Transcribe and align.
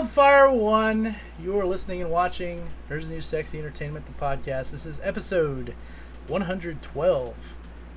Wildfire 0.00 0.50
One. 0.50 1.14
You 1.42 1.58
are 1.60 1.66
listening 1.66 2.00
and 2.00 2.10
watching 2.10 2.66
Here's 2.88 3.06
New 3.06 3.20
Sexy 3.20 3.58
Entertainment, 3.58 4.06
the 4.06 4.12
podcast. 4.12 4.70
This 4.70 4.86
is 4.86 4.98
episode 5.02 5.74
112, 6.28 7.34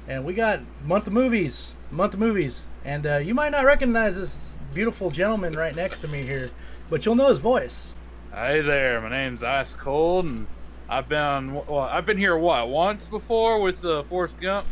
and 0.09 0.25
we 0.25 0.33
got 0.33 0.59
month 0.83 1.07
of 1.07 1.13
movies, 1.13 1.77
month 1.91 2.13
of 2.15 2.19
movies, 2.19 2.65
and 2.83 3.07
uh, 3.07 3.17
you 3.19 3.33
might 3.33 3.53
not 3.53 3.63
recognize 3.63 4.17
this 4.17 4.59
beautiful 4.73 5.11
gentleman 5.11 5.55
right 5.55 5.73
next 5.77 6.01
to 6.01 6.09
me 6.09 6.23
here, 6.23 6.51
but 6.89 7.05
you'll 7.05 7.15
know 7.15 7.29
his 7.29 7.39
voice. 7.39 7.93
Hey 8.33 8.59
there, 8.59 8.99
my 8.99 9.07
name's 9.09 9.41
Ice 9.41 9.73
Cold, 9.73 10.25
and 10.25 10.45
I've 10.89 11.07
been 11.07 11.53
well. 11.53 11.79
I've 11.79 12.05
been 12.05 12.17
here 12.17 12.37
what 12.37 12.67
once 12.67 13.05
before 13.05 13.61
with 13.61 13.85
uh, 13.85 14.03
Forrest 14.03 14.41
Gump. 14.41 14.67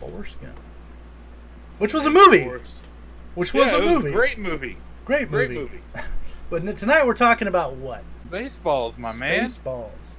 Forrest 0.00 0.40
Gump, 0.40 0.58
which 1.76 1.92
was 1.92 2.06
a 2.06 2.10
movie, 2.10 2.44
Forrest. 2.44 2.76
which 3.34 3.52
was 3.52 3.70
Yeah, 3.70 3.80
a 3.80 3.82
it 3.82 3.84
movie, 3.90 4.12
great 4.12 4.38
movie, 4.38 4.78
great 5.04 5.28
great 5.28 5.50
movie. 5.50 5.80
But 6.50 6.76
tonight 6.76 7.06
we're 7.06 7.14
talking 7.14 7.46
about 7.46 7.74
what? 7.74 8.02
Baseballs, 8.30 8.96
my 8.96 9.12
man. 9.12 9.48
Spaceballs. 9.48 10.16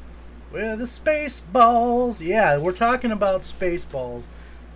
We're 0.51 0.75
the 0.75 0.83
Spaceballs. 0.83 2.25
Yeah, 2.25 2.57
we're 2.57 2.71
talking 2.71 3.11
about 3.11 3.41
Spaceballs. 3.41 4.27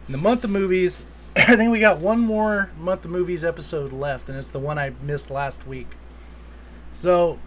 In 0.07 0.11
the 0.11 0.17
month 0.17 0.43
of 0.43 0.49
movies, 0.49 1.03
I 1.35 1.55
think 1.55 1.71
we 1.71 1.79
got 1.79 1.99
one 1.99 2.19
more 2.19 2.71
month 2.79 3.05
of 3.05 3.11
movies 3.11 3.43
episode 3.43 3.93
left, 3.93 4.29
and 4.29 4.37
it's 4.37 4.51
the 4.51 4.59
one 4.59 4.79
I 4.79 4.93
missed 5.03 5.29
last 5.29 5.67
week. 5.67 5.87
So, 6.91 7.37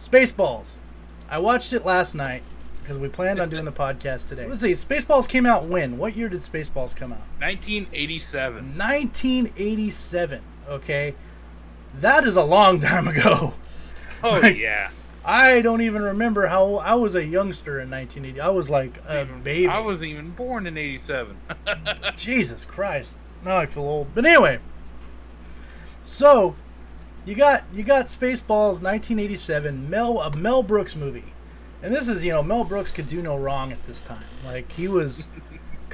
Spaceballs. 0.00 0.78
I 1.30 1.38
watched 1.38 1.72
it 1.72 1.86
last 1.86 2.14
night 2.14 2.42
because 2.82 2.98
we 2.98 3.08
planned 3.08 3.40
on 3.40 3.48
doing 3.48 3.64
the 3.64 3.72
podcast 3.72 4.28
today. 4.28 4.46
Let's 4.46 4.60
see, 4.60 4.72
Spaceballs 4.72 5.26
came 5.26 5.46
out 5.46 5.64
when? 5.64 5.96
What 5.96 6.16
year 6.16 6.28
did 6.28 6.40
Spaceballs 6.40 6.94
come 6.94 7.12
out? 7.12 7.22
1987. 7.38 8.76
1987. 8.78 10.42
Okay. 10.68 11.14
That 12.00 12.24
is 12.24 12.36
a 12.36 12.44
long 12.44 12.80
time 12.80 13.08
ago. 13.08 13.54
Oh 14.22 14.30
Like- 14.40 14.56
yeah, 14.56 14.90
I 15.24 15.60
don't 15.60 15.80
even 15.82 16.02
remember 16.02 16.46
how 16.46 16.76
I 16.76 16.94
was 16.94 17.14
a 17.14 17.24
youngster 17.24 17.80
in 17.80 17.90
1980. 17.90 18.40
I 18.40 18.48
was 18.48 18.70
like 18.70 18.98
a 19.08 19.24
baby. 19.24 19.66
I 19.68 19.80
wasn't 19.80 20.10
even 20.10 20.30
born 20.30 20.66
in 20.66 20.76
'87. 20.78 21.36
Jesus 22.16 22.64
Christ. 22.64 23.16
Now 23.44 23.56
I 23.58 23.66
feel 23.66 23.84
old. 23.84 24.08
But 24.14 24.24
anyway, 24.24 24.58
so 26.04 26.54
you 27.24 27.34
got 27.34 27.64
you 27.74 27.82
got 27.82 28.06
Spaceballs 28.06 28.82
1987, 28.82 29.88
Mel 29.90 30.20
a 30.20 30.34
Mel 30.36 30.62
Brooks 30.62 30.94
movie. 30.96 31.24
And 31.82 31.94
this 31.94 32.08
is, 32.08 32.24
you 32.24 32.32
know, 32.32 32.42
Mel 32.42 32.64
Brooks 32.64 32.90
could 32.90 33.06
do 33.08 33.22
no 33.22 33.36
wrong 33.36 33.70
at 33.70 33.86
this 33.86 34.02
time. 34.02 34.24
Like 34.44 34.70
he 34.72 34.88
was 34.88 35.26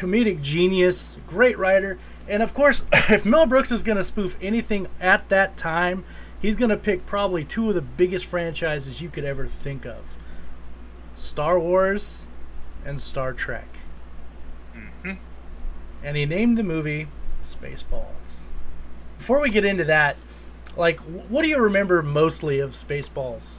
comedic 0.02 0.42
genius, 0.42 1.16
great 1.28 1.56
writer. 1.56 1.96
And 2.28 2.42
of 2.42 2.54
course, 2.54 2.82
if 2.92 3.24
Mel 3.24 3.46
Brooks 3.46 3.70
is 3.70 3.82
going 3.82 3.98
to 3.98 4.04
spoof 4.04 4.36
anything 4.42 4.88
at 5.00 5.28
that 5.28 5.56
time, 5.56 6.04
he's 6.40 6.56
going 6.56 6.70
to 6.70 6.76
pick 6.76 7.06
probably 7.06 7.44
two 7.44 7.68
of 7.68 7.74
the 7.76 7.82
biggest 7.82 8.26
franchises 8.26 9.00
you 9.00 9.08
could 9.08 9.24
ever 9.24 9.46
think 9.46 9.86
of. 9.86 10.16
Star 11.14 11.58
Wars 11.58 12.26
and 12.84 13.00
Star 13.00 13.32
Trek. 13.32 13.68
Mhm. 14.74 15.18
And 16.02 16.16
he 16.16 16.26
named 16.26 16.58
the 16.58 16.64
movie 16.64 17.06
Spaceballs. 17.44 18.48
Before 19.18 19.40
we 19.40 19.50
get 19.50 19.64
into 19.64 19.84
that, 19.84 20.16
like 20.76 20.98
what 21.00 21.42
do 21.42 21.48
you 21.48 21.60
remember 21.60 22.02
mostly 22.02 22.58
of 22.58 22.70
Spaceballs? 22.70 23.58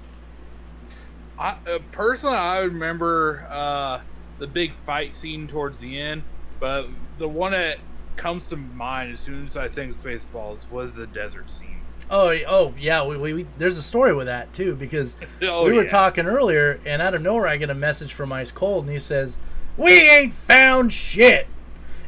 I, 1.40 1.56
uh, 1.68 1.80
personally, 1.92 2.36
I 2.36 2.60
remember 2.60 3.48
uh, 3.50 4.02
the 4.40 4.48
big 4.48 4.74
fight 4.86 5.16
scene 5.16 5.48
towards 5.48 5.80
the 5.80 6.00
end, 6.00 6.24
but 6.64 6.88
the 7.18 7.28
one 7.28 7.52
that 7.52 7.78
comes 8.16 8.48
to 8.48 8.56
mind 8.56 9.14
as 9.14 9.20
soon 9.20 9.46
as 9.46 9.58
I 9.58 9.68
think 9.68 9.94
Spaceballs 9.98 10.60
was 10.72 10.94
the 10.94 11.08
desert 11.08 11.52
scene. 11.52 11.82
Oh, 12.10 12.30
oh 12.48 12.74
yeah, 12.80 13.06
we, 13.06 13.18
we, 13.18 13.34
we 13.34 13.48
there's 13.58 13.78
a 13.78 13.82
story 13.82 14.14
with 14.14 14.28
that 14.28 14.54
too 14.54 14.74
because 14.74 15.18
Oh, 15.42 15.66
we 15.66 15.74
were 15.74 15.82
yeah. 15.82 15.90
talking 15.90 16.26
earlier, 16.26 16.80
and 16.86 17.02
out 17.02 17.16
of 17.16 17.22
nowhere, 17.22 17.48
I 17.48 17.58
get 17.58 17.70
a 17.70 17.74
message 17.76 18.14
from 18.14 18.32
Ice 18.32 18.54
Cold, 18.54 18.86
and 18.86 18.94
he 18.94 19.00
says, 19.00 19.38
"We 19.76 20.10
ain't 20.10 20.32
found 20.34 20.94
shit." 20.94 21.48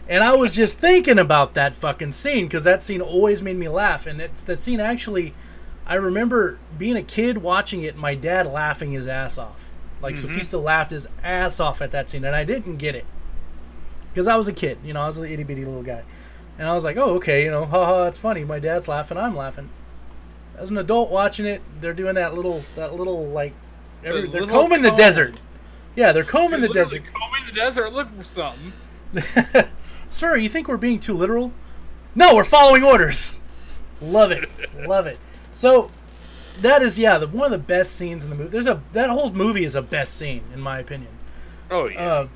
And 0.08 0.24
I 0.24 0.34
was 0.36 0.54
just 0.54 0.80
thinking 0.80 1.20
about 1.20 1.54
that 1.56 1.76
fucking 1.76 2.14
scene 2.14 2.46
because 2.46 2.64
that 2.64 2.82
scene 2.82 3.02
always 3.02 3.42
made 3.42 3.58
me 3.58 3.68
laugh, 3.68 4.08
and 4.08 4.22
it's 4.22 4.42
that 4.46 4.60
scene 4.60 4.80
actually. 4.80 5.34
I 5.86 5.96
remember 5.96 6.60
being 6.78 6.96
a 6.96 7.04
kid 7.04 7.40
watching 7.40 7.84
it, 7.84 7.96
and 7.96 8.00
my 8.02 8.16
dad 8.16 8.48
laughing 8.48 8.94
his 8.94 9.06
ass 9.06 9.38
off. 9.38 9.70
Like 10.02 10.16
Mhm. 10.16 10.30
Sofista 10.30 10.64
laughed 10.64 10.92
his 10.92 11.10
ass 11.22 11.60
off 11.60 11.82
at 11.82 11.92
that 11.92 12.10
scene, 12.10 12.24
and 12.24 12.34
I 12.38 12.46
didn't 12.46 12.78
get 12.78 12.96
it 12.96 13.06
because 14.16 14.28
I 14.28 14.38
was 14.38 14.48
a 14.48 14.54
kid. 14.54 14.78
You 14.84 14.94
know, 14.94 15.02
I 15.02 15.08
was 15.08 15.18
an 15.18 15.26
itty 15.26 15.44
bitty 15.44 15.66
little 15.66 15.84
guy, 15.84 16.02
and 16.58 16.68
I 16.68 16.74
was 16.74 16.86
like, 16.86 16.96
"Oh, 16.96 17.16
okay, 17.16 17.44
you 17.44 17.52
know, 17.52 17.66
haha, 17.66 18.08
it's 18.08 18.18
funny." 18.18 18.46
My 18.46 18.60
dad's 18.60 18.88
laughing, 18.88 19.18
I'm 19.18 19.36
laughing. 19.36 19.70
As 20.58 20.70
an 20.70 20.78
adult 20.78 21.12
watching 21.12 21.46
it, 21.46 21.62
they're 21.82 21.94
doing 21.94 22.16
that 22.16 22.34
little, 22.34 22.64
that 22.78 22.96
little 22.96 23.28
like, 23.28 23.54
every, 24.06 24.22
The 24.22 24.28
they're 24.28 24.42
little 24.42 24.62
combing 24.62 24.82
the 24.82 24.92
desert. 24.92 25.42
Yeah, 25.98 26.14
they're 26.14 26.24
combing 26.24 26.62
the 26.62 26.70
Literally 26.70 27.00
desert. 27.00 27.14
Combing 27.14 27.46
the 27.46 27.52
desert, 27.52 27.94
looking 27.94 28.18
for 28.18 28.24
something. 28.24 29.70
Sir, 30.10 30.38
you 30.38 30.48
think 30.48 30.70
we're 30.70 30.78
being 30.78 31.00
too 31.00 31.14
literal? 31.14 31.52
No, 32.16 32.36
we're 32.36 32.46
following 32.46 32.84
orders. 32.84 33.42
Love 34.00 34.32
it, 34.32 34.50
love 34.88 35.08
it. 35.08 35.20
So, 35.54 35.92
that 36.62 36.82
is 36.82 36.98
yeah, 36.98 37.18
the, 37.18 37.28
one 37.28 37.46
of 37.46 37.52
the 37.52 37.66
best 37.66 37.98
scenes 37.98 38.24
in 38.24 38.30
the 38.30 38.36
movie. 38.38 38.50
There's 38.50 38.68
a 38.68 38.82
that 38.94 39.10
whole 39.10 39.34
movie 39.34 39.66
is 39.66 39.76
a 39.76 39.82
best 39.82 40.16
scene 40.16 40.44
in 40.54 40.62
my 40.62 40.80
opinion. 40.80 41.12
Oh 41.70 41.88
yeah. 41.90 42.00
Uh, 42.00 42.28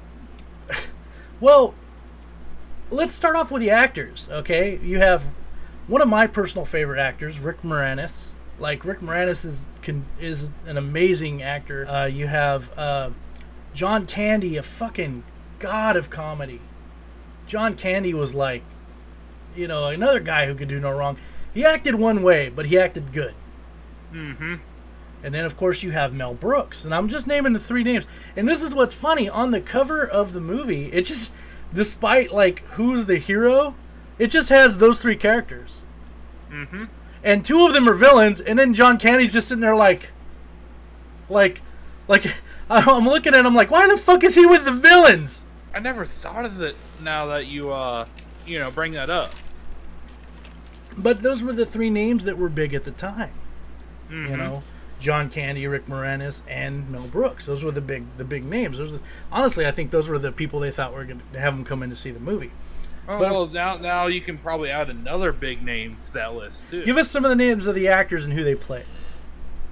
well, 1.40 1.74
let's 2.92 3.14
start 3.14 3.36
off 3.36 3.52
with 3.52 3.62
the 3.62 3.70
actors. 3.72 4.28
Okay, 4.32 4.80
you 4.84 5.00
have 5.00 5.26
one 5.88 6.02
of 6.02 6.08
my 6.08 6.28
personal 6.28 6.66
favorite 6.66 7.00
actors, 7.00 7.40
Rick 7.40 7.62
Moranis. 7.62 8.34
Like 8.60 8.84
Rick 8.84 9.00
Moranis 9.00 9.46
is 9.46 9.68
can, 9.82 10.06
is 10.20 10.50
an 10.66 10.78
amazing 10.78 11.42
actor. 11.42 11.88
Uh, 11.88 12.06
you 12.06 12.28
have 12.28 12.78
uh, 12.78 13.10
John 13.74 14.06
Candy, 14.06 14.58
a 14.58 14.64
fucking 14.64 15.24
god 15.60 15.96
of 15.96 16.10
comedy. 16.10 16.62
John 17.48 17.76
Candy 17.76 18.14
was 18.14 18.34
like, 18.34 18.64
you 19.56 19.68
know, 19.68 19.88
another 19.88 20.20
guy 20.20 20.46
who 20.46 20.56
could 20.56 20.68
do 20.68 20.80
no 20.80 20.92
wrong. 20.92 21.18
He 21.54 21.66
acted 21.66 21.96
one 21.96 22.22
way, 22.22 22.50
but 22.50 22.68
he 22.68 22.78
acted 22.78 23.12
good. 23.12 23.34
mm-hmm. 24.14 24.56
And 25.24 25.34
then, 25.34 25.46
of 25.46 25.58
course, 25.58 25.84
you 25.84 25.92
have 25.92 26.14
Mel 26.14 26.34
Brooks. 26.34 26.86
And 26.86 26.96
I'm 26.96 27.10
just 27.10 27.28
naming 27.28 27.54
the 27.54 27.60
three 27.60 27.84
names. 27.84 28.08
And 28.36 28.48
this 28.48 28.62
is 28.62 28.74
what's 28.74 28.94
funny. 28.94 29.28
On 29.28 29.52
the 29.52 29.60
cover 29.60 30.06
of 30.06 30.34
the 30.34 30.40
movie, 30.40 30.86
it 30.94 31.02
just, 31.02 31.32
despite, 31.74 32.32
like, 32.32 32.60
who's 32.72 33.06
the 33.06 33.18
hero, 33.18 33.76
it 34.18 34.28
just 34.28 34.50
has 34.50 34.78
those 34.78 34.98
three 34.98 35.18
characters. 35.18 35.82
Mm-hmm. 36.50 36.86
And 37.24 37.44
two 37.44 37.66
of 37.66 37.74
them 37.74 37.90
are 37.90 37.94
villains. 37.94 38.40
And 38.40 38.58
then 38.58 38.74
John 38.74 38.98
Candy's 38.98 39.34
just 39.34 39.50
sitting 39.50 39.62
there, 39.62 39.76
like, 39.76 40.10
like, 41.30 41.62
like, 42.08 42.26
I'm 42.70 43.06
looking 43.06 43.34
at 43.34 43.46
him 43.46 43.56
like, 43.56 43.72
why 43.72 43.88
the 43.88 43.98
fuck 43.98 44.24
is 44.24 44.36
he 44.36 44.46
with 44.46 44.64
the 44.64 44.72
villains? 44.72 45.44
I 45.74 45.80
never 45.80 46.06
thought 46.06 46.46
of 46.46 46.62
it. 46.62 46.76
Now 47.04 47.28
that 47.28 47.48
you 47.48 47.72
uh, 47.72 48.06
you 48.46 48.60
know, 48.60 48.72
bring 48.72 48.94
that 48.94 49.10
up. 49.10 49.32
But 50.98 51.22
those 51.22 51.44
were 51.44 51.54
the 51.54 51.66
three 51.66 51.90
names 51.90 52.26
that 52.26 52.38
were 52.38 52.50
big 52.50 52.74
at 52.74 52.84
the 52.84 52.92
time. 52.92 53.34
Mhm. 54.10 54.30
you 54.30 54.38
know 54.38 54.64
John 55.00 55.30
Candy, 55.30 55.66
Rick 55.68 55.88
Moranis, 55.88 56.44
and 56.48 56.90
Mel 56.90 57.08
Brooks. 57.08 57.46
Those 57.46 57.64
were 57.64 57.72
the 57.72 57.82
big 57.82 58.06
the 58.18 58.26
big 58.26 58.44
names. 58.46 58.78
Those 58.78 58.92
were, 58.94 59.00
honestly, 59.32 59.66
I 59.66 59.72
think 59.72 59.92
those 59.92 60.08
were 60.10 60.20
the 60.20 60.32
people 60.32 60.60
they 60.60 60.72
thought 60.72 60.94
were 60.94 61.06
going 61.06 61.22
to 61.34 61.40
have 61.40 61.56
them 61.56 61.64
come 61.66 61.84
in 61.84 61.90
to 61.90 61.96
see 61.96 62.12
the 62.12 62.20
movie. 62.20 62.52
Oh, 63.08 63.18
But- 63.18 63.32
well, 63.32 63.48
now 63.48 63.78
now 63.78 64.08
you 64.08 64.22
can 64.22 64.38
probably 64.38 64.70
add 64.70 64.90
another 64.90 65.32
big 65.32 65.64
name 65.64 65.98
to 66.08 66.14
that 66.14 66.36
list 66.36 66.70
too. 66.70 66.84
Give 66.86 66.98
us 66.98 67.10
some 67.10 67.26
of 67.26 67.30
the 67.30 67.36
names 67.36 67.66
of 67.68 67.76
the 67.76 67.88
actors 67.88 68.26
and 68.26 68.34
who 68.34 68.44
they 68.44 68.56
play. 68.56 68.84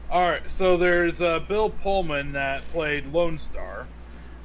All 0.10 0.22
right, 0.22 0.50
so 0.50 0.78
there's 0.78 1.22
uh, 1.22 1.40
Bill 1.40 1.69
Pullman 1.69 2.31
that 2.31 2.63
played 2.72 3.07
Lone 3.13 3.38
Star. 3.38 3.86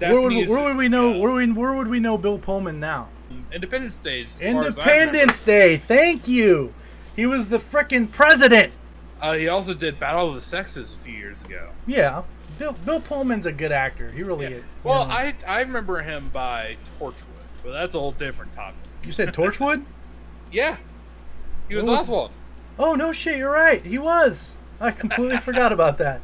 Where 0.01 0.21
would, 0.21 0.49
where 0.49 0.65
would 0.65 0.77
we 0.77 0.89
know? 0.89 1.13
Zuniga. 1.13 1.21
Where 1.21 1.33
would, 1.33 1.57
where 1.57 1.73
would 1.75 1.87
we 1.89 2.01
know 2.01 2.19
Bill 2.19 2.39
Pullman 2.39 2.81
now? 2.81 3.09
Independence 3.53 3.97
Day. 3.99 4.23
as 4.23 4.33
far 4.33 4.41
as 4.41 4.45
I 4.45 4.51
remember. 4.53 4.81
Independence 4.81 5.43
Day. 5.43 5.77
Thank 5.77 6.27
you. 6.27 6.75
He 7.15 7.27
was 7.27 7.49
the 7.49 7.59
frickin' 7.59 8.11
president. 8.11 8.73
Uh, 9.23 9.35
he 9.35 9.49
also 9.49 9.73
did 9.73 9.99
Battle 10.01 10.29
of 10.29 10.35
the 10.35 10.41
Sexes 10.41 10.97
a 11.01 11.05
few 11.05 11.15
years 11.15 11.41
ago. 11.43 11.69
Yeah, 11.87 12.23
Bill 12.59 12.75
Bill 12.85 13.01
Pullman's 13.01 13.47
a 13.47 13.53
good 13.53 13.71
actor. 13.73 14.11
He 14.11 14.23
really 14.25 14.47
Yeah. 14.47 14.57
is. 14.57 14.65
Well, 14.83 15.07
know. 15.07 15.13
I 15.15 15.35
I 15.47 15.61
remember 15.61 16.01
him 16.03 16.29
by 16.33 16.77
Torchwood, 16.99 17.15
but 17.63 17.71
that's 17.73 17.95
a 17.95 17.99
whole 18.01 18.13
different 18.13 18.53
topic. 18.53 18.75
you 19.05 19.13
said 19.13 19.33
Torchwood. 19.33 19.85
Yeah, 20.53 20.77
he 21.71 21.77
was, 21.77 21.87
was- 21.87 22.01
Oswald. 22.01 22.31
Oh 22.79 22.95
no 22.95 23.11
shit, 23.13 23.39
you're 23.39 23.51
right. 23.51 23.81
He 23.87 23.97
was. 23.97 24.57
I 24.81 24.91
completely 24.91 25.39
forgot 25.49 25.73
about 25.73 25.97
that. 25.99 26.21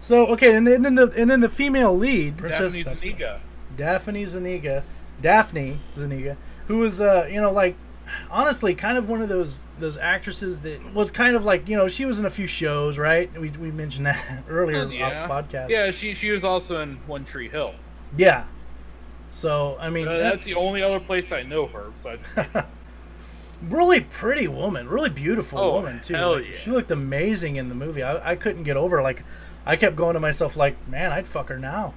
So 0.00 0.26
okay, 0.28 0.54
and 0.54 0.66
then 0.66 0.94
the 0.94 1.10
and 1.16 1.30
then 1.30 1.40
the 1.40 1.48
female 1.48 1.96
lead, 1.96 2.36
Princess 2.36 2.74
Daphne. 2.74 2.94
Zuniga. 2.96 3.40
Daphne 3.76 4.24
Zuniga, 4.26 4.84
Daphne 5.22 5.78
Zuniga, 5.94 6.36
who 6.66 6.78
was 6.78 7.00
uh 7.00 7.26
you 7.30 7.40
know 7.40 7.52
like 7.52 7.74
honestly 8.30 8.74
kind 8.74 8.96
of 8.98 9.08
one 9.08 9.20
of 9.22 9.28
those 9.28 9.64
those 9.78 9.96
actresses 9.96 10.60
that 10.60 10.80
was 10.94 11.10
kind 11.10 11.36
of 11.36 11.44
like 11.44 11.68
you 11.68 11.76
know 11.76 11.88
she 11.88 12.04
was 12.04 12.18
in 12.18 12.26
a 12.26 12.30
few 12.30 12.46
shows 12.46 12.98
right 12.98 13.30
we, 13.40 13.48
we 13.50 13.70
mentioned 13.70 14.06
that 14.06 14.24
earlier 14.48 14.84
yeah. 14.88 15.24
off 15.28 15.46
podcast 15.46 15.68
Yeah, 15.70 15.90
she 15.90 16.14
she 16.14 16.30
was 16.30 16.44
also 16.44 16.80
in 16.80 16.96
One 17.06 17.24
Tree 17.24 17.48
Hill. 17.48 17.74
yeah 18.16 18.46
so 19.30 19.76
I 19.80 19.90
mean 19.90 20.08
Uh, 20.08 20.12
that- 20.12 20.18
that's 20.36 20.44
the 20.44 20.54
only 20.54 20.82
other 20.82 21.00
place 21.00 21.32
I 21.32 21.42
know 21.42 21.66
her 21.66 21.90
besides. 21.94 22.22
really 23.68 24.00
pretty 24.00 24.46
woman, 24.48 24.88
really 24.88 25.10
beautiful 25.10 25.58
Oh, 25.58 25.72
woman 25.72 26.00
too. 26.00 26.14
hell 26.14 26.36
Like, 26.36 26.46
yeah. 26.46 26.56
She 26.56 26.70
looked 26.70 26.90
amazing 26.90 27.56
in 27.56 27.68
the 27.68 27.74
movie. 27.74 28.02
I, 28.02 28.30
I 28.32 28.36
couldn't 28.36 28.62
get 28.62 28.76
over. 28.76 29.02
Like, 29.02 29.24
I 29.66 29.76
kept 29.76 29.96
going 29.96 30.14
to 30.14 30.20
myself, 30.20 30.56
like, 30.56 30.76
man, 30.88 31.12
I'd 31.12 31.26
fuck 31.26 31.48
her 31.48 31.58
now. 31.58 31.94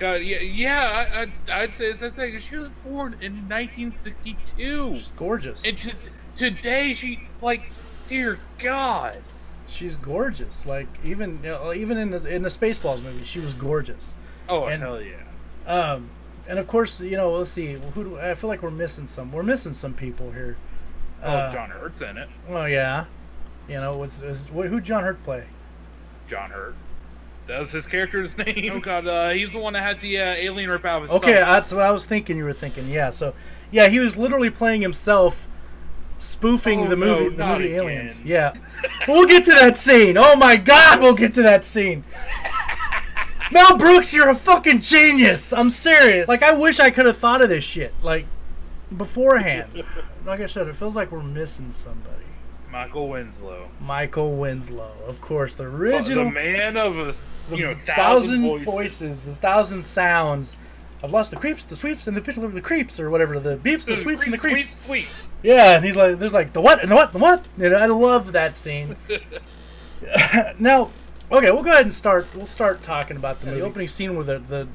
God, 0.00 0.14
yeah, 0.22 0.38
yeah. 0.40 1.26
I, 1.48 1.62
I'd 1.62 1.74
say 1.74 1.92
the 1.92 1.98
same 1.98 2.12
thing. 2.12 2.40
She 2.40 2.56
was 2.56 2.70
born 2.84 3.14
in 3.20 3.48
1962, 3.48 4.94
She's 4.96 5.08
gorgeous. 5.16 5.62
and 5.64 5.78
to, 5.78 5.92
today 6.36 6.94
she's 6.94 7.18
like, 7.42 7.70
dear 8.08 8.38
God. 8.58 9.18
She's 9.68 9.96
gorgeous. 9.96 10.66
Like 10.66 10.88
even 11.04 11.38
you 11.44 11.50
know, 11.50 11.72
even 11.72 11.96
in 11.98 12.10
the 12.10 12.26
in 12.34 12.42
the 12.42 12.48
Spaceballs 12.48 13.02
movie, 13.02 13.22
she 13.24 13.38
was 13.38 13.52
gorgeous. 13.54 14.14
Oh 14.48 14.64
And- 14.64 14.82
hell 14.82 15.00
yeah. 15.00 15.14
Um, 15.66 16.10
and 16.48 16.58
of 16.58 16.66
course, 16.66 17.00
you 17.00 17.16
know, 17.16 17.30
let's 17.32 17.50
see. 17.50 17.74
Who 17.94 18.02
do, 18.04 18.18
I 18.18 18.34
feel 18.34 18.48
like 18.48 18.62
we're 18.62 18.70
missing 18.72 19.06
some. 19.06 19.30
We're 19.30 19.42
missing 19.44 19.72
some 19.72 19.94
people 19.94 20.32
here. 20.32 20.56
Oh, 21.22 21.30
Uh, 21.30 21.52
John 21.52 21.70
Hurt's 21.70 22.00
in 22.00 22.16
it. 22.16 22.28
Well, 22.48 22.68
yeah. 22.68 23.04
You 23.68 23.74
know, 23.76 23.96
what's 23.98 24.20
is, 24.20 24.46
wh- 24.46 24.66
who 24.66 24.80
John 24.80 25.04
Hurt 25.04 25.22
play? 25.22 25.44
John 26.26 26.50
Hurt. 26.50 26.74
That 27.50 27.60
was 27.60 27.72
his 27.72 27.86
character's 27.86 28.36
name. 28.38 28.70
Oh 28.74 28.80
God, 28.80 29.06
uh, 29.06 29.30
he's 29.30 29.52
the 29.52 29.58
one 29.58 29.72
that 29.74 29.82
had 29.82 30.00
the 30.00 30.18
uh, 30.18 30.24
alien 30.34 30.70
rip 30.70 30.84
out 30.84 31.02
of 31.02 31.08
his 31.08 31.16
Okay, 31.18 31.32
stomach. 31.32 31.48
that's 31.48 31.72
what 31.72 31.82
I 31.82 31.90
was 31.90 32.06
thinking. 32.06 32.36
You 32.36 32.44
were 32.44 32.52
thinking, 32.52 32.88
yeah. 32.88 33.10
So, 33.10 33.34
yeah, 33.72 33.88
he 33.88 33.98
was 33.98 34.16
literally 34.16 34.50
playing 34.50 34.80
himself, 34.82 35.48
spoofing 36.18 36.80
Oh, 36.86 36.88
the 36.88 36.96
movie, 36.96 37.24
no, 37.24 37.30
the 37.30 37.46
movie 37.46 37.64
again. 37.72 37.76
Aliens. 37.84 38.22
Yeah, 38.22 38.52
we'll 39.08 39.26
get 39.26 39.44
to 39.46 39.52
that 39.52 39.76
scene. 39.76 40.16
Oh 40.16 40.36
my 40.36 40.56
God, 40.56 41.00
we'll 41.00 41.14
get 41.14 41.34
to 41.34 41.42
that 41.42 41.64
scene. 41.64 42.04
Mel 43.52 43.76
Brooks, 43.76 44.14
you're 44.14 44.28
a 44.28 44.34
fucking 44.34 44.80
genius. 44.80 45.52
I'm 45.52 45.70
serious. 45.70 46.28
Like, 46.28 46.44
I 46.44 46.52
wish 46.52 46.78
I 46.78 46.90
could 46.90 47.06
have 47.06 47.16
thought 47.18 47.42
of 47.42 47.48
this 47.48 47.64
shit 47.64 47.92
like 48.02 48.26
beforehand. 48.96 49.82
like 50.24 50.40
I 50.40 50.46
said, 50.46 50.68
it 50.68 50.76
feels 50.76 50.94
like 50.94 51.10
we're 51.10 51.22
missing 51.22 51.72
somebody. 51.72 52.19
Michael 52.70 53.08
Winslow. 53.08 53.68
Michael 53.80 54.36
Winslow, 54.36 54.92
of 55.06 55.20
course, 55.20 55.54
the 55.54 55.64
original. 55.64 56.24
the 56.24 56.30
man 56.30 56.76
of 56.76 56.98
a 56.98 57.14
the 57.50 57.56
you 57.56 57.64
know 57.64 57.74
thousand 57.84 58.42
thousand, 58.42 58.42
voices. 58.42 58.64
voices, 58.64 59.24
the 59.24 59.32
thousand 59.32 59.84
sounds. 59.84 60.56
I've 61.02 61.10
lost 61.12 61.30
the 61.30 61.36
creeps, 61.36 61.64
the 61.64 61.76
sweeps, 61.76 62.06
and 62.06 62.16
the 62.16 62.20
pitch 62.20 62.36
of 62.36 62.52
the 62.52 62.60
creeps, 62.60 63.00
or 63.00 63.10
whatever. 63.10 63.40
The 63.40 63.56
beeps, 63.56 63.86
the 63.86 63.96
sweeps, 63.96 64.24
and 64.24 64.34
the 64.34 64.38
creeps. 64.38 64.68
Sweeps, 64.68 64.84
sweeps. 64.84 65.34
Yeah, 65.42 65.76
and 65.76 65.84
he's 65.84 65.96
like, 65.96 66.18
there's 66.18 66.34
like 66.34 66.52
the 66.52 66.60
what 66.60 66.82
and 66.82 66.90
the 66.90 66.94
what, 66.94 67.12
the 67.12 67.18
what. 67.18 67.46
And 67.58 67.74
I 67.74 67.86
love 67.86 68.32
that 68.32 68.54
scene. 68.54 68.96
now, 70.58 70.90
okay, 71.30 71.50
we'll 71.50 71.62
go 71.62 71.70
ahead 71.70 71.82
and 71.82 71.92
start. 71.92 72.26
We'll 72.34 72.46
start 72.46 72.82
talking 72.82 73.16
about 73.16 73.40
the, 73.40 73.46
movie. 73.46 73.60
the 73.60 73.66
opening 73.66 73.88
scene 73.88 74.14
where 74.14 74.24
the, 74.24 74.38
the 74.38 74.68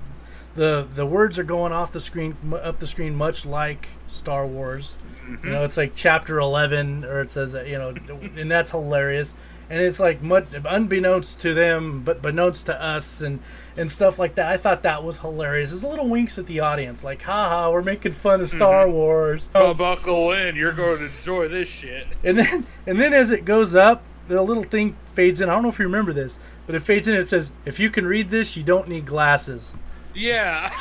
the 0.56 0.88
the 0.96 1.06
words 1.06 1.38
are 1.38 1.44
going 1.44 1.72
off 1.72 1.92
the 1.92 2.02
screen, 2.02 2.36
up 2.54 2.80
the 2.80 2.88
screen, 2.88 3.16
much 3.16 3.46
like 3.46 3.90
Star 4.08 4.48
Wars. 4.48 4.96
You 5.28 5.32
know, 5.32 5.38
mm-hmm. 5.38 5.66
it's 5.66 5.78
like 5.78 5.94
chapter 5.96 6.40
eleven, 6.40 7.04
or 7.04 7.22
it 7.22 7.30
says 7.30 7.52
that 7.52 7.68
you 7.68 7.78
know, 7.78 7.90
and 8.38 8.50
that's 8.50 8.72
hilarious. 8.72 9.34
And 9.68 9.82
it's 9.82 10.00
like 10.00 10.22
much 10.22 10.46
unbeknownst 10.54 11.40
to 11.42 11.56
them, 11.56 12.04
but 12.04 12.22
beknownst 12.22 12.66
to 12.66 12.82
us, 12.82 13.22
and 13.22 13.40
and 13.76 13.92
stuff 13.92 14.20
like 14.20 14.36
that. 14.36 14.52
I 14.52 14.58
thought 14.58 14.84
that 14.84 15.04
was 15.04 15.20
hilarious. 15.20 15.72
There's 15.72 15.84
little 15.84 16.08
winks 16.08 16.38
at 16.38 16.46
the 16.46 16.60
audience, 16.60 17.04
like, 17.04 17.24
haha, 17.24 17.72
we're 17.72 17.82
making 17.82 18.14
fun 18.14 18.42
of 18.42 18.50
Star 18.50 18.86
mm-hmm. 18.86 18.94
Wars. 18.94 19.50
Oh, 19.56 19.74
buckle 19.74 20.32
in. 20.34 20.56
You're 20.56 20.72
going 20.72 21.00
to 21.00 21.06
enjoy 21.06 21.48
this 21.48 21.68
shit. 21.68 22.08
And 22.24 22.38
then 22.38 22.68
and 22.86 23.00
then 23.00 23.14
as 23.14 23.32
it 23.32 23.44
goes 23.44 23.76
up, 23.76 24.04
the 24.28 24.42
little 24.42 24.64
thing 24.64 24.96
fades 25.14 25.42
in. 25.42 25.50
I 25.50 25.54
don't 25.54 25.64
know 25.64 25.70
if 25.70 25.80
you 25.80 25.86
remember 25.86 26.14
this, 26.14 26.38
but 26.68 26.76
it 26.76 26.82
fades 26.82 27.08
in. 27.08 27.16
It 27.16 27.28
says, 27.28 27.52
"If 27.66 27.80
you 27.80 27.90
can 27.90 28.06
read 28.06 28.30
this, 28.30 28.56
you 28.56 28.64
don't 28.64 28.88
need 28.88 29.06
glasses." 29.06 29.76
Yeah. 30.16 30.76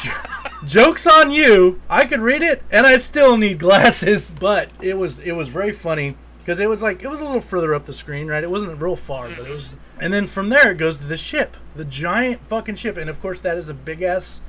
Jokes 0.64 1.06
on 1.06 1.31
you. 1.31 1.81
I 1.90 2.06
could 2.06 2.20
read 2.20 2.42
it, 2.42 2.62
and 2.70 2.86
I 2.86 2.96
still 2.96 3.36
need 3.36 3.58
glasses. 3.58 4.34
But 4.40 4.70
it 4.81 4.96
was 4.96 5.19
it 5.19 5.32
was 5.32 5.48
very 5.48 5.72
funny 5.72 6.16
because 6.38 6.60
it 6.60 6.69
was 6.69 6.82
like 6.82 7.02
it 7.02 7.08
was 7.08 7.20
a 7.20 7.25
little 7.25 7.40
further 7.40 7.75
up 7.75 7.84
the 7.84 7.92
screen, 7.92 8.26
right? 8.26 8.44
It 8.44 8.50
wasn't 8.50 8.81
real 8.81 8.96
far, 8.96 9.28
but 9.28 9.46
it 9.46 9.50
was. 9.50 9.69
Mm-hmm. 9.69 10.00
And 10.00 10.12
then 10.12 10.26
from 10.26 10.48
there 10.50 10.72
it 10.72 10.78
goes 10.78 11.00
to 11.00 11.06
the 11.06 11.16
ship, 11.16 11.56
the 11.75 11.84
giant 11.84 12.44
fucking 12.46 12.76
ship, 12.76 12.96
and 12.96 13.08
of 13.08 13.20
course 13.20 13.40
that 13.40 13.56
is 13.56 13.69
a 13.69 13.75
big 13.75 14.02
ass. 14.02 14.40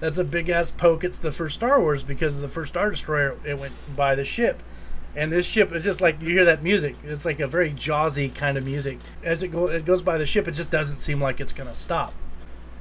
That's 0.00 0.18
a 0.18 0.24
big 0.24 0.48
ass 0.48 0.70
poke. 0.70 1.04
It's 1.04 1.18
the 1.18 1.30
first 1.30 1.54
Star 1.54 1.80
Wars 1.80 2.02
because 2.02 2.40
the 2.40 2.48
first 2.48 2.72
Star 2.72 2.90
Destroyer 2.90 3.36
it 3.44 3.58
went 3.58 3.72
by 3.96 4.14
the 4.14 4.24
ship. 4.24 4.62
And 5.14 5.30
this 5.30 5.44
ship 5.44 5.72
is 5.72 5.84
just 5.84 6.00
like 6.00 6.20
you 6.22 6.30
hear 6.30 6.46
that 6.46 6.62
music. 6.62 6.96
It's 7.04 7.26
like 7.26 7.40
a 7.40 7.46
very 7.46 7.70
jawsy 7.72 8.34
kind 8.34 8.56
of 8.56 8.64
music. 8.64 8.98
As 9.22 9.42
it 9.42 9.48
go, 9.48 9.68
it 9.68 9.84
goes 9.84 10.00
by 10.00 10.16
the 10.16 10.26
ship, 10.26 10.48
it 10.48 10.52
just 10.52 10.70
doesn't 10.70 10.98
seem 10.98 11.20
like 11.20 11.40
it's 11.40 11.52
gonna 11.52 11.74
stop. 11.74 12.14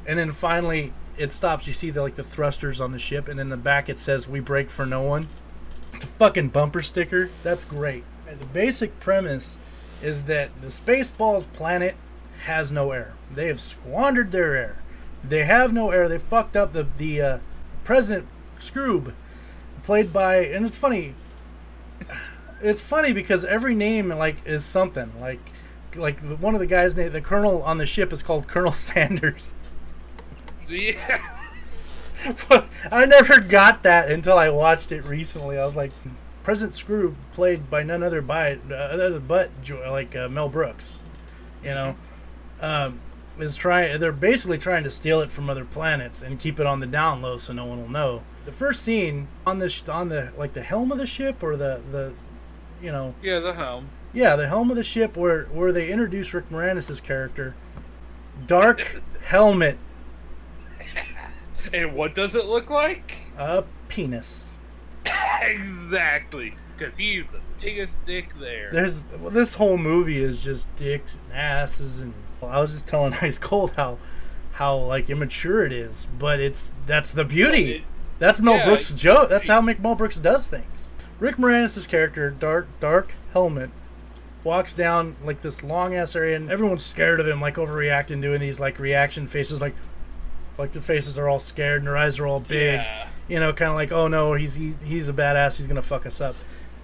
And 0.08 0.18
then 0.18 0.32
finally 0.32 0.94
it 1.18 1.32
stops. 1.32 1.68
You 1.68 1.74
see 1.74 1.92
the 1.92 2.02
like 2.02 2.16
the 2.16 2.24
thrusters 2.24 2.82
on 2.82 2.92
the 2.92 3.00
ship, 3.00 3.28
and 3.28 3.40
in 3.40 3.50
the 3.50 3.58
back 3.58 3.90
it 3.90 3.98
says 3.98 4.28
"We 4.28 4.40
break 4.40 4.70
for 4.70 4.86
no 4.86 5.02
one." 5.02 5.28
A 5.94 6.06
fucking 6.06 6.50
bumper 6.50 6.82
sticker. 6.82 7.30
That's 7.44 7.66
great. 7.66 8.04
And 8.28 8.40
the 8.40 8.46
basic 8.46 9.00
premise 9.00 9.58
is 10.02 10.24
that 10.26 10.50
the 10.62 10.68
Spaceballs 10.68 11.52
planet 11.54 11.96
has 12.46 12.72
no 12.72 12.92
air. 12.92 13.14
They 13.34 13.48
have 13.48 13.60
squandered 13.60 14.32
their 14.32 14.56
air. 14.56 14.82
They 15.24 15.44
have 15.44 15.74
no 15.74 15.92
air. 15.92 16.08
They 16.10 16.18
fucked 16.18 16.56
up 16.56 16.74
the 16.74 16.88
the 16.98 17.22
uh, 17.22 17.40
President 17.84 18.28
Skroob, 18.60 19.14
played 19.84 20.12
by, 20.12 20.38
and 20.38 20.66
it's 20.66 20.76
funny. 20.76 21.16
It's 22.62 22.82
funny 22.82 23.14
because 23.14 23.44
every 23.46 23.76
name 23.76 24.10
like 24.10 24.38
is 24.46 24.64
something 24.64 25.12
like 25.20 25.40
like 25.96 26.20
one 26.20 26.54
of 26.54 26.60
the 26.60 26.68
guys 26.68 26.96
name 26.96 27.12
the 27.12 27.22
colonel 27.22 27.64
on 27.64 27.78
the 27.78 27.86
ship 27.86 28.14
is 28.14 28.24
called 28.24 28.48
Colonel 28.48 28.72
Sanders. 28.72 29.56
Yeah. 30.72 31.22
But 32.50 32.70
I 32.92 33.06
never 33.06 33.40
got 33.40 33.84
that 33.84 34.12
until 34.12 34.38
I 34.38 34.50
watched 34.50 34.92
it 34.92 35.04
recently. 35.06 35.58
I 35.58 35.66
was 35.66 35.76
like, 35.76 35.92
President 36.44 36.74
Screw 36.76 37.16
played 37.34 37.70
by 37.70 37.84
none 37.84 38.04
other 38.04 38.22
by 38.22 38.58
uh, 38.70 38.74
other 38.74 39.20
but 39.20 39.50
like 39.70 40.16
uh, 40.16 40.28
Mel 40.30 40.50
Brooks, 40.50 41.00
you 41.64 41.70
know, 41.72 41.96
um, 42.62 43.00
is 43.40 43.56
trying. 43.56 44.00
They're 44.00 44.12
basically 44.12 44.58
trying 44.58 44.84
to 44.84 44.90
steal 44.92 45.22
it 45.22 45.32
from 45.32 45.50
other 45.50 45.66
planets 45.66 46.22
and 46.22 46.40
keep 46.40 46.60
it 46.60 46.66
on 46.66 46.80
the 46.80 46.88
down 46.88 47.22
low 47.22 47.38
so 47.38 47.54
no 47.54 47.66
one 47.66 47.80
will 47.80 47.90
know. 47.90 48.24
The 48.46 48.52
first 48.52 48.82
scene 48.84 49.28
on 49.46 49.60
the 49.60 49.70
sh- 49.70 49.88
on 49.88 50.10
the 50.10 50.32
like 50.38 50.54
the 50.54 50.64
helm 50.64 50.92
of 50.92 50.98
the 50.98 51.06
ship 51.08 51.44
or 51.44 51.56
the 51.56 51.82
the, 51.92 52.14
you 52.82 52.92
know, 52.92 53.14
Yeah, 53.22 53.40
the 53.40 53.54
helm. 53.54 53.90
yeah, 54.14 54.36
the 54.36 54.48
helm 54.48 54.70
of 54.72 54.76
the 54.76 54.84
ship 54.84 55.16
where 55.16 55.46
where 55.46 55.72
they 55.72 55.90
introduce 55.92 56.34
Rick 56.34 56.50
Moranis' 56.50 57.02
character, 57.04 57.54
Dark 58.48 59.02
Helmet, 59.24 59.78
And 61.74 61.94
what 61.96 62.16
does 62.16 62.36
it 62.36 62.46
look 62.46 62.70
like? 62.70 63.16
a 63.38 63.64
penis. 63.88 64.58
exactly. 65.42 66.54
Because 66.78 66.96
he's 66.96 67.26
the 67.28 67.40
biggest 67.62 68.04
dick 68.06 68.34
there. 68.40 68.70
There's 68.72 69.06
well, 69.20 69.32
this 69.32 69.54
whole 69.54 69.78
movie 69.78 70.18
is 70.22 70.42
just 70.44 70.74
dicks 70.76 71.16
and 71.16 71.34
asses 71.34 72.00
and 72.00 72.14
I 72.42 72.60
was 72.60 72.72
just 72.74 72.88
telling 72.88 73.14
Ice 73.22 73.38
Cold 73.38 73.72
how 73.76 73.98
how 74.52 74.78
like 74.78 75.10
immature 75.10 75.66
it 75.66 75.72
is, 75.72 76.08
but 76.20 76.40
it's 76.40 76.74
that's 76.86 77.14
the 77.14 77.26
beauty. 77.26 77.74
It- 77.74 77.84
That's 78.20 78.40
Mel 78.42 78.56
yeah, 78.58 78.66
Brooks' 78.66 78.94
joke. 78.94 79.30
That's 79.30 79.48
how 79.48 79.62
Mick 79.62 79.80
Mel 79.80 79.96
Brooks 79.96 80.18
does 80.18 80.48
things. 80.48 80.90
Rick 81.20 81.38
Moranis' 81.38 81.88
character, 81.88 82.32
Dark 82.32 82.68
Dark 82.80 83.14
Helmet, 83.34 83.70
walks 84.44 84.74
down 84.74 85.16
like 85.24 85.42
this 85.42 85.64
long 85.64 85.96
ass 85.96 86.16
area 86.16 86.36
and 86.36 86.52
everyone's 86.52 86.84
scared 86.86 87.20
of 87.20 87.28
him, 87.28 87.40
like 87.42 87.56
overreacting, 87.56 88.22
doing 88.22 88.42
these 88.42 88.60
like 88.60 88.80
reaction 88.80 89.28
faces 89.28 89.62
like 89.62 89.76
like 90.62 90.72
the 90.72 90.82
faces 90.82 91.18
are 91.18 91.28
all 91.28 91.40
scared 91.40 91.80
and 91.80 91.88
their 91.88 91.98
eyes 91.98 92.20
are 92.20 92.28
all 92.28 92.40
big 92.40 92.76
Yeah. 92.76 93.08
you 93.28 93.40
know, 93.40 93.52
kind 93.54 93.70
of 93.70 93.76
like, 93.76 93.92
oh 93.92 94.08
no, 94.08 94.34
he's 94.34 94.56
he, 94.56 94.74
he's 94.84 95.10
a 95.10 95.14
badass. 95.14 95.58
He's 95.58 95.68
gonna 95.68 95.82
fuck 95.82 96.06
us 96.06 96.22
up. 96.22 96.36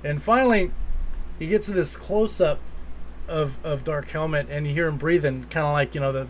And 0.04 0.22
finally, 0.22 0.72
he 1.40 1.48
gets 1.48 1.66
to 1.68 1.74
this 1.74 1.96
close 1.96 2.40
up 2.42 2.60
of 3.28 3.54
of 3.66 3.84
Dark 3.84 4.10
Helmet, 4.10 4.48
and 4.50 4.66
you 4.68 4.74
hear 4.74 4.88
him 4.88 4.98
breathing, 4.98 5.44
kind 5.50 5.66
of 5.66 5.74
like 5.74 5.94
you 5.96 6.02
know 6.02 6.12
the, 6.12 6.28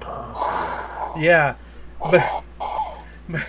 yeah, 1.20 1.54
but 2.10 2.42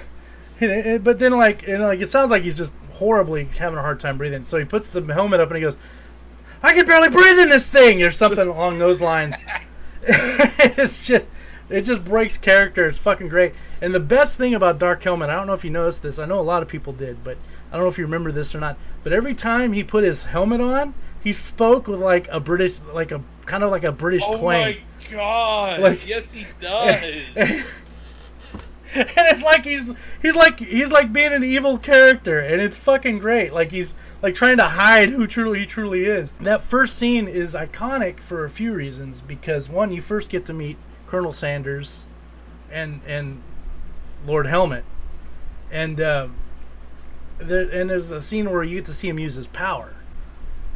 but, 0.60 1.04
but 1.04 1.20
then 1.20 1.32
like 1.34 1.68
like 1.68 2.02
it 2.02 2.10
sounds 2.10 2.30
like 2.30 2.44
he's 2.44 2.58
just 2.58 2.74
horribly 2.94 3.46
having 3.46 3.80
a 3.80 3.82
hard 3.82 4.00
time 4.00 4.18
breathing. 4.18 4.44
So 4.44 4.58
he 4.58 4.66
puts 4.66 4.88
the 4.88 5.02
helmet 5.14 5.40
up 5.40 5.50
and 5.50 5.58
he 5.58 5.62
goes, 5.62 5.78
"I 6.62 6.74
can 6.74 6.86
barely 6.86 7.10
breathe 7.10 7.40
in 7.40 7.50
this 7.50 7.70
thing," 7.70 8.04
or 8.04 8.12
something 8.12 8.48
along 8.48 8.80
those 8.80 9.02
lines. 9.02 9.38
it's 10.04 11.06
just 11.06 11.30
it 11.72 11.82
just 11.84 12.04
breaks 12.04 12.38
character. 12.38 12.86
It's 12.88 12.98
fucking 12.98 13.30
great. 13.30 13.54
And 13.82 13.94
the 13.94 14.00
best 14.00 14.38
thing 14.38 14.54
about 14.54 14.78
Dark 14.80 15.02
Helmet, 15.04 15.30
I 15.30 15.36
don't 15.36 15.48
know 15.48 15.54
if 15.54 15.64
you 15.64 15.72
noticed 15.72 16.04
this. 16.04 16.20
I 16.20 16.26
know 16.26 16.40
a 16.40 16.42
lot 16.42 16.62
of 16.62 16.68
people 16.68 16.94
did, 16.94 17.24
but 17.24 17.38
I 17.72 17.76
don't 17.76 17.84
know 17.86 17.90
if 17.90 17.98
you 17.98 18.04
remember 18.06 18.32
this 18.32 18.54
or 18.54 18.60
not. 18.60 18.78
But 19.04 19.14
every 19.14 19.34
time 19.34 19.74
he 19.74 19.84
put 19.84 20.04
his 20.04 20.24
helmet 20.24 20.62
on, 20.62 20.94
he 21.24 21.34
spoke 21.34 21.88
with 21.88 22.00
like 22.00 22.28
a 22.30 22.40
British, 22.40 22.82
like 22.94 23.12
a 23.12 23.22
kind 23.46 23.64
of 23.64 23.72
like 23.72 23.84
a 23.84 23.92
British 23.92 24.24
Oh 24.28 24.38
twang. 24.38 24.62
Oh 24.62 25.10
my 25.10 25.12
god. 25.12 25.80
Like- 25.80 26.08
yes, 26.08 26.32
he 26.32 26.46
does. 26.62 27.04
and 28.94 29.10
it's 29.16 29.42
like 29.42 29.64
he's 29.64 29.90
he's 30.22 30.36
like 30.36 30.60
he's 30.60 30.92
like 30.92 31.14
being 31.14 31.32
an 31.32 31.46
evil 31.46 31.78
character 31.78 32.40
and 32.40 32.62
it's 32.62 32.76
fucking 32.76 33.20
great 33.20 33.54
like 33.54 33.72
he's 33.72 33.94
like 34.22 34.36
trying 34.36 34.58
to 34.58 34.66
hide 34.66 35.08
who 35.08 35.26
truly 35.26 35.60
he 35.60 35.66
truly 35.66 36.04
is 36.04 36.34
that 36.42 36.62
first 36.62 36.98
scene 36.98 37.26
is 37.26 37.54
iconic 37.54 38.20
for 38.20 38.44
a 38.44 38.50
few 38.50 38.74
reasons 38.74 39.22
because 39.22 39.70
one 39.70 39.94
you 39.94 40.02
first 40.02 40.28
get 40.30 40.46
to 40.46 40.52
meet 40.54 40.76
colonel 41.12 41.32
sanders 41.32 42.08
and 42.72 43.02
and 43.06 43.42
lord 44.26 44.48
helmet. 44.48 44.84
And 45.70 46.02
um 46.02 46.36
there, 47.38 47.68
and 47.70 47.90
there's 47.90 48.08
the 48.08 48.22
scene 48.22 48.50
where 48.50 48.64
you 48.64 48.78
get 48.78 48.86
to 48.86 48.94
see 48.94 49.10
him 49.10 49.20
use 49.20 49.36
his 49.36 49.48
power. 49.48 49.94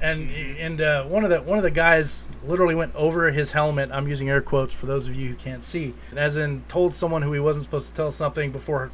And 0.01 0.29
and 0.29 0.81
uh, 0.81 1.05
one 1.05 1.23
of 1.23 1.29
the 1.29 1.41
one 1.41 1.57
of 1.57 1.63
the 1.63 1.71
guys 1.71 2.27
literally 2.43 2.75
went 2.75 2.93
over 2.95 3.31
his 3.31 3.53
helmet. 3.53 3.89
I'm 3.93 4.07
using 4.07 4.29
air 4.29 4.41
quotes 4.41 4.73
for 4.73 4.87
those 4.87 5.07
of 5.07 5.15
you 5.15 5.29
who 5.29 5.35
can't 5.35 5.63
see, 5.63 5.93
as 6.15 6.35
in 6.35 6.63
told 6.67 6.93
someone 6.93 7.21
who 7.21 7.31
he 7.31 7.39
wasn't 7.39 7.63
supposed 7.63 7.87
to 7.89 7.93
tell 7.93 8.11
something 8.11 8.51
before 8.51 8.91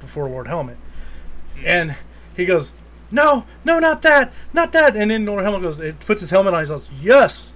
before 0.00 0.28
Lord 0.28 0.46
Helmet, 0.46 0.76
and 1.64 1.96
he 2.36 2.44
goes, 2.44 2.74
"No, 3.10 3.46
no, 3.64 3.78
not 3.78 4.02
that, 4.02 4.34
not 4.52 4.72
that," 4.72 4.94
and 4.96 5.10
then 5.10 5.24
Lord 5.24 5.44
Helmet 5.44 5.62
goes, 5.62 5.80
it 5.80 5.98
puts 6.00 6.20
his 6.20 6.28
helmet 6.30 6.52
on. 6.52 6.62
He 6.62 6.68
goes, 6.68 6.90
"Yes, 7.00 7.54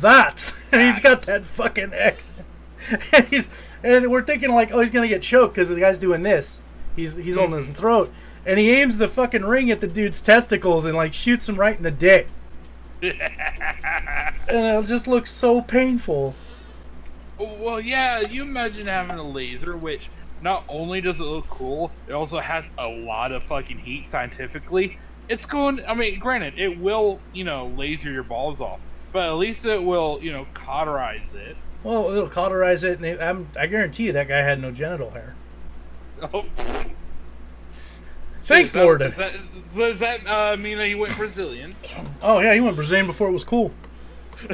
that," 0.00 0.52
and 0.72 0.82
he's 0.82 0.98
got 0.98 1.22
that 1.22 1.44
fucking 1.44 1.94
accent, 1.94 2.46
and 3.12 3.26
he's 3.28 3.50
and 3.82 4.10
we're 4.10 4.22
thinking 4.22 4.52
like, 4.52 4.72
oh, 4.72 4.80
he's 4.80 4.90
gonna 4.90 5.08
get 5.08 5.22
choked 5.22 5.54
because 5.54 5.68
the 5.68 5.80
guy's 5.80 5.98
doing 5.98 6.22
this. 6.22 6.60
He's 6.96 7.16
he's 7.16 7.36
holding 7.36 7.56
his 7.56 7.66
mm-hmm. 7.66 7.74
throat, 7.74 8.12
and 8.46 8.58
he 8.58 8.70
aims 8.70 8.96
the 8.96 9.08
fucking 9.08 9.44
ring 9.44 9.70
at 9.70 9.80
the 9.80 9.86
dude's 9.86 10.20
testicles 10.20 10.86
and 10.86 10.94
like 10.94 11.12
shoots 11.12 11.48
him 11.48 11.56
right 11.56 11.76
in 11.76 11.82
the 11.82 11.90
dick. 11.90 12.28
and 13.02 13.18
it 14.48 14.86
just 14.86 15.06
looks 15.06 15.30
so 15.30 15.60
painful. 15.60 16.34
Well, 17.38 17.80
yeah, 17.80 18.20
you 18.20 18.42
imagine 18.42 18.86
having 18.86 19.18
a 19.18 19.28
laser, 19.28 19.76
which 19.76 20.08
not 20.40 20.64
only 20.68 21.00
does 21.00 21.20
it 21.20 21.24
look 21.24 21.48
cool, 21.48 21.90
it 22.06 22.12
also 22.12 22.38
has 22.38 22.64
a 22.78 22.86
lot 22.86 23.32
of 23.32 23.42
fucking 23.44 23.78
heat 23.78 24.08
scientifically. 24.08 24.98
It's 25.28 25.46
going, 25.46 25.84
I 25.86 25.94
mean, 25.94 26.18
granted, 26.18 26.58
it 26.58 26.78
will, 26.78 27.18
you 27.32 27.44
know, 27.44 27.72
laser 27.76 28.12
your 28.12 28.22
balls 28.22 28.60
off, 28.60 28.78
but 29.12 29.28
at 29.28 29.32
least 29.32 29.64
it 29.64 29.82
will, 29.82 30.18
you 30.22 30.32
know, 30.32 30.46
cauterize 30.54 31.32
it. 31.34 31.56
Well, 31.84 32.10
it'll 32.10 32.28
cauterize 32.30 32.82
it, 32.82 32.98
and 32.98 33.04
it, 33.06 33.20
I 33.56 33.66
guarantee 33.66 34.04
you 34.06 34.12
that 34.12 34.26
guy 34.26 34.38
had 34.38 34.60
no 34.60 34.70
genital 34.72 35.10
hair. 35.10 35.34
Oh. 36.22 36.44
Thanks, 38.46 38.72
that- 38.72 38.82
Lord. 38.82 39.00
Does 39.00 39.16
that, 39.16 39.34
does 39.74 39.98
that 40.00 40.26
uh, 40.26 40.56
mean 40.56 40.78
that 40.78 40.86
he 40.88 40.94
went 40.94 41.16
Brazilian? 41.16 41.74
Oh 42.22 42.40
yeah, 42.40 42.54
he 42.54 42.60
went 42.60 42.76
Brazilian 42.76 43.06
before 43.06 43.28
it 43.28 43.32
was 43.32 43.44
cool. 43.44 43.72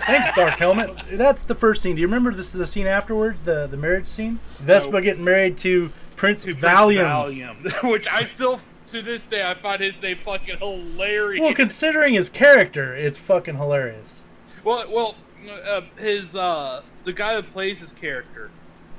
Thanks, 0.07 0.29
Dark 0.37 0.55
Helmet. 0.59 0.91
That's 1.13 1.43
the 1.43 1.55
first 1.55 1.83
scene. 1.83 1.97
Do 1.97 2.01
you 2.01 2.07
remember 2.07 2.33
this? 2.33 2.47
is 2.47 2.53
The 2.53 2.67
scene 2.67 2.87
afterwards, 2.87 3.41
the 3.43 3.67
the 3.67 3.77
marriage 3.77 4.07
scene. 4.07 4.39
Vespa 4.61 4.93
Nope. 4.93 5.03
getting 5.03 5.25
married 5.25 5.59
to 5.59 5.91
Prince 6.15 6.43
To 6.45 6.55
Prince 6.55 6.65
Valium. 6.65 7.57
Valium, 7.57 7.91
which 7.91 8.07
I 8.07 8.25
still, 8.25 8.61
to 8.89 9.03
this 9.03 9.25
day, 9.25 9.45
I 9.45 9.55
find 9.55 9.81
his 9.81 10.01
name 10.01 10.17
fucking 10.19 10.59
hilarious. 10.59 11.41
Well, 11.43 11.55
considering 11.55 12.15
his 12.15 12.29
character, 12.29 12.95
it's 12.95 13.19
fucking 13.19 13.57
hilarious. 13.57 14.23
Well, 14.63 14.85
well, 14.95 15.15
uh, 15.49 15.81
his 15.99 16.35
uh, 16.37 16.83
the 17.05 17.13
guy 17.13 17.35
that 17.35 17.51
plays 17.53 17.79
his 17.79 17.93
character, 17.93 18.51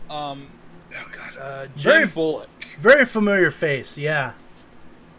um, 0.09 0.47
oh 0.93 1.05
god, 1.15 1.37
uh, 1.41 1.65
Jim 1.75 1.93
Very- 1.93 2.05
Bullock, 2.07 2.49
Very 2.79 3.05
familiar 3.05 3.51
face. 3.51 3.97
Yeah. 3.97 4.33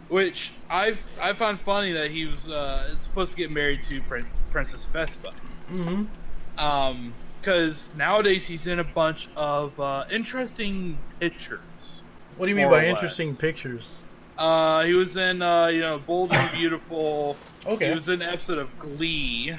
which 0.09 0.51
I 0.69 0.95
I 1.21 1.33
found 1.33 1.59
funny 1.61 1.91
that 1.93 2.11
he 2.11 2.25
was 2.25 2.47
uh, 2.49 2.97
supposed 2.99 3.31
to 3.31 3.37
get 3.37 3.51
married 3.51 3.83
to 3.83 4.01
Prin- 4.03 4.27
Princess 4.51 4.85
Vespa, 4.85 5.33
Mm-hmm. 5.71 6.59
um, 6.59 7.13
because 7.41 7.89
nowadays 7.97 8.45
he's 8.45 8.67
in 8.67 8.79
a 8.79 8.83
bunch 8.83 9.27
of 9.35 9.77
uh, 9.79 10.05
interesting 10.11 10.97
pictures. 11.19 12.03
What 12.37 12.45
do 12.45 12.49
you 12.51 12.55
mean 12.55 12.69
by 12.69 12.85
interesting 12.87 13.35
pictures? 13.35 14.03
Uh, 14.37 14.83
he 14.83 14.93
was 14.93 15.15
in 15.17 15.41
uh, 15.41 15.67
you 15.67 15.81
know 15.81 15.99
Bold 15.99 16.33
and 16.33 16.51
Beautiful. 16.57 17.35
Okay. 17.65 17.87
He 17.87 17.95
was 17.95 18.09
in 18.09 18.21
an 18.21 18.27
episode 18.27 18.57
of 18.57 18.67
Glee. 18.77 19.55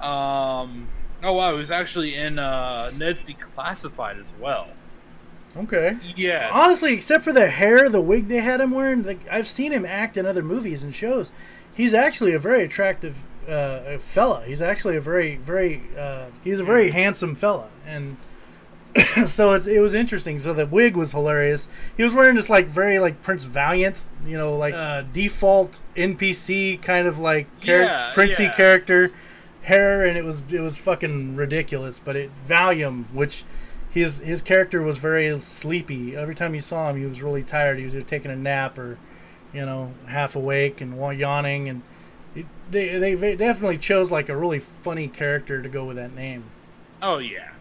Um. 0.00 0.88
Oh 1.22 1.32
wow, 1.32 1.52
he 1.52 1.58
was 1.58 1.70
actually 1.70 2.14
in 2.14 2.38
uh, 2.38 2.90
Ned's 2.96 3.20
Declassified 3.22 4.20
as 4.20 4.34
well. 4.38 4.68
Okay. 5.56 5.96
Yeah. 6.14 6.50
Honestly, 6.52 6.92
except 6.92 7.24
for 7.24 7.32
the 7.32 7.48
hair, 7.48 7.88
the 7.88 8.00
wig 8.00 8.28
they 8.28 8.40
had 8.40 8.60
him 8.60 8.72
wearing, 8.72 9.02
like, 9.04 9.20
I've 9.30 9.46
seen 9.46 9.72
him 9.72 9.86
act 9.86 10.16
in 10.16 10.26
other 10.26 10.42
movies 10.42 10.82
and 10.82 10.94
shows. 10.94 11.32
He's 11.72 11.94
actually 11.94 12.32
a 12.32 12.38
very 12.38 12.62
attractive 12.62 13.22
uh, 13.48 13.96
fella. 13.98 14.44
He's 14.44 14.60
actually 14.60 14.96
a 14.96 15.00
very, 15.00 15.36
very, 15.36 15.82
uh, 15.98 16.26
he's 16.44 16.60
a 16.60 16.64
very 16.64 16.90
handsome 16.90 17.34
fella, 17.34 17.68
and 17.86 18.16
so 19.26 19.52
it's, 19.52 19.66
it 19.66 19.80
was 19.80 19.94
interesting. 19.94 20.40
So 20.40 20.52
the 20.52 20.66
wig 20.66 20.96
was 20.96 21.12
hilarious. 21.12 21.68
He 21.96 22.02
was 22.02 22.14
wearing 22.14 22.36
this 22.36 22.50
like 22.50 22.66
very 22.66 22.98
like 22.98 23.22
Prince 23.22 23.44
Valiant, 23.44 24.06
you 24.26 24.36
know, 24.36 24.56
like 24.56 24.74
uh, 24.74 25.02
default 25.12 25.80
NPC 25.96 26.80
kind 26.82 27.06
of 27.06 27.18
like 27.18 27.46
char- 27.60 27.82
Yeah, 27.82 28.10
Princey 28.14 28.44
yeah. 28.44 28.56
character 28.56 29.12
hair, 29.66 30.06
and 30.06 30.16
it 30.16 30.24
was 30.24 30.42
it 30.50 30.60
was 30.60 30.76
fucking 30.76 31.36
ridiculous. 31.36 31.98
But 31.98 32.16
it 32.16 32.30
Valium, 32.48 33.04
which 33.12 33.44
his 33.90 34.18
his 34.18 34.42
character 34.42 34.82
was 34.82 34.98
very 34.98 35.38
sleepy. 35.40 36.16
Every 36.16 36.34
time 36.34 36.54
you 36.54 36.60
saw 36.60 36.90
him, 36.90 36.96
he 36.96 37.04
was 37.04 37.22
really 37.22 37.42
tired. 37.42 37.78
He 37.78 37.84
was 37.84 37.94
either 37.94 38.04
taking 38.04 38.30
a 38.30 38.36
nap 38.36 38.78
or, 38.78 38.98
you 39.52 39.64
know, 39.64 39.92
half 40.06 40.36
awake 40.36 40.80
and 40.80 40.96
yawning. 41.18 41.68
And 41.68 41.82
it, 42.34 42.46
they 42.70 42.98
they 42.98 43.36
definitely 43.36 43.78
chose 43.78 44.10
like 44.10 44.28
a 44.28 44.36
really 44.36 44.58
funny 44.58 45.08
character 45.08 45.62
to 45.62 45.68
go 45.68 45.84
with 45.84 45.96
that 45.96 46.14
name. 46.14 46.44
Oh 47.02 47.18
yeah. 47.18 47.52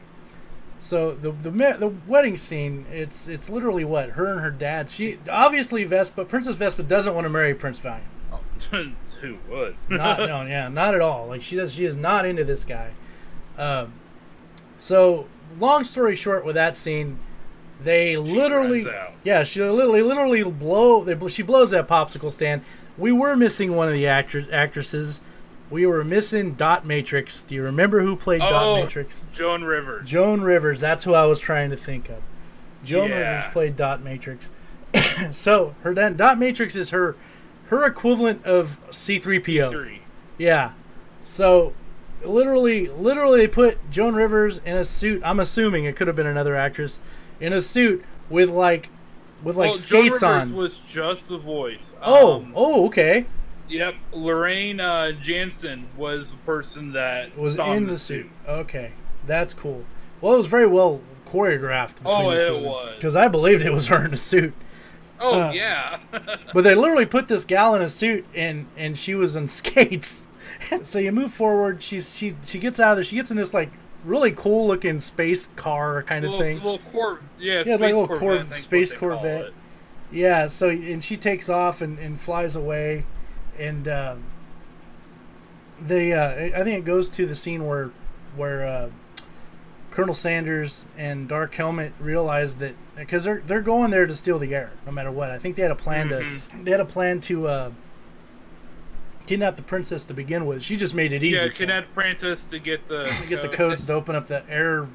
So 0.78 1.12
the 1.16 1.32
the 1.32 1.50
the 1.52 1.94
wedding 2.06 2.38
scene, 2.38 2.86
it's 2.92 3.28
it's 3.28 3.50
literally 3.50 3.86
what 3.86 4.10
her 4.12 4.32
and 4.32 4.42
her 4.42 4.52
dad. 4.52 4.90
She 4.90 5.18
obviously 5.30 5.84
Vespa, 5.86 6.26
Princess 6.26 6.56
Vespa 6.56 6.84
doesn't 6.84 7.16
want 7.16 7.26
to 7.26 7.30
marry 7.30 7.56
Prince 7.56 7.80
Valiant. 7.80 8.06
Oh, 8.32 8.92
who 9.16 9.38
would? 9.50 9.76
Not 9.90 10.20
no, 10.20 10.44
yeah, 10.44 10.68
not 10.70 10.94
at 10.96 11.02
all. 11.02 11.28
Like 11.28 11.42
she 11.42 11.56
does, 11.56 11.74
she 11.74 11.86
is 11.86 11.96
not 11.98 12.26
into 12.26 12.44
this 12.44 12.64
guy. 12.66 12.92
Um, 13.58 13.94
so 14.78 15.28
long 15.60 15.84
story 15.84 16.16
short, 16.16 16.46
with 16.46 16.56
that 16.56 16.76
scene, 16.76 17.20
they 17.84 18.18
literally, 18.18 18.88
out. 18.90 19.14
yeah, 19.24 19.44
she 19.44 19.62
literally, 19.62 20.02
literally 20.02 20.44
blow. 20.44 21.04
They, 21.04 21.28
she 21.28 21.44
blows 21.44 21.72
that 21.72 21.88
popsicle 21.88 22.32
stand. 22.32 22.64
We 22.98 23.12
were 23.12 23.36
missing 23.36 23.76
one 23.76 23.88
of 23.88 23.94
the 23.94 24.08
actors, 24.08 24.48
actresses. 24.52 25.22
We 25.70 25.86
were 25.86 26.04
missing 26.04 26.54
Dot 26.54 26.86
Matrix. 26.86 27.44
Do 27.44 27.56
you 27.56 27.64
remember 27.64 28.02
who 28.02 28.16
played 28.16 28.40
Dot 28.40 28.54
Oh. 28.54 28.76
Matrix? 28.84 29.26
Joan 29.34 29.64
Rivers. 29.64 30.08
Joan 30.08 30.42
Rivers. 30.42 30.80
That's 30.80 31.04
who 31.04 31.14
I 31.14 31.26
was 31.26 31.40
trying 31.40 31.72
to 31.72 31.78
think 31.78 32.08
of. 32.10 32.18
Joan 32.84 33.10
Yeah. 33.10 33.32
Rivers 33.36 33.52
played 33.52 33.76
Dot 33.76 34.02
Matrix. 34.04 34.50
so 35.32 35.74
her 35.82 35.94
then 35.94 36.16
Dot 36.16 36.38
Matrix 36.38 36.76
is 36.76 36.92
her 36.92 37.16
her 37.68 37.86
equivalent 37.86 38.46
of 38.46 38.78
C3PO. 38.92 39.72
Three. 39.72 40.02
Yeah. 40.38 40.74
So 41.24 41.74
literally 42.24 42.88
literally 42.88 43.40
they 43.42 43.48
put 43.48 43.78
Joan 43.92 44.16
Rivers 44.16 44.60
in 44.60 44.76
a 44.76 44.84
suit. 44.84 45.22
I'm 45.26 45.40
assuming 45.40 45.86
it 45.86 45.96
could 45.96 46.08
have 46.08 46.16
been 46.16 46.28
another 46.28 46.56
actress 46.56 47.00
in 47.40 47.54
a 47.54 47.62
suit 47.62 48.04
with 48.30 48.50
like 48.50 48.90
with 49.44 49.56
like 49.56 49.72
well, 49.72 49.80
skates 49.80 50.20
Joan 50.20 50.34
Rivers 50.34 50.50
on. 50.50 50.56
was 50.56 50.78
just 50.88 51.28
the 51.28 51.38
voice. 51.38 51.96
oh, 52.02 52.38
Um, 52.38 52.54
oh, 52.56 52.86
okay. 52.88 53.26
Yep. 53.68 53.96
Lorene 54.14 54.80
uh, 54.80 55.12
Jansen 55.14 55.88
was 55.98 56.32
the 56.32 56.38
person 56.40 56.94
that 56.94 57.36
Was 57.38 57.58
in 57.58 57.88
the 57.88 57.98
suit. 57.98 58.30
Okay. 58.48 58.92
That's 59.26 59.54
cool. 59.54 59.86
Well, 60.22 60.34
it 60.36 60.38
was 60.38 60.46
very 60.46 60.68
well 60.68 61.02
choreographed. 61.28 61.96
Between 61.96 62.14
Oh, 62.14 62.30
it 62.32 62.64
was. 62.64 62.96
Because 62.96 63.16
I 63.16 63.28
believed 63.28 63.64
it 63.64 63.74
was 63.74 63.88
her 63.88 64.06
in 64.06 64.14
a 64.14 64.18
suit. 64.18 64.54
Oh 65.20 65.42
Uh, 65.42 65.52
yeah. 65.52 66.00
But 66.54 66.64
they 66.64 66.76
literally 66.76 67.06
put 67.06 67.28
this 67.28 67.46
gal 67.46 67.76
in 67.76 67.82
a 67.82 67.90
suit 67.90 68.26
and 68.36 68.68
and 68.78 68.98
she 68.98 69.16
was 69.16 69.36
in 69.36 69.48
skates. 69.60 70.28
so 70.84 71.00
you 71.00 71.12
move 71.12 71.34
forward. 71.34 71.82
She's 71.84 72.16
she 72.16 72.36
she 72.44 72.60
gets 72.60 72.80
out 72.80 72.92
of 72.92 72.98
there. 72.98 73.04
She 73.04 73.16
gets 73.16 73.32
in 73.32 73.38
this 73.38 73.54
like 73.54 73.72
really 74.04 74.32
cool 74.32 74.68
looking 74.68 75.00
space 75.00 75.50
car 75.56 76.04
kind 76.04 76.24
of 76.26 76.32
little, 76.32 76.46
thing. 76.46 76.56
little 76.58 76.80
Cor- 76.92 77.20
yeah, 77.40 77.64
Yeah, 77.66 77.78
space 77.78 77.82
like 77.82 77.94
a 77.94 77.98
little 77.98 78.08
Corvette, 78.08 78.22
Corv- 78.22 78.40
I 78.40 78.44
think 78.44 78.56
is 78.56 78.62
space 78.64 78.92
what 78.92 79.00
they 79.00 79.00
call 79.08 79.10
Corvette. 79.22 79.54
Yeah. 80.12 80.48
So 80.48 80.70
and 80.70 81.04
she 81.04 81.18
takes 81.18 81.50
off 81.50 81.82
and, 81.82 81.98
and 82.00 82.20
flies 82.22 82.56
away, 82.56 83.06
and 83.58 83.88
um, 83.88 84.24
they 85.86 86.14
uh, 86.14 86.60
I 86.60 86.64
think 86.64 86.80
it 86.80 86.86
goes 86.86 87.10
to 87.10 87.26
the 87.26 87.36
scene 87.36 87.66
where 87.66 87.92
where 88.36 88.66
uh, 88.66 88.90
Colonel 89.92 90.14
Sanders 90.14 90.86
and 90.98 91.28
Dark 91.28 91.54
Helmet 91.56 91.94
realize 92.00 92.58
that 92.58 92.76
because 92.98 93.24
they're 93.24 93.42
they're 93.46 93.62
going 93.62 93.92
there 93.92 94.06
to 94.06 94.16
steal 94.16 94.40
the 94.40 94.54
air 94.56 94.72
no 94.86 94.92
matter 94.92 95.12
what. 95.12 95.32
I 95.32 95.38
think 95.38 95.56
they 95.56 95.62
had 95.62 95.72
a 95.72 95.76
plan 95.76 96.10
Mhm. 96.10 96.42
to 96.60 96.64
they 96.64 96.72
had 96.72 96.80
a 96.80 96.86
plan 96.86 97.20
to 97.22 97.48
uh, 97.48 97.72
kidnap 99.26 99.56
the 99.56 99.62
princess 99.64 100.06
to 100.06 100.14
begin 100.14 100.46
with. 100.46 100.64
She 100.64 100.76
just 100.78 100.94
made 100.96 101.12
it 101.14 101.24
easy. 101.24 101.44
Yeah, 101.46 101.52
connect 101.52 101.94
Princess 101.94 102.46
to 102.46 102.60
get 102.60 102.88
the 102.88 103.04
to 103.06 103.28
get 103.30 103.42
the 103.42 103.50
codes 103.50 103.86
to 103.86 103.94
open 103.94 104.16
up 104.16 104.28
the 104.28 104.44
air. 104.50 104.88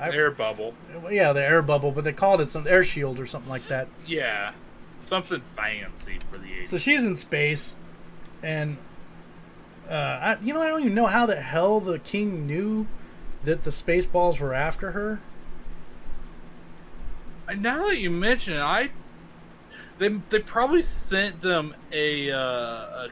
I- 0.00 0.10
air 0.10 0.30
bubble. 0.30 0.74
Yeah, 1.10 1.32
the 1.32 1.42
air 1.44 1.60
bubble, 1.62 1.90
but 1.90 2.04
they 2.04 2.12
called 2.12 2.40
it 2.40 2.48
some 2.48 2.66
air 2.68 2.84
shield 2.84 3.18
or 3.18 3.26
something 3.26 3.50
like 3.50 3.66
that. 3.66 3.88
Yeah, 4.06 4.52
something 5.06 5.40
fancy 5.40 6.18
for 6.30 6.38
the 6.38 6.46
80s. 6.46 6.68
So 6.68 6.76
she's 6.78 7.02
in 7.02 7.16
space, 7.16 7.74
and 8.40 8.76
uh, 9.90 9.92
I, 9.92 10.36
you 10.40 10.54
know, 10.54 10.62
I 10.62 10.68
don't 10.68 10.82
even 10.82 10.94
know 10.94 11.06
how 11.06 11.26
the 11.26 11.34
hell 11.40 11.80
the 11.80 11.98
king 11.98 12.46
knew 12.46 12.86
that 13.42 13.64
the 13.64 13.72
space 13.72 14.06
balls 14.06 14.38
were 14.38 14.54
after 14.54 14.92
her. 14.92 15.18
Now 17.56 17.88
that 17.88 17.98
you 17.98 18.10
mention 18.10 18.54
it, 18.54 18.60
I 18.60 18.90
they 19.98 20.08
they 20.30 20.38
probably 20.40 20.82
sent 20.82 21.40
them 21.40 21.74
a 21.92 22.30
uh, 22.30 22.36
a 22.38 23.08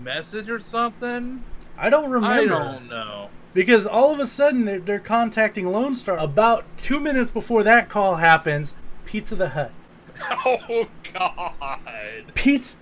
message 0.00 0.50
or 0.50 0.58
something. 0.58 1.42
I 1.78 1.90
don't 1.90 2.10
remember 2.10 2.54
I 2.54 2.72
don't 2.72 2.88
know. 2.88 3.28
because 3.52 3.86
all 3.86 4.10
of 4.12 4.18
a 4.18 4.24
sudden 4.26 4.64
they're, 4.64 4.78
they're 4.80 4.98
contacting 4.98 5.66
Lone 5.70 5.94
Star. 5.94 6.16
About 6.18 6.64
two 6.78 6.98
minutes 7.00 7.30
before 7.30 7.62
that 7.64 7.88
call 7.90 8.16
happens, 8.16 8.72
Pizza 9.04 9.36
the 9.36 9.50
Hut. 9.50 9.72
Oh 10.46 10.86
God! 11.12 12.32
Pizza. 12.34 12.76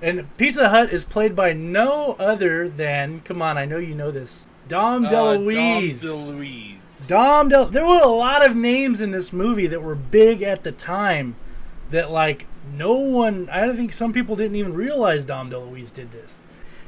And 0.00 0.36
Pizza 0.36 0.68
Hut 0.68 0.92
is 0.92 1.04
played 1.04 1.34
by 1.34 1.52
no 1.52 2.14
other 2.18 2.68
than, 2.68 3.20
come 3.22 3.40
on, 3.42 3.56
I 3.58 3.64
know 3.66 3.78
you 3.78 3.94
know 3.96 4.10
this, 4.12 4.46
Dom 4.68 5.06
Uh, 5.06 5.10
DeLuise. 5.10 6.02
Dom 6.02 6.36
DeLuise. 6.36 6.76
Dom 7.06 7.48
Del. 7.48 7.66
There 7.66 7.86
were 7.86 8.00
a 8.00 8.06
lot 8.08 8.44
of 8.44 8.56
names 8.56 9.00
in 9.00 9.10
this 9.10 9.32
movie 9.32 9.66
that 9.66 9.82
were 9.82 9.94
big 9.94 10.42
at 10.42 10.64
the 10.64 10.72
time. 10.72 11.36
That 11.90 12.10
like 12.10 12.46
no 12.74 12.94
one. 12.94 13.48
I 13.50 13.66
don't 13.66 13.76
think 13.76 13.92
some 13.92 14.12
people 14.12 14.36
didn't 14.36 14.56
even 14.56 14.72
realize 14.74 15.24
Dom 15.24 15.50
DeLuise 15.50 15.92
did 15.92 16.10
this. 16.12 16.38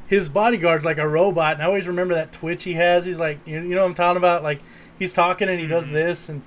His 0.07 0.29
bodyguard's 0.29 0.85
like 0.85 0.97
a 0.97 1.07
robot, 1.07 1.53
and 1.53 1.63
I 1.63 1.65
always 1.65 1.87
remember 1.87 2.13
that 2.15 2.31
twitch 2.31 2.63
he 2.63 2.73
has. 2.73 3.05
He's 3.05 3.19
like, 3.19 3.39
you, 3.45 3.59
you 3.59 3.75
know 3.75 3.81
what 3.81 3.87
I'm 3.89 3.95
talking 3.95 4.17
about? 4.17 4.43
Like 4.43 4.61
he's 4.99 5.13
talking 5.13 5.47
and 5.49 5.59
he 5.59 5.67
does 5.67 5.89
this, 5.89 6.29
and 6.29 6.41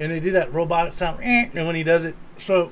and 0.00 0.10
they 0.12 0.20
do 0.20 0.32
that 0.32 0.52
robotic 0.52 0.92
sound, 0.92 1.20
"Eh," 1.22 1.50
and 1.54 1.66
when 1.66 1.74
he 1.76 1.82
does 1.84 2.04
it, 2.04 2.14
so 2.38 2.70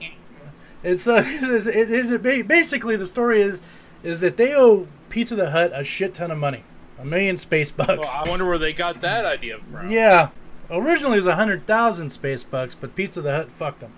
it's 0.83 1.07
uh, 1.09 1.15
it's- 1.27 1.67
it, 1.67 1.91
it, 1.91 2.25
it, 2.27 2.49
basically 2.49 2.97
the 2.97 3.07
story 3.07 3.41
is 3.43 3.63
is 4.03 4.21
that 4.21 4.37
they 4.37 4.55
owe 4.55 4.87
Pizza 5.11 5.35
the 5.37 5.51
Hut 5.51 5.71
a 5.75 5.83
shit 5.85 6.15
ton 6.15 6.31
of 6.31 6.39
money, 6.39 6.65
a 6.99 7.05
million 7.05 7.39
space 7.39 7.71
bucks. 7.71 8.09
Well, 8.09 8.23
I 8.25 8.29
wonder 8.29 8.47
where 8.47 8.59
they 8.59 8.73
got 8.73 9.01
that 9.03 9.25
idea 9.25 9.59
from. 9.73 9.89
Yeah. 9.89 10.31
Originally 10.71 11.17
it 11.17 11.21
was 11.21 11.27
100,000 11.27 12.11
space 12.11 12.45
bucks, 12.45 12.75
but 12.75 12.95
Pizza 12.95 13.21
the 13.21 13.33
Hut 13.33 13.51
fucked 13.51 13.81
them. 13.81 13.93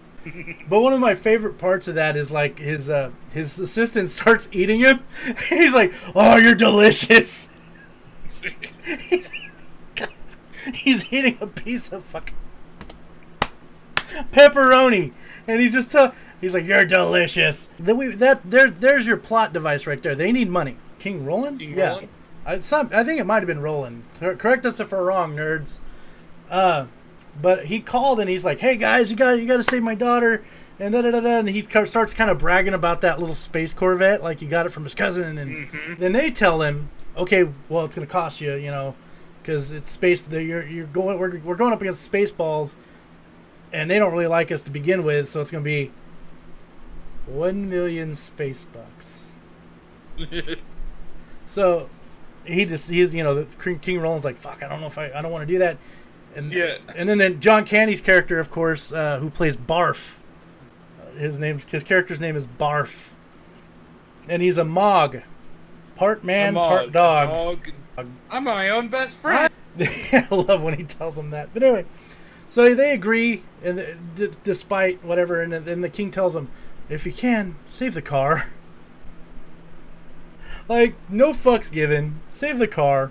but 0.68 0.80
one 0.80 0.92
of 0.92 1.00
my 1.00 1.14
favorite 1.14 1.58
parts 1.58 1.86
of 1.86 1.94
that 1.96 2.16
is 2.16 2.30
like 2.30 2.58
his 2.58 2.88
uh, 2.88 3.10
his 3.32 3.58
assistant 3.58 4.10
starts 4.10 4.48
eating 4.52 4.80
him. 4.80 5.00
He's 5.48 5.74
like, 5.74 5.92
"Oh, 6.14 6.36
you're 6.36 6.54
delicious." 6.54 7.48
he's, 9.00 9.30
he's 10.72 11.12
eating 11.12 11.38
a 11.40 11.46
piece 11.46 11.92
of 11.92 12.04
fucking 12.04 12.34
pepperoni, 14.32 15.12
and 15.46 15.60
he 15.60 15.68
just 15.68 15.90
tell 15.92 16.14
he's 16.40 16.54
like, 16.54 16.66
"You're 16.66 16.86
delicious." 16.86 17.68
Then 17.78 17.98
we 17.98 18.08
that 18.14 18.48
there 18.50 18.70
there's 18.70 19.06
your 19.06 19.18
plot 19.18 19.52
device 19.52 19.86
right 19.86 20.02
there. 20.02 20.14
They 20.14 20.32
need 20.32 20.48
money. 20.48 20.76
King 20.98 21.26
Roland? 21.26 21.60
King 21.60 21.76
yeah. 21.76 21.88
Roland? 21.88 22.08
I, 22.46 22.60
some, 22.60 22.90
I 22.92 23.04
think 23.04 23.20
it 23.20 23.24
might 23.24 23.40
have 23.40 23.46
been 23.46 23.60
Roland. 23.60 24.04
Correct 24.20 24.66
us 24.66 24.80
if 24.80 24.92
we're 24.92 25.04
wrong, 25.04 25.34
nerds. 25.34 25.78
Uh, 26.50 26.86
but 27.40 27.66
he 27.66 27.80
called 27.80 28.20
and 28.20 28.28
he's 28.28 28.44
like, 28.44 28.58
"Hey 28.58 28.76
guys, 28.76 29.10
you 29.10 29.16
got 29.16 29.38
you 29.38 29.46
got 29.46 29.56
to 29.56 29.62
save 29.62 29.82
my 29.82 29.94
daughter." 29.94 30.44
And 30.78 30.92
da 30.92 31.02
da 31.02 31.10
da 31.10 31.20
da. 31.20 31.38
And 31.38 31.48
he 31.48 31.62
starts 31.62 32.14
kind 32.14 32.30
of 32.30 32.38
bragging 32.38 32.74
about 32.74 33.00
that 33.02 33.20
little 33.20 33.34
space 33.34 33.72
Corvette, 33.74 34.22
like 34.22 34.40
he 34.40 34.46
got 34.46 34.66
it 34.66 34.70
from 34.70 34.84
his 34.84 34.94
cousin. 34.94 35.38
And 35.38 35.68
then 35.98 36.12
they 36.12 36.30
tell 36.30 36.62
him, 36.62 36.90
"Okay, 37.16 37.48
well, 37.68 37.84
it's 37.84 37.94
gonna 37.94 38.06
cost 38.06 38.40
you, 38.40 38.54
you 38.54 38.70
know, 38.70 38.94
because 39.42 39.70
it's 39.70 39.90
space. 39.90 40.22
You're 40.30 40.66
you're 40.66 40.86
going 40.86 41.18
we're, 41.18 41.38
we're 41.38 41.56
going 41.56 41.72
up 41.72 41.80
against 41.80 42.10
Spaceballs, 42.10 42.74
and 43.72 43.90
they 43.90 43.98
don't 43.98 44.12
really 44.12 44.26
like 44.26 44.52
us 44.52 44.62
to 44.62 44.70
begin 44.70 45.04
with, 45.04 45.28
so 45.28 45.40
it's 45.40 45.50
gonna 45.50 45.64
be 45.64 45.90
one 47.26 47.68
million 47.68 48.14
space 48.14 48.64
bucks." 48.64 49.26
So 51.46 51.88
he 52.44 52.64
just 52.64 52.90
he's 52.90 53.14
you 53.14 53.22
know 53.22 53.46
King 53.80 54.00
Roland's 54.00 54.24
like 54.24 54.36
fuck 54.36 54.62
I 54.62 54.68
don't 54.68 54.80
know 54.80 54.86
if 54.86 54.98
I 54.98 55.10
I 55.12 55.22
don't 55.22 55.30
want 55.30 55.46
to 55.46 55.52
do 55.52 55.58
that, 55.60 55.78
and 56.34 56.52
Yeah. 56.52 56.78
and 56.94 57.08
then, 57.08 57.18
then 57.18 57.40
John 57.40 57.64
Candy's 57.64 58.00
character 58.00 58.38
of 58.38 58.50
course 58.50 58.92
uh, 58.92 59.18
who 59.18 59.30
plays 59.30 59.56
Barf, 59.56 60.14
uh, 61.00 61.18
his 61.18 61.38
name's 61.38 61.64
his 61.64 61.84
character's 61.84 62.20
name 62.20 62.36
is 62.36 62.46
Barf, 62.46 63.10
and 64.28 64.42
he's 64.42 64.58
a 64.58 64.64
Mog, 64.64 65.18
part 65.96 66.24
man 66.24 66.48
I'm 66.48 66.54
part 66.54 66.92
dog. 66.92 67.58
I'm 68.30 68.44
my 68.44 68.70
own 68.70 68.88
best 68.88 69.16
friend. 69.18 69.52
I 69.80 70.26
love 70.30 70.62
when 70.62 70.74
he 70.74 70.84
tells 70.84 71.16
him 71.16 71.30
that. 71.30 71.50
But 71.54 71.62
anyway, 71.62 71.84
so 72.48 72.74
they 72.74 72.92
agree, 72.92 73.42
and 73.62 73.84
d- 74.14 74.30
despite 74.42 75.04
whatever, 75.04 75.40
and 75.42 75.52
then 75.52 75.80
the 75.80 75.88
king 75.88 76.10
tells 76.10 76.34
him, 76.34 76.48
"If 76.88 77.06
you 77.06 77.12
can, 77.12 77.56
save 77.66 77.94
the 77.94 78.02
car." 78.02 78.46
Like 80.68 80.94
no 81.10 81.32
fucks 81.32 81.70
given, 81.70 82.20
save 82.28 82.58
the 82.58 82.66
car. 82.66 83.10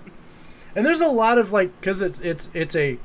And 0.74 0.84
there's 0.84 1.00
a 1.00 1.06
lot 1.06 1.38
of 1.38 1.52
like, 1.52 1.80
cause 1.82 2.00
it's 2.02 2.20
it's 2.20 2.50
it's 2.52 2.74
a, 2.74 2.98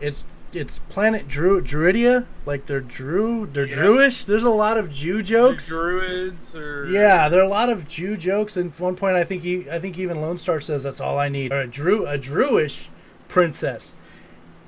it's 0.00 0.24
it's 0.52 0.78
planet 0.78 1.26
Dru 1.26 1.60
Druidia, 1.60 2.26
like 2.46 2.66
they're 2.66 2.80
Drew, 2.80 3.46
they're 3.52 3.66
Yeah. 3.66 3.74
Druish. 3.76 4.24
There's 4.24 4.44
a 4.44 4.50
lot 4.50 4.76
of 4.78 4.92
Jew 4.92 5.20
jokes. 5.22 5.66
Druids 5.68 6.54
or 6.54 6.86
Yeah, 6.88 7.28
there 7.28 7.40
are 7.40 7.44
a 7.44 7.48
lot 7.48 7.70
of 7.70 7.88
Jew 7.88 8.16
jokes, 8.16 8.56
and 8.56 8.72
at 8.72 8.78
one 8.78 8.94
point 8.94 9.16
I 9.16 9.24
think 9.24 9.42
he, 9.42 9.68
I 9.68 9.80
think 9.80 9.98
even 9.98 10.20
Lone 10.20 10.38
Star 10.38 10.60
says 10.60 10.84
that's 10.84 11.00
all 11.00 11.18
I 11.18 11.28
need. 11.28 11.52
Or 11.52 11.60
a 11.60 11.66
Drew, 11.66 12.06
a 12.06 12.16
Druish 12.18 12.86
princess, 13.26 13.96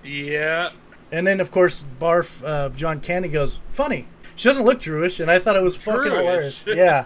Yeah. 0.05 0.71
and 1.13 1.25
then 1.27 1.39
of 1.41 1.51
course 1.53 1.87
Barf, 2.01 2.43
uh, 2.45 2.71
John 2.71 3.01
Candy 3.01 3.29
goes 3.29 3.61
funny. 3.71 4.09
She 4.35 4.49
doesn't 4.49 4.65
look 4.65 4.81
Jewish, 4.81 5.21
and 5.21 5.31
I 5.31 5.39
thought 5.39 5.55
it 5.57 5.63
was 5.63 5.77
fucking 5.77 6.11
Druish. 6.11 6.19
hilarious. 6.19 6.65
Yeah. 6.67 7.05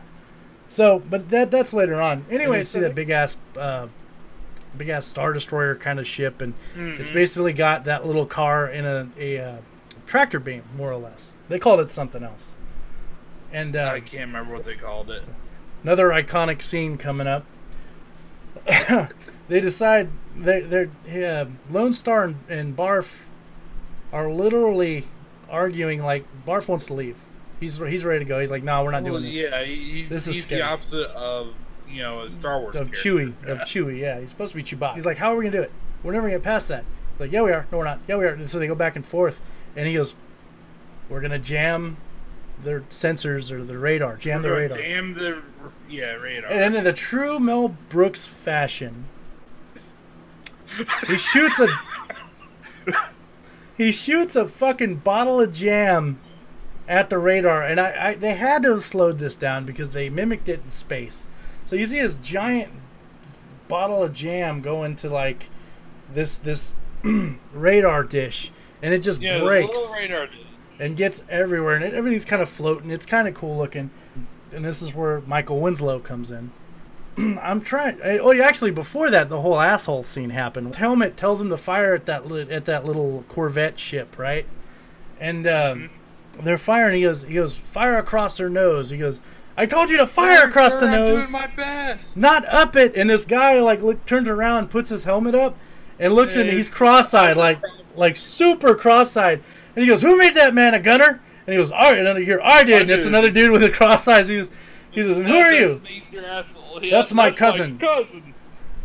So, 0.68 1.02
but 1.10 1.28
that 1.30 1.50
that's 1.50 1.72
later 1.74 2.00
on. 2.00 2.24
Anyway, 2.30 2.62
see 2.62 2.80
that 2.80 2.94
big 2.94 3.10
ass, 3.10 3.36
uh, 3.58 3.88
big 4.76 4.88
ass 4.88 5.06
Star 5.06 5.32
Destroyer 5.32 5.74
kind 5.74 5.98
of 5.98 6.06
ship, 6.06 6.40
and 6.40 6.54
it's 6.74 7.10
Mhm. 7.10 7.14
basically 7.14 7.52
got 7.52 7.84
that 7.84 8.06
little 8.06 8.26
car 8.26 8.68
in 8.68 8.84
a 8.86 9.08
a 9.18 9.38
uh, 9.38 9.56
tractor 10.06 10.38
beam, 10.40 10.62
more 10.76 10.90
or 10.90 10.96
less. 10.98 11.32
They 11.48 11.58
called 11.58 11.80
it 11.80 11.90
something 11.90 12.22
else. 12.22 12.54
And 13.52 13.74
uh, 13.76 13.90
I 13.94 14.00
can't 14.00 14.26
remember 14.28 14.52
what 14.54 14.64
they 14.64 14.76
called 14.76 15.10
it. 15.10 15.22
another 15.82 16.08
iconic 16.10 16.62
scene 16.62 16.96
coming 16.98 17.26
up. 17.26 17.44
they 19.48 19.60
decide 19.60 20.08
they 20.36 20.60
they're 20.60 20.90
uh, 21.08 21.46
Lone 21.70 21.92
Star 21.92 22.24
and, 22.24 22.36
and 22.48 22.76
Barf 22.76 23.08
are 24.12 24.30
literally 24.30 25.06
arguing 25.48 26.02
like 26.02 26.24
Barf 26.46 26.68
wants 26.68 26.86
to 26.86 26.94
leave. 26.94 27.16
He's 27.58 27.78
he's 27.78 28.04
ready 28.04 28.20
to 28.20 28.24
go. 28.24 28.40
He's 28.40 28.50
like, 28.50 28.62
no, 28.62 28.82
we're 28.84 28.90
not 28.92 29.02
Well, 29.02 29.12
doing 29.14 29.24
this. 29.24 29.34
Yeah, 29.34 29.62
he's, 29.64 30.08
This 30.08 30.26
is 30.26 30.34
he's 30.36 30.46
the 30.46 30.62
opposite 30.62 31.10
of 31.10 31.54
you 31.90 32.02
know 32.02 32.20
a 32.20 32.30
Star 32.30 32.60
Wars 32.60 32.74
Of 32.74 32.92
character. 32.92 33.10
Chewie, 33.10 33.48
of 33.48 33.58
Chewie, 33.60 33.98
yeah, 33.98 34.20
he's 34.20 34.30
supposed 34.30 34.52
to 34.52 34.56
be 34.56 34.62
Chewbacca. 34.62 34.94
He's 34.94 35.06
like, 35.06 35.16
how 35.16 35.32
are 35.32 35.36
we 35.36 35.44
gonna 35.44 35.56
do 35.56 35.62
it? 35.62 35.72
We're 36.02 36.12
never 36.12 36.28
gonna 36.28 36.38
get 36.38 36.44
past 36.44 36.68
that. 36.68 36.84
Like, 37.18 37.32
yeah, 37.32 37.42
we 37.42 37.52
are. 37.52 37.66
No, 37.70 37.78
we're 37.78 37.84
not. 37.84 38.00
Yeah, 38.08 38.16
we 38.16 38.24
are. 38.24 38.34
And 38.34 38.46
so 38.46 38.58
they 38.58 38.66
go 38.66 38.74
back 38.74 38.96
and 38.96 39.04
forth, 39.04 39.40
and 39.76 39.86
he 39.86 39.94
goes, 39.94 40.14
we're 41.08 41.20
gonna 41.20 41.38
jam 41.38 41.96
their 42.62 42.80
sensors 42.82 43.50
or 43.50 43.64
the 43.64 43.78
radar, 43.78 44.16
jam 44.16 44.42
the 44.42 44.50
radar. 44.50 44.78
Jam 44.78 45.14
the 45.14 45.42
yeah 45.88 46.12
radar. 46.14 46.50
And 46.50 46.76
in 46.76 46.84
the 46.84 46.92
true 46.92 47.40
Mel 47.40 47.68
Brooks 47.88 48.26
fashion, 48.26 49.06
he 51.06 51.18
shoots 51.18 51.58
a 51.58 51.68
he 53.76 53.92
shoots 53.92 54.36
a 54.36 54.46
fucking 54.46 54.96
bottle 54.96 55.40
of 55.40 55.52
jam 55.52 56.20
at 56.88 57.08
the 57.10 57.18
radar, 57.18 57.62
and 57.62 57.80
I, 57.80 58.08
I 58.08 58.14
they 58.14 58.34
had 58.34 58.62
to 58.62 58.70
have 58.72 58.82
slowed 58.82 59.18
this 59.18 59.36
down 59.36 59.64
because 59.64 59.92
they 59.92 60.08
mimicked 60.08 60.48
it 60.48 60.60
in 60.64 60.70
space. 60.70 61.26
So 61.70 61.76
you 61.76 61.86
see 61.86 62.00
this 62.00 62.18
giant 62.18 62.72
bottle 63.68 64.02
of 64.02 64.12
jam 64.12 64.60
go 64.60 64.82
into 64.82 65.08
like 65.08 65.46
this 66.12 66.36
this 66.38 66.74
radar 67.54 68.02
dish, 68.02 68.50
and 68.82 68.92
it 68.92 69.04
just 69.04 69.20
yeah, 69.20 69.38
breaks 69.38 69.78
and 70.80 70.96
gets 70.96 71.22
everywhere, 71.28 71.76
and 71.76 71.84
it, 71.84 71.94
everything's 71.94 72.24
kind 72.24 72.42
of 72.42 72.48
floating. 72.48 72.90
It's 72.90 73.06
kind 73.06 73.28
of 73.28 73.34
cool 73.34 73.56
looking, 73.56 73.90
and 74.50 74.64
this 74.64 74.82
is 74.82 74.92
where 74.92 75.20
Michael 75.28 75.60
Winslow 75.60 76.00
comes 76.00 76.32
in. 76.32 76.50
I'm 77.40 77.60
trying. 77.60 78.02
I- 78.02 78.18
Oh, 78.18 78.36
actually, 78.42 78.72
before 78.72 79.08
that, 79.12 79.28
the 79.28 79.40
whole 79.40 79.60
asshole 79.60 80.02
scene 80.02 80.30
happened. 80.30 80.74
Helmet 80.74 81.16
tells 81.16 81.40
him 81.40 81.50
to 81.50 81.56
fire 81.56 81.94
at 81.94 82.06
that 82.06 82.26
li- 82.26 82.50
at 82.50 82.64
that 82.64 82.84
little 82.84 83.24
Corvette 83.28 83.78
ship, 83.78 84.18
right? 84.18 84.44
And 85.20 85.46
um, 85.46 85.90
they're 86.42 86.58
firing. 86.58 86.96
He 86.96 87.02
goes, 87.02 87.22
he 87.22 87.34
goes, 87.34 87.56
fire 87.56 87.96
across 87.96 88.38
their 88.38 88.50
nose. 88.50 88.90
He 88.90 88.98
goes, 88.98 89.20
I 89.56 89.66
told 89.66 89.90
you 89.90 89.96
to 89.98 90.06
fire 90.06 90.44
across 90.46 90.74
sir, 90.74 90.80
the 90.80 90.86
I'm 90.86 90.92
nose 90.92 91.30
doing 91.30 91.32
my 91.42 91.46
best. 91.48 92.16
not 92.16 92.46
up 92.46 92.76
it. 92.76 92.94
And 92.96 93.10
this 93.10 93.24
guy 93.24 93.60
like 93.60 93.82
look, 93.82 94.04
turns 94.06 94.28
around, 94.28 94.70
puts 94.70 94.88
his 94.90 95.04
helmet 95.04 95.34
up, 95.34 95.56
and 95.98 96.14
looks 96.14 96.36
and 96.36 96.46
Yeah, 96.46 96.52
he's 96.54 96.68
cross-eyed, 96.68 97.36
like 97.36 97.60
like 97.96 98.16
super 98.16 98.74
cross-eyed. 98.74 99.42
And 99.76 99.82
he 99.82 99.88
goes, 99.88 100.00
"Who 100.02 100.16
made 100.16 100.34
that 100.34 100.54
man 100.54 100.74
a 100.74 100.78
gunner?" 100.80 101.20
And 101.46 101.52
he 101.54 101.56
goes, 101.56 101.70
"All 101.70 101.78
right." 101.90 101.98
And 101.98 102.06
then 102.06 102.16
I 102.16 102.20
hear, 102.22 102.40
"I 102.42 102.62
did." 102.64 102.82
And 102.82 102.90
it's 102.90 103.04
another 103.06 103.30
dude 103.30 103.50
with 103.50 103.62
a 103.62 103.70
cross 103.70 104.06
eyes. 104.08 104.28
He 104.28 104.36
was, 104.36 104.50
he 104.90 105.02
says, 105.02 105.16
who 105.18 105.34
are 105.34 105.52
you?" 105.52 105.80
That's 105.84 105.90
Major 106.12 106.26
asshole. 106.26 106.84
Yeah, 106.84 106.90
That's 106.96 107.12
my 107.12 107.30
cousin. 107.30 107.78
cousin. 107.78 108.34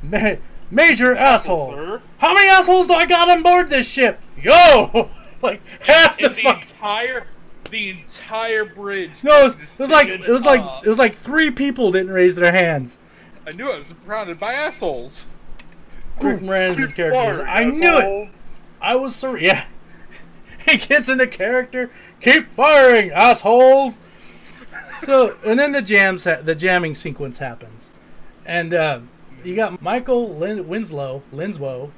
Ma- 0.03 0.35
Major 0.71 1.15
asshole. 1.15 1.71
Sir. 1.73 2.01
How 2.17 2.33
many 2.33 2.49
assholes 2.49 2.87
do 2.87 2.93
I 2.93 3.05
got 3.05 3.29
on 3.29 3.43
board 3.43 3.69
this 3.69 3.87
ship? 3.89 4.19
Yo, 4.41 5.09
like 5.41 5.61
half 5.81 6.17
the 6.17 6.29
the 6.29 6.33
fuck. 6.41 6.63
entire, 6.63 7.27
the 7.69 7.89
entire 7.89 8.65
bridge. 8.65 9.11
No, 9.23 9.41
it 9.41 9.43
was, 9.43 9.53
it 9.53 9.79
was 9.79 9.91
like 9.91 10.07
it 10.07 10.29
was 10.29 10.45
like 10.45 10.61
up. 10.61 10.85
it 10.85 10.89
was 10.89 10.99
like 10.99 11.15
three 11.15 11.51
people 11.51 11.91
didn't 11.91 12.11
raise 12.11 12.35
their 12.35 12.51
hands. 12.51 12.97
I 13.47 13.51
knew 13.51 13.69
I 13.69 13.77
was 13.77 13.87
surrounded 13.87 14.39
by 14.39 14.53
assholes. 14.53 15.27
Rick 16.21 16.39
Moranis' 16.39 16.95
character. 16.95 17.43
I 17.43 17.65
knew 17.65 17.97
it. 17.97 18.29
I 18.81 18.95
was 18.95 19.15
sur- 19.15 19.37
yeah. 19.37 19.65
he 20.67 20.77
gets 20.77 21.09
into 21.09 21.27
character. 21.27 21.91
Keep 22.21 22.47
firing, 22.47 23.11
assholes. 23.11 24.01
So 24.99 25.35
and 25.45 25.59
then 25.59 25.71
the 25.71 25.81
jams, 25.81 26.23
ha- 26.23 26.41
the 26.41 26.55
jamming 26.55 26.95
sequence 26.95 27.37
happens, 27.37 27.91
and 28.45 28.73
uh, 28.73 28.99
you 29.43 29.55
got 29.55 29.81
Michael 29.81 30.29
Lin- 30.35 30.67
Winslow, 30.67 31.21
Linslow, 31.33 31.91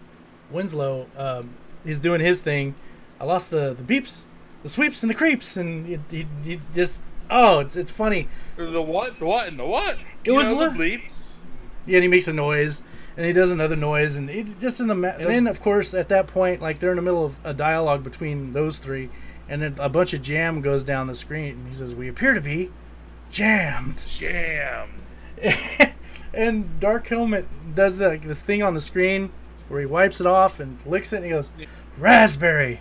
Winslow. 0.49 1.07
Um, 1.15 1.51
he's 1.85 1.99
doing 1.99 2.21
his 2.21 2.41
thing. 2.41 2.75
I 3.19 3.25
lost 3.25 3.51
the 3.51 3.73
the 3.73 3.83
beeps, 3.83 4.23
the 4.63 4.69
sweeps, 4.69 5.03
and 5.03 5.09
the 5.09 5.15
creeps, 5.15 5.57
and 5.57 5.85
he, 5.85 5.99
he, 6.09 6.27
he 6.43 6.59
just 6.73 7.01
Oh, 7.29 7.59
it's 7.59 7.75
it's 7.75 7.91
funny. 7.91 8.27
The 8.55 8.81
what? 8.81 9.19
The 9.19 9.25
what? 9.25 9.47
And 9.47 9.59
the 9.59 9.65
what? 9.65 9.97
It 10.25 10.31
was 10.31 10.49
know, 10.49 10.57
li- 10.57 10.65
the 10.67 10.71
bleeps. 10.71 11.25
Yeah, 11.85 11.97
and 11.97 12.03
he 12.03 12.09
makes 12.09 12.27
a 12.27 12.33
noise, 12.33 12.81
and 13.15 13.25
he 13.25 13.33
does 13.33 13.51
another 13.51 13.75
noise, 13.75 14.15
and 14.15 14.29
he's 14.29 14.53
just 14.55 14.79
in 14.79 14.87
the. 14.87 14.95
Ma- 14.95 15.09
and 15.09 15.27
then, 15.27 15.47
of 15.47 15.61
course, 15.61 15.93
at 15.93 16.09
that 16.09 16.27
point, 16.27 16.61
like 16.61 16.79
they're 16.79 16.91
in 16.91 16.97
the 16.97 17.01
middle 17.01 17.25
of 17.25 17.35
a 17.43 17.53
dialogue 17.53 18.03
between 18.03 18.53
those 18.53 18.77
three, 18.77 19.09
and 19.49 19.61
then 19.61 19.75
a 19.79 19.89
bunch 19.89 20.13
of 20.13 20.21
jam 20.21 20.61
goes 20.61 20.83
down 20.83 21.07
the 21.07 21.15
screen, 21.15 21.53
and 21.53 21.67
he 21.69 21.75
says, 21.75 21.93
"We 21.93 22.07
appear 22.07 22.33
to 22.33 22.41
be 22.41 22.71
jammed." 23.29 24.03
Jam. 24.07 24.89
and 26.33 26.79
Dark 26.79 27.07
Helmet 27.07 27.47
does 27.75 27.99
like 27.99 28.23
this 28.23 28.41
thing 28.41 28.63
on 28.63 28.73
the 28.73 28.81
screen 28.81 29.31
where 29.67 29.81
he 29.81 29.85
wipes 29.85 30.21
it 30.21 30.27
off 30.27 30.59
and 30.59 30.83
licks 30.85 31.11
it, 31.11 31.17
and 31.17 31.25
he 31.25 31.31
goes, 31.31 31.51
"Raspberry," 31.97 32.79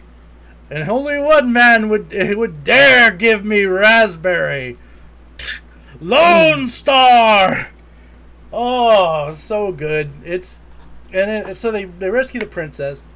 and 0.71 0.89
only 0.89 1.19
one 1.19 1.53
man 1.53 1.89
would 1.89 2.13
would 2.13 2.65
dare 2.65 3.11
give 3.11 3.45
me 3.45 3.65
raspberry. 3.65 4.79
Lone 6.01 6.69
Star. 6.69 7.69
Oh, 8.53 9.31
so 9.31 9.73
good! 9.73 10.11
It's 10.25 10.61
and 11.13 11.49
it, 11.49 11.57
so 11.57 11.71
they 11.71 11.85
they 11.85 12.11
rescue 12.11 12.41
the 12.41 12.47
princess, 12.47 13.07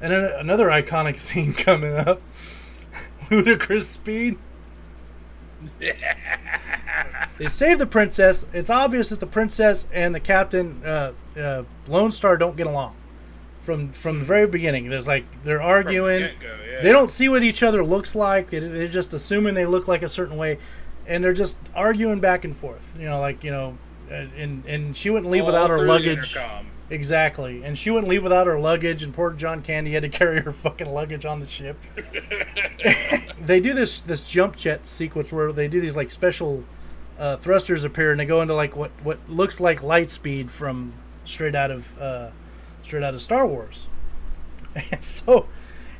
and 0.00 0.12
then 0.12 0.24
another 0.38 0.68
iconic 0.68 1.18
scene 1.18 1.52
coming 1.52 1.94
up. 1.94 2.22
Ludicrous 3.30 3.88
speed. 3.88 4.38
They 7.38 7.46
save 7.46 7.78
the 7.78 7.86
princess. 7.86 8.44
It's 8.52 8.68
obvious 8.68 9.10
that 9.10 9.20
the 9.20 9.26
princess 9.26 9.86
and 9.92 10.12
the 10.12 10.18
captain, 10.18 10.82
uh, 10.84 11.12
uh, 11.36 11.62
Lone 11.86 12.10
Star, 12.10 12.36
don't 12.36 12.56
get 12.56 12.66
along 12.66 12.96
from 13.68 13.90
from 13.90 14.20
the 14.20 14.24
very 14.24 14.46
beginning. 14.46 14.88
There's 14.88 15.06
like 15.06 15.26
they're 15.44 15.58
the 15.58 15.64
arguing. 15.64 16.20
get-go, 16.20 16.56
yeah. 16.70 16.80
They 16.80 16.90
don't 16.90 17.10
see 17.10 17.28
what 17.28 17.42
each 17.42 17.62
other 17.62 17.84
looks 17.84 18.14
like. 18.14 18.48
They, 18.48 18.60
they're 18.60 18.88
just 18.88 19.12
assuming 19.12 19.52
they 19.52 19.66
look 19.66 19.86
like 19.86 20.00
a 20.00 20.08
certain 20.08 20.38
way, 20.38 20.56
and 21.06 21.22
they're 21.22 21.34
just 21.34 21.58
arguing 21.74 22.18
back 22.18 22.46
and 22.46 22.56
forth. 22.56 22.94
You 22.98 23.04
know, 23.04 23.20
like 23.20 23.44
you 23.44 23.50
know, 23.50 23.76
and 24.10 24.64
and 24.64 24.96
she 24.96 25.10
wouldn't 25.10 25.30
leave 25.30 25.42
All 25.42 25.48
without 25.48 25.68
her 25.68 25.84
luggage. 25.84 26.34
Exactly, 26.88 27.62
and 27.62 27.76
she 27.76 27.90
wouldn't 27.90 28.08
leave 28.08 28.22
without 28.22 28.46
her 28.46 28.58
luggage. 28.58 29.02
And 29.02 29.12
poor 29.12 29.32
John 29.32 29.60
Candy 29.60 29.92
had 29.92 30.02
to 30.02 30.08
carry 30.18 30.40
her 30.40 30.52
fucking 30.52 30.88
luggage 30.88 31.26
on 31.26 31.38
the 31.38 31.46
ship. 31.46 31.76
they 33.44 33.60
do 33.60 33.74
this 33.74 34.00
this 34.00 34.22
jump 34.22 34.56
jet 34.56 34.86
sequence 34.86 35.30
where 35.30 35.52
they 35.52 35.68
do 35.68 35.78
these 35.78 35.94
like 35.94 36.10
special 36.10 36.64
uh, 37.18 37.36
thrusters 37.36 37.84
appear 37.84 38.12
and 38.12 38.18
they 38.18 38.24
go 38.24 38.40
into 38.40 38.54
like 38.54 38.74
what 38.76 38.92
what 39.02 39.18
looks 39.28 39.60
like 39.60 39.82
light 39.82 40.08
speed 40.08 40.50
from 40.50 40.94
straight 41.26 41.54
out 41.54 41.70
of 41.70 42.00
uh, 42.00 42.30
straight 42.88 43.02
out 43.02 43.14
of 43.14 43.22
Star 43.22 43.46
Wars. 43.46 43.86
And 44.92 45.02
so 45.02 45.46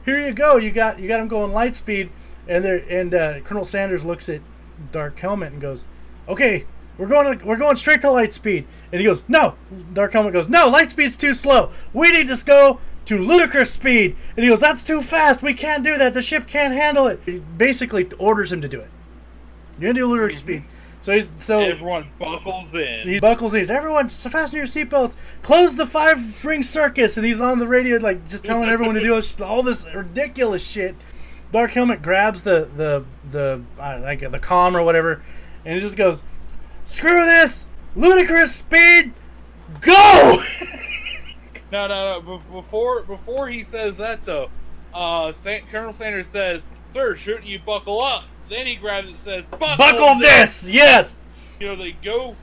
here 0.05 0.25
you 0.25 0.33
go, 0.33 0.57
you 0.57 0.71
got 0.71 0.99
you 0.99 1.09
got 1.09 1.19
them 1.19 1.29
going 1.29 1.53
light 1.53 1.75
speed, 1.75 2.11
and 2.47 2.65
there 2.65 2.83
and 2.89 3.15
uh, 3.15 3.41
Colonel 3.41 3.65
Sanders 3.65 4.05
looks 4.05 4.29
at 4.29 4.41
Dark 4.93 5.19
Helmet 5.19 5.53
and 5.53 5.61
goes, 5.61 5.85
"Okay, 6.29 6.65
we're 6.97 7.09
going 7.09 7.39
to, 7.39 7.45
we're 7.45 7.57
going 7.57 7.77
straight 7.77 8.01
to 8.03 8.11
light 8.11 8.33
speed." 8.33 8.67
And 8.93 9.01
he 9.01 9.07
goes, 9.07 9.25
"No." 9.27 9.55
Dark 9.93 10.13
Helmet 10.13 10.33
goes, 10.33 10.49
"No, 10.49 10.69
light 10.69 10.91
speed's 10.91 11.17
too 11.17 11.35
slow. 11.35 11.71
We 11.93 12.11
need 12.11 12.29
to 12.29 12.45
go." 12.45 12.81
To 13.07 13.17
ludicrous 13.17 13.71
speed, 13.71 14.17
and 14.37 14.45
he 14.45 14.51
goes, 14.51 14.61
"That's 14.61 14.85
too 14.85 15.01
fast. 15.01 15.43
We 15.43 15.55
can't 15.55 15.83
do 15.83 15.97
that. 15.97 16.13
The 16.13 16.21
ship 16.21 16.47
can't 16.47 16.75
handle 16.75 17.07
it." 17.07 17.19
He 17.25 17.39
basically 17.39 18.07
orders 18.19 18.53
him 18.53 18.61
to 18.61 18.69
do 18.69 18.81
it. 18.81 18.91
You're 19.79 19.93
gonna 19.93 20.01
do 20.01 20.07
ludicrous 20.07 20.41
speed. 20.41 20.63
So 21.01 21.13
he's 21.13 21.29
so 21.29 21.61
Everyone 21.61 22.09
buckles 22.19 22.75
in. 22.75 23.09
he 23.09 23.21
buckles 23.21 23.55
in. 23.55 23.71
Everyone, 23.71 24.09
fasten 24.09 24.57
your 24.57 24.67
seatbelts. 24.67 25.17
Close 25.43 25.77
the 25.77 25.87
five 25.87 26.45
ring 26.45 26.63
circus. 26.63 27.17
And 27.17 27.25
he's 27.25 27.41
on 27.41 27.59
the 27.59 27.69
radio, 27.69 27.99
like 27.99 28.29
just 28.29 28.45
telling 28.45 28.69
everyone 28.69 28.95
to 28.97 29.01
do 29.01 29.21
all 29.45 29.63
this 29.63 29.87
ridiculous 29.95 30.65
shit. 30.65 30.97
Dark 31.53 31.71
Helmet 31.71 32.03
grabs 32.03 32.43
the 32.43 32.69
the 32.77 33.05
the 33.31 33.63
like 33.79 34.21
the 34.21 34.39
comm 34.39 34.75
or 34.75 34.83
whatever, 34.83 35.23
and 35.65 35.75
he 35.75 35.81
just 35.81 35.97
goes, 35.97 36.21
"Screw 36.85 37.25
this! 37.25 37.67
Ludicrous 37.95 38.55
speed, 38.55 39.13
go!" 39.81 40.43
No, 41.71 41.87
no, 41.87 42.21
no. 42.21 42.39
Before 42.51 43.03
before 43.03 43.49
he 43.49 43.63
says 43.63 43.99
that 43.99 44.25
though, 44.25 44.49
uh, 44.95 45.33
Colonel 45.71 45.93
Sanders 45.93 46.29
says, 46.29 46.67
"Sir, 46.89 47.15
shouldn't 47.15 47.45
you 47.45 47.59
buckle 47.59 48.01
up?" 48.03 48.25
Then 48.49 48.67
he 48.67 48.77
grabs 48.77 49.07
it 49.07 49.11
and 49.11 49.19
says, 49.19 49.49
"Buckle, 49.49 49.77
Buckle 49.77 50.19
this, 50.19 50.69
yes. 50.69 51.21
You 51.61 51.69
know, 51.69 51.77
they 51.77 51.93
go 51.93 52.35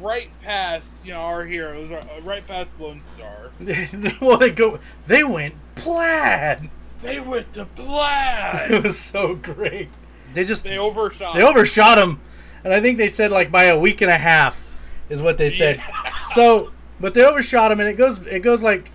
right 0.00 0.30
past 0.42 1.04
you 1.04 1.12
know 1.12 1.20
our 1.20 1.44
heroes, 1.44 1.90
uh, 1.90 2.02
right 2.22 2.46
past 2.46 2.70
Lone 2.78 3.00
Star. 3.14 3.50
well, 4.20 4.38
they 4.38 4.50
go. 4.50 4.78
They 5.06 5.24
went 5.24 5.54
plaid. 5.74 6.70
They 7.02 7.20
went 7.20 7.52
to 7.54 7.64
plaid! 7.66 8.70
It 8.70 8.82
was 8.82 8.98
so 8.98 9.34
great. 9.34 9.88
They 10.34 10.44
just 10.44 10.64
they 10.64 10.78
overshot. 10.78 11.34
They 11.34 11.42
overshot 11.42 11.98
him, 11.98 12.20
and 12.64 12.72
I 12.72 12.80
think 12.80 12.96
they 12.96 13.08
said 13.08 13.30
like 13.30 13.50
by 13.50 13.64
a 13.64 13.78
week 13.78 14.00
and 14.00 14.10
a 14.10 14.18
half 14.18 14.68
is 15.08 15.20
what 15.20 15.38
they 15.38 15.50
said. 15.50 15.76
Yeah. 15.76 16.12
So, 16.32 16.72
but 16.98 17.12
they 17.12 17.22
overshot 17.22 17.70
him, 17.72 17.80
and 17.80 17.88
it 17.88 17.98
goes 17.98 18.24
it 18.26 18.40
goes 18.40 18.62
like 18.62 18.90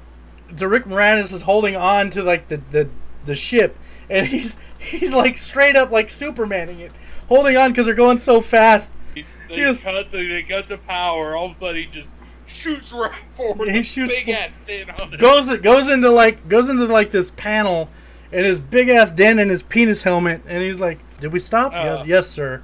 to 0.55 0.67
Rick 0.67 0.85
Moranis 0.85 1.33
is 1.33 1.43
holding 1.43 1.75
on 1.75 2.09
to 2.11 2.23
like 2.23 2.47
the 2.47 2.61
the, 2.71 2.89
the 3.25 3.35
ship, 3.35 3.77
and 4.09 4.25
he's 4.25 4.57
he's 4.99 5.13
like 5.13 5.37
straight 5.37 5.75
up 5.75 5.91
like 5.91 6.07
Supermaning 6.09 6.79
it, 6.79 6.91
holding 7.27 7.57
on 7.57 7.71
because 7.71 7.85
they're 7.85 7.95
going 7.95 8.17
so 8.17 8.41
fast. 8.41 8.93
He's- 9.15 9.37
They 9.49 9.55
He 9.57 9.65
was- 9.65 9.79
cut 9.79 10.11
the 10.11 10.27
they 10.27 10.43
cut 10.43 10.67
the 10.67 10.77
power. 10.77 11.35
All 11.35 11.45
of 11.47 11.51
a 11.51 11.55
sudden, 11.55 11.75
he 11.77 11.85
just 11.85 12.19
shoots 12.45 12.91
right 12.91 13.11
forward. 13.37 13.69
He 13.69 13.83
shoots 13.83 14.13
big 14.13 14.29
ass 14.29 14.51
thing 14.65 14.89
on 14.89 15.13
it. 15.13 15.19
Goes 15.19 15.55
goes 15.59 15.89
into 15.89 16.09
like 16.11 16.47
goes 16.49 16.69
into 16.69 16.85
like 16.85 17.11
this 17.11 17.31
panel, 17.31 17.89
and 18.31 18.45
his 18.45 18.59
big 18.59 18.89
ass 18.89 19.11
dent 19.11 19.39
in 19.39 19.49
his 19.49 19.63
penis 19.63 20.03
helmet, 20.03 20.41
and 20.47 20.61
he's 20.61 20.79
like, 20.79 20.99
"Did 21.19 21.33
we 21.33 21.39
stop? 21.39 21.71
Uh. 21.73 21.77
yes, 21.99 22.07
yes, 22.07 22.27
sir. 22.27 22.61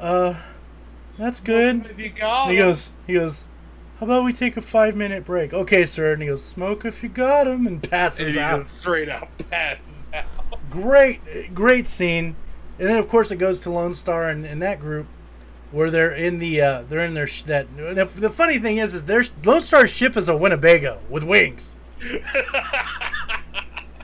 Uh, 0.00 0.34
that's 1.18 1.40
good." 1.40 1.86
He 1.96 2.08
goes, 2.10 2.92
he 3.06 3.14
goes, 3.14 3.46
how 3.98 4.06
about 4.06 4.22
we 4.24 4.32
take 4.32 4.56
a 4.56 4.60
five 4.60 4.94
minute 4.94 5.24
break? 5.24 5.52
Okay, 5.52 5.84
sir. 5.84 6.12
And 6.12 6.22
he 6.22 6.28
goes, 6.28 6.44
smoke 6.44 6.84
if 6.84 7.02
you 7.02 7.08
got 7.08 7.48
him, 7.48 7.66
and 7.66 7.82
and 7.82 7.90
passes 7.90 8.34
he 8.34 8.40
out. 8.40 8.60
goes 8.62 8.70
straight 8.70 9.08
out, 9.08 9.28
passes. 9.50 9.97
Great, 10.70 11.54
great 11.54 11.88
scene. 11.88 12.36
And 12.78 12.88
then 12.88 12.96
of 12.96 13.08
course 13.08 13.30
it 13.30 13.36
goes 13.36 13.60
to 13.60 13.70
Lone 13.70 13.94
Star 13.94 14.28
and, 14.28 14.44
and 14.44 14.62
that 14.62 14.80
group 14.80 15.06
where 15.72 15.90
they're 15.90 16.12
in 16.14 16.38
the 16.38 16.60
uh, 16.60 16.82
they're 16.88 17.04
in 17.04 17.14
their 17.14 17.26
sh- 17.26 17.42
that. 17.42 17.66
The, 17.76 18.04
the 18.16 18.30
funny 18.30 18.58
thing 18.58 18.78
is, 18.78 18.94
is 18.94 19.04
their 19.04 19.22
Lone 19.44 19.60
Star's 19.60 19.90
ship 19.90 20.16
is 20.16 20.28
a 20.28 20.36
Winnebago 20.36 21.00
with 21.10 21.24
wings. 21.24 21.74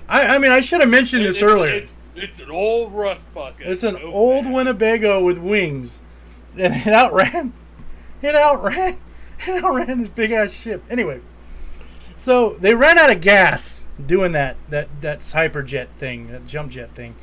I, 0.08 0.26
I 0.34 0.38
mean, 0.38 0.50
I 0.52 0.60
should 0.60 0.80
have 0.80 0.90
mentioned 0.90 1.24
this 1.24 1.36
It's- 1.36 1.50
earlier. 1.50 1.74
It's, 1.74 1.92
it's 2.16 2.38
an 2.40 2.50
old 2.50 2.92
rust 2.92 3.32
bucket. 3.34 3.66
It's 3.66 3.82
an 3.82 3.94
No 3.94 4.02
old 4.12 4.44
bad. 4.44 4.52
Winnebago 4.52 5.20
with 5.22 5.38
wings, 5.38 6.00
and 6.56 6.72
it 6.74 6.86
outran, 6.92 7.52
it 8.22 8.34
outran, 8.36 8.98
it 9.46 9.64
outran 9.64 9.98
his 9.98 10.08
big 10.10 10.30
ass 10.30 10.52
ship. 10.52 10.82
Anyway, 10.90 11.20
so 12.16 12.56
they 12.60 12.74
ran 12.74 12.98
out 12.98 13.10
of 13.10 13.20
gas 13.20 13.86
doing 14.04 14.32
that 14.32 14.56
that 14.70 14.88
that 15.00 15.20
hyperjet 15.20 15.88
thing, 15.98 16.28
that 16.28 16.46
jump 16.46 16.72
jet 16.72 16.94
thing. 16.94 17.14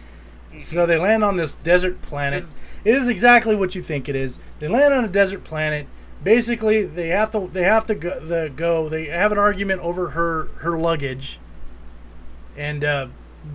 So 0.60 0.86
they 0.86 0.98
land 0.98 1.24
on 1.24 1.38
this 1.38 1.56
desert 1.56 2.02
planet. 2.02 2.46
It 2.84 2.96
is 2.96 3.08
exactly 3.08 3.56
what 3.56 3.76
you 3.76 3.82
think 3.82 4.10
it 4.10 4.16
is. 4.16 4.38
They 4.60 4.68
land 4.68 4.94
on 4.94 5.06
a 5.06 5.08
desert 5.08 5.44
planet. 5.44 5.88
Basically, 6.24 6.84
they 6.84 7.08
have 7.10 7.32
to 7.32 7.50
they 7.52 7.64
have 7.64 7.88
to 7.88 7.96
go, 7.96 8.20
the, 8.20 8.52
go. 8.56 8.90
They 8.90 9.06
have 9.06 9.32
an 9.32 9.38
argument 9.38 9.82
over 9.82 10.10
her 10.10 10.50
her 10.58 10.78
luggage, 10.78 11.40
and 12.58 12.84
uh, 12.84 13.08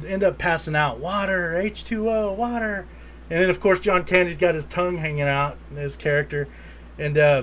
end 0.07 0.25
up 0.25 0.39
passing 0.39 0.75
out. 0.75 0.99
Water, 0.99 1.57
H 1.57 1.85
two 1.85 2.11
O, 2.11 2.33
water, 2.33 2.87
and 3.31 3.41
then 3.41 3.51
of 3.51 3.61
course 3.61 3.79
John 3.79 4.05
Candy's 4.05 4.37
got 4.37 4.55
his 4.55 4.65
tongue 4.65 4.97
hanging 4.97 5.23
out. 5.23 5.59
His 5.75 5.97
character, 5.97 6.49
and 6.99 7.17
uh, 7.19 7.43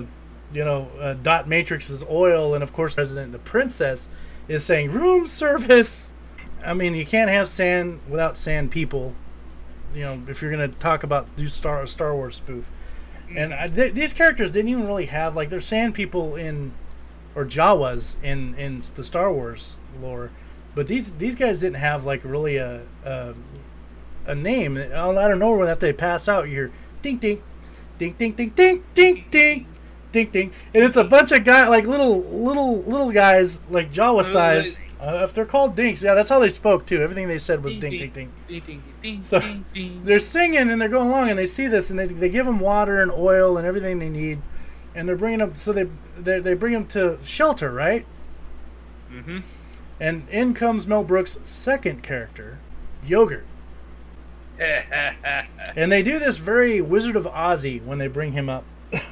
you 0.54 0.64
know 0.64 0.88
uh, 1.00 1.14
Dot 1.14 1.48
Matrix 1.48 1.90
is 1.90 2.04
oil, 2.04 2.54
and 2.54 2.62
of 2.62 2.72
course 2.72 2.94
President 2.94 3.32
the 3.32 3.38
Princess 3.40 4.08
is 4.48 4.64
saying 4.64 4.92
room 4.92 5.26
service. 5.26 6.10
I 6.64 6.72
mean, 6.72 6.94
you 6.94 7.04
can't 7.04 7.28
have 7.28 7.48
sand 7.48 8.00
without 8.08 8.38
sand 8.38 8.70
people. 8.70 9.14
You 9.94 10.02
know, 10.02 10.22
if 10.28 10.40
you're 10.40 10.50
gonna 10.50 10.68
talk 10.68 11.02
about 11.02 11.34
do 11.36 11.48
Star 11.48 11.86
Star 11.86 12.14
Wars 12.14 12.36
spoof, 12.36 12.64
and 13.34 13.52
I, 13.52 13.68
th- 13.68 13.94
these 13.94 14.12
characters 14.12 14.50
didn't 14.50 14.70
even 14.70 14.86
really 14.86 15.06
have 15.06 15.36
like 15.36 15.50
they're 15.50 15.60
sand 15.60 15.94
people 15.94 16.36
in, 16.36 16.72
or 17.34 17.44
Jawas 17.44 18.14
in 18.22 18.54
in 18.54 18.82
the 18.94 19.04
Star 19.04 19.32
Wars 19.32 19.74
lore, 20.00 20.30
but 20.74 20.86
these 20.86 21.12
these 21.14 21.34
guys 21.34 21.60
didn't 21.60 21.76
have 21.76 22.04
like 22.04 22.22
really 22.24 22.56
a 22.56 22.82
a, 23.04 23.34
a 24.26 24.34
name. 24.34 24.76
Out 24.78 25.16
of 25.16 25.38
nowhere, 25.38 25.66
that 25.66 25.80
they 25.80 25.92
pass 25.92 26.28
out, 26.28 26.48
you 26.48 26.54
hear 26.54 26.72
ding 27.02 27.18
ding, 27.18 27.42
ding 27.98 28.14
ding 28.18 28.32
ding 28.32 28.50
ding 28.50 28.84
ding 28.94 29.24
ding. 29.30 29.66
Ding 30.14 30.30
ding, 30.30 30.52
and 30.72 30.84
it's 30.84 30.96
a 30.96 31.02
bunch 31.02 31.32
of 31.32 31.42
guys 31.42 31.68
like 31.68 31.86
little 31.86 32.22
little 32.22 32.82
little 32.82 33.10
guys 33.10 33.58
like 33.68 33.92
Jawa 33.92 34.24
size. 34.24 34.78
Uh, 35.00 35.22
if 35.24 35.34
they're 35.34 35.44
called 35.44 35.74
dinks, 35.74 36.02
yeah, 36.04 36.14
that's 36.14 36.28
how 36.28 36.38
they 36.38 36.48
spoke 36.48 36.86
too. 36.86 37.02
Everything 37.02 37.26
they 37.26 37.36
said 37.36 37.64
was 37.64 37.74
ding 37.74 37.98
ding 37.98 38.10
ding. 38.10 38.32
Ding, 38.46 38.62
ding, 38.64 38.82
ding, 39.02 39.22
So, 39.22 39.40
ding, 39.40 39.64
ding. 39.74 40.04
They're 40.04 40.20
singing 40.20 40.70
and 40.70 40.80
they're 40.80 40.88
going 40.88 41.08
along 41.08 41.30
and 41.30 41.38
they 41.38 41.46
see 41.46 41.66
this 41.66 41.90
and 41.90 41.98
they, 41.98 42.06
they 42.06 42.30
give 42.30 42.46
them 42.46 42.60
water 42.60 43.02
and 43.02 43.10
oil 43.10 43.58
and 43.58 43.66
everything 43.66 43.98
they 43.98 44.08
need, 44.08 44.40
and 44.94 45.08
they're 45.08 45.16
bringing 45.16 45.40
them. 45.40 45.56
So 45.56 45.72
they 45.72 45.88
they, 46.16 46.38
they 46.38 46.54
bring 46.54 46.74
them 46.74 46.86
to 46.88 47.18
shelter, 47.24 47.72
right? 47.72 48.06
Mm-hmm. 49.12 49.40
And 49.98 50.28
in 50.30 50.54
comes 50.54 50.86
Mel 50.86 51.02
Brooks' 51.02 51.38
second 51.42 52.04
character, 52.04 52.60
Yogurt. 53.04 53.46
and 54.60 55.90
they 55.90 56.04
do 56.04 56.20
this 56.20 56.36
very 56.36 56.80
Wizard 56.80 57.16
of 57.16 57.24
Ozzy 57.24 57.84
when 57.84 57.98
they 57.98 58.06
bring 58.06 58.30
him 58.30 58.48
up. 58.48 58.64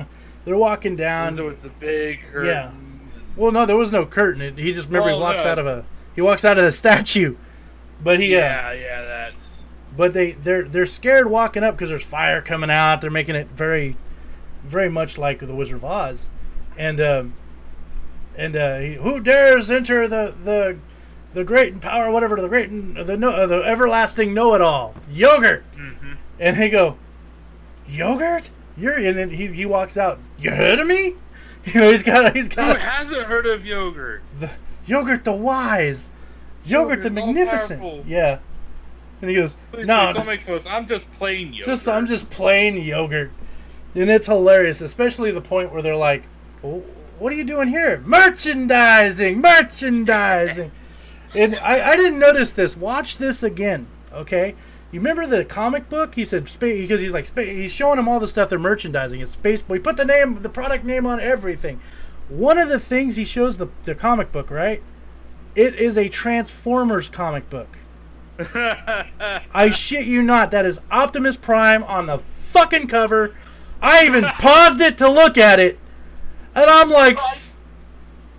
They're 0.45 0.57
walking 0.57 0.97
down. 0.97 1.37
with 1.45 1.63
the 1.63 1.69
big 1.69 2.23
curtain. 2.23 2.47
Yeah. 2.51 2.71
Well, 3.37 3.53
no, 3.53 3.65
there 3.65 3.77
was 3.77 3.93
no 3.93 4.05
curtain. 4.05 4.43
It, 4.43 4.59
he 4.59 4.73
just 4.73 4.89
remember 4.89 5.09
he 5.11 5.15
Oh, 5.15 5.21
walks 5.21 5.45
no. 5.45 5.51
out 5.51 5.59
of 5.59 5.67
a 5.67 5.85
he 6.15 6.21
walks 6.21 6.45
out 6.45 6.59
of 6.59 6.65
the 6.65 6.73
statue. 6.73 7.37
But 8.03 8.21
he 8.21 8.35
uh, 8.35 8.41
Yeah, 8.41 8.73
yeah, 8.73 9.03
that's. 9.03 9.69
but 9.97 10.13
they 10.13 10.33
they're 10.33 10.65
they're 10.65 10.87
scared 10.87 11.29
walking 11.31 11.63
up 11.65 11.75
because 11.77 11.89
there's 11.89 12.05
fire 12.05 12.43
coming 12.43 12.71
out. 12.71 13.01
They're 13.01 13.11
making 13.11 13.37
it 13.37 13.49
very, 13.49 13.97
very 14.65 14.89
much 14.91 15.17
like 15.19 15.39
the 15.39 15.55
Wizard 15.55 15.77
of 15.77 15.85
Oz, 15.85 16.29
and 16.77 17.01
um, 17.01 17.35
and 18.37 18.57
uh, 18.57 18.79
he, 18.81 18.95
who 18.95 19.21
dares 19.21 19.71
enter 19.71 20.09
the 20.09 20.35
the 20.43 20.77
the 21.33 21.45
great 21.45 21.73
and 21.73 21.81
power 21.81 22.11
whatever 22.11 22.37
the 22.41 22.49
great 22.49 22.69
and 22.69 22.97
the 22.97 23.17
no, 23.17 23.31
uh, 23.31 23.47
the 23.47 23.63
everlasting 23.63 24.35
know 24.35 24.55
it 24.55 24.61
all 24.61 24.95
yogurt, 25.11 25.65
hmm 25.77 26.15
and 26.41 26.57
they 26.59 26.69
go 26.69 26.97
yogurt. 27.89 28.51
You're 28.77 28.95
and 28.95 29.17
then 29.19 29.31
he 29.31 29.47
he 29.49 29.67
walks 29.67 29.97
out. 29.97 30.19
You 30.39 30.51
heard 30.51 30.79
of 30.79 30.87
me? 30.87 31.15
You 31.65 31.81
know 31.81 31.93
he's 31.93 32.03
got 32.03 32.35
he's 32.35 32.49
got 32.49 32.77
Who 32.77 32.83
hasn't 32.83 33.23
heard 33.23 33.47
of 33.47 33.65
yogurt? 33.65 34.23
the 34.41 34.51
yogurt 34.85 35.23
the 35.23 35.33
wise, 35.33 36.11
yogurt 36.65 37.03
the 37.03 37.09
Yogurt, 37.09 37.21
all 37.23 37.27
magnificent. 37.27 37.81
powerful. 37.81 38.05
Yeah, 38.05 38.39
and 39.21 39.31
he 39.31 39.37
goes 39.37 39.57
no. 39.73 40.07
please 40.07 40.15
don't 40.17 40.27
make 40.27 40.43
fuss. 40.43 40.67
I'm 40.67 40.89
just 40.89 41.09
plain 41.13 41.53
yogurt. 41.53 41.67
Just 41.67 41.89
I'm 41.89 42.07
just 42.07 42.29
plain 42.31 42.83
yogurt, 42.83 43.31
and 43.95 44.11
it's 44.11 44.27
hilarious, 44.27 44.81
especially 44.81 45.31
the 45.31 45.41
point 45.41 45.71
where 45.73 45.83
they're 45.83 45.95
like, 45.95 46.25
"Oh, 46.65 46.83
"What 47.21 47.33
are 47.33 47.37
you 47.37 47.45
doing 47.45 47.69
here? 47.69 48.03
Merchandising, 48.05 49.41
merchandising." 49.41 50.73
and 51.37 51.55
I, 51.57 51.91
I 51.93 51.97
didn't 51.97 52.19
notice 52.19 52.53
this. 52.55 52.77
Watch 52.77 53.19
this 53.19 53.45
again, 53.45 53.87
okay? 54.13 54.57
You 54.93 55.01
remember 55.01 55.27
the 55.27 55.45
comic 55.45 55.89
book? 55.89 56.15
He 56.15 56.25
said 56.27 56.49
space 56.51 56.83
because 56.83 57.01
he's 57.01 57.15
like 57.15 57.25
spa- 57.25 57.43
he's 57.43 57.73
showing 57.73 57.97
them 57.97 58.09
all 58.09 58.21
the 58.21 58.29
stuff 58.29 58.51
they're 58.51 58.59
merchandising. 58.59 59.21
It's 59.21 59.33
space. 59.33 59.65
We 59.67 59.79
put 59.79 59.97
the 59.97 60.05
name, 60.05 60.43
the 60.43 60.51
product 60.51 60.85
name 60.85 61.07
on 61.07 61.19
everything. 61.19 61.81
One 62.29 62.59
of 62.59 62.69
the 62.69 62.79
things 62.79 63.17
he 63.17 63.25
shows 63.25 63.57
the 63.57 63.69
the 63.85 63.95
comic 63.95 64.31
book, 64.31 64.51
right? 64.51 64.83
It 65.55 65.75
is 65.77 65.97
a 65.97 66.09
Transformers 66.11 67.09
comic 67.09 67.49
book. 67.49 67.79
I 68.39 69.71
shit 69.71 70.07
you 70.07 70.23
not. 70.23 70.51
That 70.51 70.67
is 70.67 70.81
Optimus 70.91 71.39
Prime 71.39 71.83
on 71.85 72.05
the 72.07 72.19
fucking 72.19 72.89
cover. 72.89 73.35
I 73.81 74.05
even 74.05 74.25
paused 74.39 74.81
it 74.83 74.99
to 74.99 75.09
look 75.11 75.39
at 75.39 75.59
it, 75.59 75.79
and 76.55 76.69
I'm 76.69 76.91
like, 76.91 77.19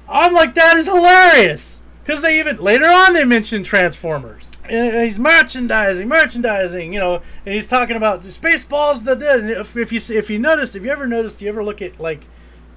I'm 0.07 0.33
like, 0.33 0.53
that 0.53 0.77
is 0.77 0.85
hilarious. 0.85 1.81
Because 2.03 2.21
they 2.21 2.39
even 2.39 2.57
later 2.57 2.85
on 2.85 3.13
they 3.13 3.25
mentioned 3.25 3.65
Transformers. 3.65 4.49
And 4.69 5.03
he's 5.03 5.19
merchandising, 5.19 6.07
merchandising, 6.07 6.93
you 6.93 6.99
know, 6.99 7.15
and 7.45 7.53
he's 7.53 7.67
talking 7.67 7.97
about 7.97 8.23
Spaceballs. 8.23 9.03
The 9.03 9.33
and 9.33 9.49
if, 9.49 9.75
if 9.75 9.91
you 9.91 9.99
if 10.15 10.29
you 10.29 10.39
noticed, 10.39 10.75
if 10.75 10.83
you 10.83 10.91
ever 10.91 11.05
noticed, 11.05 11.41
you 11.41 11.49
ever 11.49 11.63
look 11.63 11.81
at 11.81 11.99
like 11.99 12.25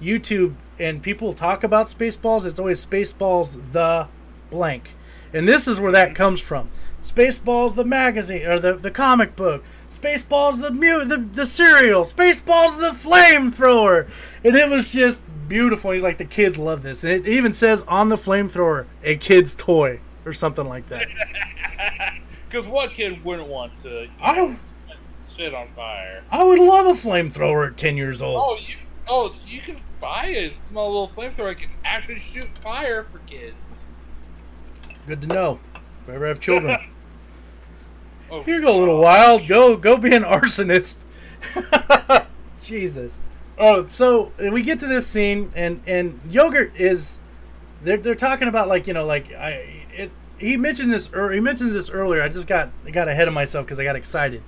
YouTube 0.01 0.55
and 0.79 1.01
people 1.01 1.33
talk 1.33 1.63
about 1.63 1.87
Spaceballs, 1.87 2.45
it's 2.45 2.59
always 2.59 2.85
Spaceballs 2.85 3.57
the 3.71 4.07
blank. 4.49 4.91
And 5.33 5.47
this 5.47 5.67
is 5.67 5.79
where 5.79 5.91
that 5.91 6.15
comes 6.15 6.41
from. 6.41 6.69
Spaceballs 7.03 7.75
the 7.75 7.85
magazine 7.85 8.45
or 8.47 8.59
the, 8.59 8.73
the 8.73 8.91
comic 8.91 9.35
book. 9.35 9.63
Spaceballs 9.89 10.61
the 10.61 10.71
mu 10.71 11.05
the, 11.05 11.17
the 11.17 11.45
cereal. 11.45 12.03
Spaceballs 12.03 12.79
the 12.79 12.91
flamethrower. 12.91 14.09
And 14.43 14.55
it 14.55 14.69
was 14.69 14.91
just 14.91 15.23
beautiful. 15.47 15.91
He's 15.91 16.03
like 16.03 16.17
the 16.17 16.25
kids 16.25 16.57
love 16.57 16.83
this. 16.83 17.03
And 17.03 17.13
it 17.13 17.27
even 17.27 17.53
says 17.53 17.83
on 17.83 18.09
the 18.09 18.15
flamethrower 18.15 18.85
a 19.03 19.15
kid's 19.15 19.55
toy 19.55 19.99
or 20.25 20.33
something 20.33 20.67
like 20.67 20.87
that. 20.89 21.07
Because 22.49 22.65
what 22.65 22.91
kid 22.91 23.23
wouldn't 23.25 23.49
want 23.49 23.77
to 23.83 24.07
I 24.21 24.35
set 24.87 24.97
shit 25.35 25.53
on 25.53 25.67
fire? 25.75 26.23
I 26.31 26.45
would 26.45 26.59
love 26.59 26.85
a 26.85 26.91
flamethrower 26.91 27.71
at 27.71 27.77
10 27.77 27.97
years 27.97 28.21
old. 28.21 28.41
Oh, 28.41 28.57
you, 28.57 28.75
oh, 29.07 29.35
you 29.45 29.59
can 29.59 29.81
buy 29.99 30.27
a 30.27 30.57
small 30.59 30.89
little 30.89 31.09
flamethrower 31.09 31.53
that 31.53 31.59
can 31.59 31.71
actually 31.83 32.19
shoot 32.19 32.47
fire 32.59 33.05
for 33.11 33.19
kids. 33.19 33.85
Good 35.07 35.21
to 35.21 35.27
know. 35.27 35.59
If 36.03 36.09
I 36.09 36.15
ever 36.15 36.27
have 36.27 36.39
children. 36.39 36.79
Oh, 38.31 38.43
Here 38.45 38.59
you 38.59 38.65
go, 38.65 38.77
a 38.77 38.79
little 38.79 39.01
wild. 39.01 39.47
Go, 39.47 39.75
go 39.75 39.97
be 39.97 40.15
an 40.15 40.23
arsonist. 40.23 40.97
Jesus. 42.61 43.19
Oh, 43.57 43.85
so 43.87 44.31
we 44.39 44.61
get 44.61 44.79
to 44.79 44.87
this 44.87 45.07
scene, 45.07 45.51
and 45.55 45.81
and 45.87 46.19
yogurt 46.29 46.73
is, 46.75 47.19
they're 47.81 47.97
they're 47.97 48.15
talking 48.15 48.47
about 48.47 48.67
like 48.67 48.87
you 48.87 48.93
know 48.93 49.05
like 49.05 49.33
I. 49.33 49.76
He 50.37 50.57
mentioned 50.57 50.91
this. 50.91 51.07
he 51.07 51.39
mentions 51.39 51.73
this 51.73 51.89
earlier. 51.89 52.21
I 52.21 52.29
just 52.29 52.47
got 52.47 52.69
I 52.85 52.91
got 52.91 53.07
ahead 53.07 53.27
of 53.27 53.33
myself 53.33 53.65
because 53.65 53.79
I 53.79 53.83
got 53.83 53.95
excited. 53.95 54.43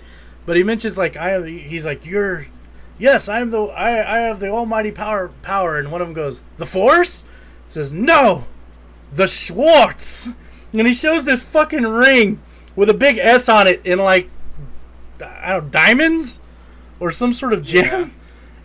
But 0.45 0.55
he 0.55 0.63
mentions 0.63 0.97
like 0.97 1.17
I. 1.17 1.47
He's 1.47 1.85
like 1.85 2.05
you're. 2.05 2.47
Yes, 2.97 3.29
I'm 3.29 3.49
the. 3.49 3.63
I 3.63 4.17
I 4.17 4.19
have 4.21 4.39
the 4.39 4.49
almighty 4.49 4.91
power 4.91 5.29
power, 5.41 5.79
and 5.79 5.91
one 5.91 6.01
of 6.01 6.07
them 6.07 6.13
goes 6.13 6.43
the 6.57 6.65
force. 6.65 7.25
Says 7.69 7.93
no, 7.93 8.45
the 9.11 9.27
Schwartz, 9.27 10.29
and 10.73 10.87
he 10.87 10.93
shows 10.93 11.25
this 11.25 11.43
fucking 11.43 11.83
ring 11.83 12.41
with 12.75 12.89
a 12.89 12.93
big 12.93 13.17
S 13.17 13.47
on 13.49 13.67
it 13.67 13.85
in 13.85 13.99
like 13.99 14.29
I 15.21 15.53
don't 15.53 15.65
know, 15.65 15.69
diamonds 15.69 16.39
or 16.99 17.11
some 17.11 17.33
sort 17.33 17.53
of 17.53 17.63
gem, 17.63 18.13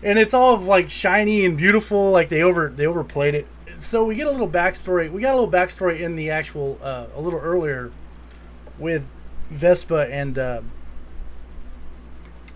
and 0.02 0.18
it's 0.18 0.34
all 0.34 0.56
like 0.58 0.90
shiny 0.90 1.44
and 1.44 1.56
beautiful. 1.56 2.10
Like 2.10 2.28
they 2.28 2.42
over 2.42 2.72
they 2.74 2.87
overplayed 2.87 3.34
it. 3.34 3.46
So 3.85 4.03
we 4.05 4.14
get 4.14 4.27
a 4.27 4.31
little 4.31 4.49
backstory. 4.49 5.11
We 5.11 5.20
got 5.20 5.35
a 5.35 5.38
little 5.40 5.51
backstory 5.51 6.01
in 6.01 6.16
the 6.16 6.31
actual 6.31 6.79
uh, 6.83 7.07
a 7.14 7.20
little 7.20 7.38
earlier 7.38 7.90
with 8.79 9.05
Vespa 9.51 10.09
and 10.11 10.38
uh, 10.38 10.62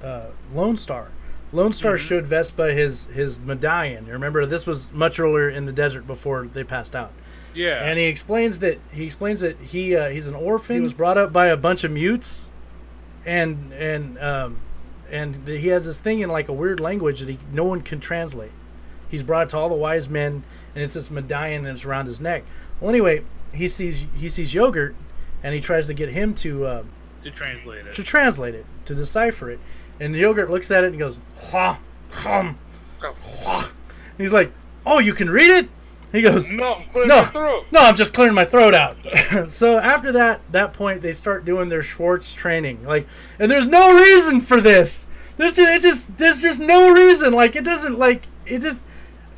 uh, 0.02 0.26
Lone 0.54 0.76
Star. 0.76 1.10
Lone 1.52 1.72
Star 1.72 1.94
Mhm. 1.96 1.98
showed 2.00 2.24
Vespa 2.26 2.72
his 2.72 3.06
his 3.06 3.40
medallion. 3.40 4.06
You 4.06 4.12
Remember, 4.12 4.44
this 4.46 4.66
was 4.66 4.90
much 4.92 5.18
earlier 5.20 5.48
in 5.50 5.64
the 5.66 5.72
desert 5.72 6.06
before 6.06 6.46
they 6.52 6.64
passed 6.64 6.94
out. 6.96 7.12
yeah. 7.54 7.82
And 7.84 7.98
he 7.98 8.06
explains 8.06 8.58
that 8.60 8.78
he 8.92 9.04
explains 9.04 9.40
that 9.40 9.58
he 9.58 9.96
uh, 9.96 10.08
he's 10.10 10.28
an 10.28 10.34
orphan. 10.34 10.76
He 10.76 10.80
was 10.80 10.94
brought 10.94 11.18
up 11.18 11.32
by 11.32 11.48
a 11.48 11.56
bunch 11.56 11.84
of 11.84 11.90
mutes, 11.90 12.48
and 13.26 13.72
and 13.72 14.18
um, 14.18 14.58
and 15.10 15.34
that 15.46 15.58
he 15.60 15.68
has 15.68 15.84
this 15.86 16.00
thing 16.00 16.20
in 16.20 16.30
like 16.30 16.48
a 16.48 16.52
weird 16.52 16.80
language 16.80 17.20
that 17.20 17.28
he 17.28 17.38
no 17.52 17.64
one 17.64 17.80
can 17.82 18.00
translate. 18.00 18.52
He's 19.10 19.22
brought 19.22 19.48
to 19.50 19.56
all 19.56 19.70
the 19.70 19.74
wise 19.74 20.06
men, 20.10 20.42
and 20.78 20.84
it's 20.84 20.94
this 20.94 21.10
medallion 21.10 21.66
and 21.66 21.76
it's 21.76 21.84
around 21.84 22.06
his 22.06 22.20
neck. 22.20 22.44
Well, 22.80 22.88
anyway, 22.88 23.24
he 23.52 23.66
sees 23.66 24.06
he 24.16 24.28
sees 24.28 24.54
yogurt, 24.54 24.94
and 25.42 25.52
he 25.52 25.60
tries 25.60 25.88
to 25.88 25.94
get 25.94 26.08
him 26.08 26.34
to 26.36 26.64
uh, 26.66 26.82
to 27.24 27.30
translate 27.32 27.84
it. 27.84 27.94
to 27.96 28.04
translate 28.04 28.54
it 28.54 28.64
to 28.84 28.94
decipher 28.94 29.50
it. 29.50 29.58
And 29.98 30.14
the 30.14 30.20
yogurt 30.20 30.50
looks 30.50 30.70
at 30.70 30.84
it 30.84 30.90
and 30.90 30.98
goes, 30.98 31.18
"Hua, 31.50 31.78
hum, 32.12 32.56
hua." 33.00 33.58
And 33.64 34.18
he's 34.18 34.32
like, 34.32 34.52
"Oh, 34.86 35.00
you 35.00 35.14
can 35.14 35.28
read 35.28 35.50
it?" 35.50 35.68
He 36.12 36.22
goes, 36.22 36.48
no, 36.48 36.82
No. 36.94 37.04
my 37.22 37.24
throat. 37.26 37.66
no, 37.70 37.80
I'm 37.80 37.94
just 37.94 38.14
clearing 38.14 38.32
my 38.32 38.46
throat 38.46 38.72
out. 38.72 38.96
so 39.50 39.76
after 39.76 40.10
that, 40.12 40.40
that 40.52 40.72
point, 40.72 41.02
they 41.02 41.12
start 41.12 41.44
doing 41.44 41.68
their 41.68 41.82
Schwartz 41.82 42.32
training. 42.32 42.82
Like, 42.84 43.06
and 43.38 43.50
there's 43.50 43.66
no 43.66 43.94
reason 43.94 44.40
for 44.40 44.58
this. 44.58 45.06
There's 45.36 45.56
just, 45.56 45.70
it 45.70 45.82
just, 45.82 46.16
there's 46.16 46.40
just 46.40 46.60
no 46.60 46.92
reason. 46.94 47.34
Like, 47.34 47.56
it 47.56 47.64
doesn't, 47.64 47.98
like, 47.98 48.26
it 48.46 48.60
just. 48.60 48.86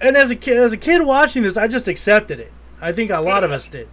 And 0.00 0.16
as 0.16 0.30
a 0.30 0.36
kid, 0.36 0.56
as 0.56 0.72
a 0.72 0.76
kid 0.76 1.02
watching 1.02 1.42
this, 1.42 1.56
I 1.56 1.68
just 1.68 1.88
accepted 1.88 2.40
it. 2.40 2.52
I 2.80 2.92
think 2.92 3.10
a 3.10 3.20
lot 3.20 3.44
of 3.44 3.52
us 3.52 3.68
did. 3.68 3.88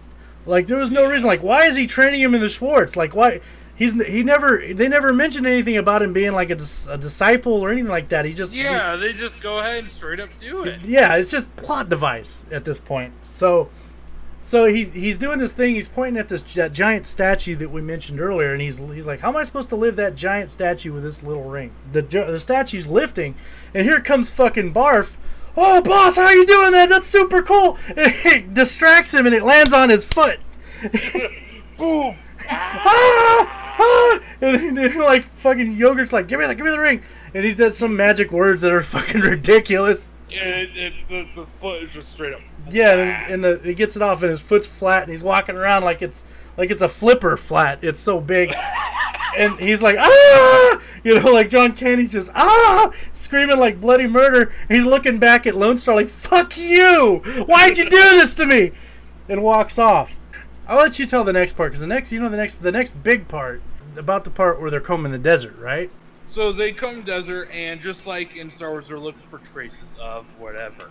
Like, 0.46 0.66
there 0.66 0.78
was 0.78 0.90
no 0.90 1.04
reason. 1.04 1.26
Like, 1.26 1.42
why 1.42 1.66
is 1.66 1.76
he 1.76 1.86
training 1.86 2.20
him 2.20 2.34
in 2.34 2.40
the 2.40 2.48
Schwartz? 2.48 2.96
Like, 2.96 3.14
why? 3.14 3.40
He's 3.76 3.92
he 4.06 4.24
never 4.24 4.60
they 4.74 4.88
never 4.88 5.12
mentioned 5.12 5.46
anything 5.46 5.76
about 5.76 6.02
him 6.02 6.12
being 6.12 6.32
like 6.32 6.50
a, 6.50 6.56
dis, 6.56 6.88
a 6.88 6.98
disciple 6.98 7.52
or 7.52 7.70
anything 7.70 7.90
like 7.90 8.08
that. 8.08 8.24
He 8.24 8.32
just 8.32 8.52
Yeah, 8.52 8.96
they 8.96 9.12
just 9.12 9.40
go 9.40 9.60
ahead 9.60 9.84
and 9.84 9.92
straight 9.92 10.18
up 10.18 10.30
do 10.40 10.64
it. 10.64 10.82
yeah, 10.82 11.14
it's 11.14 11.30
just 11.30 11.54
plot 11.54 11.88
device 11.88 12.44
at 12.50 12.64
this 12.64 12.80
point. 12.80 13.12
So, 13.30 13.68
so 14.42 14.64
he 14.66 14.86
he's 14.86 15.16
doing 15.16 15.38
this 15.38 15.52
thing. 15.52 15.76
He's 15.76 15.86
pointing 15.86 16.18
at 16.18 16.28
this 16.28 16.42
that 16.54 16.72
giant 16.72 17.06
statue 17.06 17.54
that 17.54 17.70
we 17.70 17.80
mentioned 17.80 18.20
earlier, 18.20 18.52
and 18.52 18.60
he's 18.60 18.78
he's 18.78 19.06
like, 19.06 19.20
"How 19.20 19.28
am 19.28 19.36
I 19.36 19.44
supposed 19.44 19.68
to 19.68 19.76
live 19.76 19.94
that 19.94 20.16
giant 20.16 20.50
statue 20.50 20.92
with 20.92 21.04
this 21.04 21.22
little 21.22 21.44
ring?" 21.44 21.70
The 21.92 22.02
the 22.02 22.40
statue's 22.40 22.88
lifting, 22.88 23.36
and 23.74 23.84
here 23.84 24.00
comes 24.00 24.28
fucking 24.28 24.74
Barf. 24.74 25.18
Oh, 25.60 25.82
boss, 25.82 26.14
how 26.14 26.26
are 26.26 26.34
you 26.34 26.46
doing 26.46 26.70
that? 26.70 26.88
That's 26.88 27.08
super 27.08 27.42
cool. 27.42 27.76
And 27.88 27.98
it 28.24 28.54
distracts 28.54 29.12
him, 29.12 29.26
and 29.26 29.34
it 29.34 29.42
lands 29.42 29.74
on 29.74 29.90
his 29.90 30.04
foot. 30.04 30.38
Boom! 31.76 32.16
ah, 32.48 33.76
ah! 33.78 34.20
And 34.40 34.76
then, 34.76 34.98
like 34.98 35.24
fucking 35.34 35.72
yogurt's 35.72 36.12
like, 36.12 36.28
"Give 36.28 36.38
me 36.38 36.46
the 36.46 36.54
give 36.54 36.64
me 36.64 36.70
the 36.70 36.78
ring," 36.78 37.02
and 37.34 37.44
he 37.44 37.54
does 37.54 37.76
some 37.76 37.96
magic 37.96 38.30
words 38.30 38.62
that 38.62 38.72
are 38.72 38.82
fucking 38.82 39.20
ridiculous. 39.20 40.12
It, 40.30 40.76
it, 40.76 40.92
the, 41.08 41.26
the 41.34 41.46
foot 41.60 41.82
is 41.82 41.90
just 41.90 42.12
straight 42.12 42.34
up. 42.34 42.40
Yeah, 42.70 42.92
and, 42.92 43.32
and 43.32 43.44
the, 43.44 43.60
he 43.64 43.74
gets 43.74 43.96
it 43.96 44.02
off, 44.02 44.22
and 44.22 44.30
his 44.30 44.40
foot's 44.40 44.66
flat, 44.66 45.02
and 45.02 45.10
he's 45.10 45.24
walking 45.24 45.56
around 45.56 45.82
like 45.82 46.02
it's 46.02 46.22
like 46.58 46.70
it's 46.70 46.82
a 46.82 46.88
flipper 46.88 47.36
flat. 47.38 47.82
It's 47.82 48.00
so 48.00 48.20
big, 48.20 48.54
and 49.36 49.58
he's 49.58 49.80
like 49.80 49.96
ah, 49.98 50.82
you 51.04 51.18
know, 51.18 51.32
like 51.32 51.48
John 51.48 51.72
Candy's 51.72 52.12
just 52.12 52.30
ah, 52.34 52.92
screaming 53.12 53.58
like 53.58 53.80
bloody 53.80 54.06
murder. 54.06 54.52
He's 54.68 54.84
looking 54.84 55.18
back 55.18 55.46
at 55.46 55.56
Lone 55.56 55.78
Star 55.78 55.94
like 55.94 56.10
fuck 56.10 56.58
you, 56.58 57.22
why'd 57.46 57.78
you 57.78 57.88
do 57.88 57.96
this 57.96 58.34
to 58.34 58.44
me, 58.46 58.72
and 59.28 59.42
walks 59.42 59.78
off. 59.78 60.20
I'll 60.66 60.78
let 60.78 60.98
you 60.98 61.06
tell 61.06 61.24
the 61.24 61.32
next 61.32 61.54
part 61.54 61.70
because 61.70 61.80
the 61.80 61.86
next, 61.86 62.12
you 62.12 62.20
know, 62.20 62.28
the 62.28 62.36
next 62.36 62.60
the 62.60 62.72
next 62.72 62.90
big 63.02 63.26
part 63.26 63.62
about 63.96 64.24
the 64.24 64.30
part 64.30 64.60
where 64.60 64.70
they're 64.70 64.80
combing 64.80 65.12
the 65.12 65.18
desert, 65.18 65.56
right? 65.58 65.90
So 66.26 66.52
they 66.52 66.72
come 66.72 67.02
desert, 67.02 67.50
and 67.54 67.80
just 67.80 68.06
like 68.06 68.36
in 68.36 68.50
Star 68.50 68.70
Wars, 68.70 68.88
they're 68.88 68.98
looking 68.98 69.22
for 69.30 69.38
traces 69.38 69.96
of 69.98 70.26
whatever. 70.38 70.90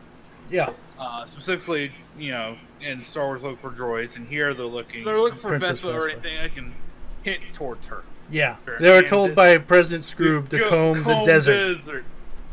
Yeah. 0.50 0.72
Uh, 1.00 1.26
specifically, 1.28 1.92
you 2.18 2.32
know, 2.32 2.58
in 2.82 3.04
Star 3.04 3.28
Wars, 3.28 3.44
look 3.44 3.62
for 3.62 3.70
droids, 3.70 4.16
and 4.16 4.28
here 4.28 4.54
they're 4.54 4.66
looking. 4.66 5.04
They're 5.04 5.22
looking 5.22 5.40
for 5.40 5.50
Princess 5.50 5.82
Vespa 5.82 5.96
or 5.98 6.10
anything 6.10 6.36
that 6.38 6.56
can 6.56 6.74
hint 7.24 7.42
towards 7.54 7.86
her. 7.88 8.04
Yeah. 8.32 8.58
Sure. 8.66 8.80
They 8.80 8.90
were 8.92 9.04
told 9.04 9.36
by 9.36 9.58
President 9.58 10.04
Skroob 10.04 10.50
to 10.50 10.60
Go- 10.60 10.70
comb 10.70 11.04
the 11.04 11.24
desert. 11.24 11.76
desert. 11.76 12.06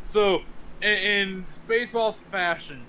So, 0.02 0.42
in, 0.82 0.88
in 0.90 1.46
Spaceballs 1.50 2.22
fashion, 2.30 2.84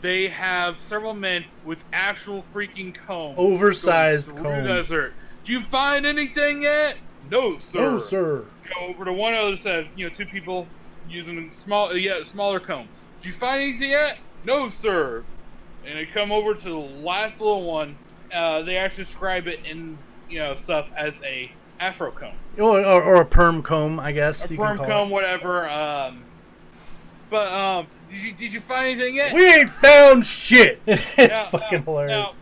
they 0.00 0.28
have 0.28 0.80
several 0.80 1.14
men 1.14 1.44
with 1.64 1.78
actual 1.92 2.44
freaking 2.54 2.94
combs. 2.94 3.36
Oversized 3.38 4.32
going 4.32 4.44
the 4.44 4.50
combs. 4.50 4.88
desert. 4.88 5.14
Do 5.44 5.52
you 5.52 5.62
find 5.62 6.04
anything 6.06 6.62
yet? 6.62 6.98
No, 7.30 7.58
sir. 7.58 7.78
No, 7.78 7.98
sir. 7.98 8.44
Go 8.74 8.86
over 8.86 9.04
to 9.06 9.12
one 9.12 9.34
other 9.34 9.56
side. 9.56 9.88
You 9.96 10.08
know, 10.08 10.14
two 10.14 10.26
people 10.26 10.66
using 11.08 11.50
small, 11.54 11.96
yeah, 11.96 12.22
smaller 12.22 12.60
combs. 12.60 12.90
Do 13.22 13.28
you 13.28 13.34
find 13.34 13.62
anything 13.62 13.90
yet? 13.90 14.18
No, 14.44 14.68
sir. 14.68 15.24
And 15.86 15.98
they 15.98 16.06
come 16.06 16.32
over 16.32 16.54
to 16.54 16.62
the 16.62 16.74
last 16.74 17.40
little 17.40 17.64
one. 17.64 17.96
Uh, 18.32 18.62
they 18.62 18.76
actually 18.76 19.04
describe 19.04 19.46
it 19.46 19.60
in 19.64 19.96
you 20.28 20.38
know 20.38 20.54
stuff 20.54 20.86
as 20.96 21.20
a 21.24 21.50
afro 21.80 22.10
comb 22.10 22.34
Or, 22.58 22.80
or, 22.80 23.02
or 23.02 23.20
a 23.22 23.24
perm 23.24 23.62
comb, 23.62 23.98
I 23.98 24.12
guess 24.12 24.50
a 24.50 24.52
you 24.52 24.58
can 24.58 24.66
perm 24.66 24.76
call 24.78 24.86
comb, 24.86 25.08
it. 25.08 25.12
whatever. 25.12 25.68
Um, 25.68 26.22
but 27.30 27.48
um, 27.52 27.86
did 28.10 28.20
you 28.22 28.32
did 28.32 28.52
you 28.52 28.60
find 28.60 28.88
anything 29.00 29.16
yet? 29.16 29.32
We 29.34 29.46
ain't 29.54 29.70
found 29.70 30.26
shit. 30.26 30.80
it's 30.86 31.16
Now- 31.16 31.44
fucking 31.46 31.78
now- 31.80 31.84
hilarious. 31.84 32.10
now, 32.32 32.34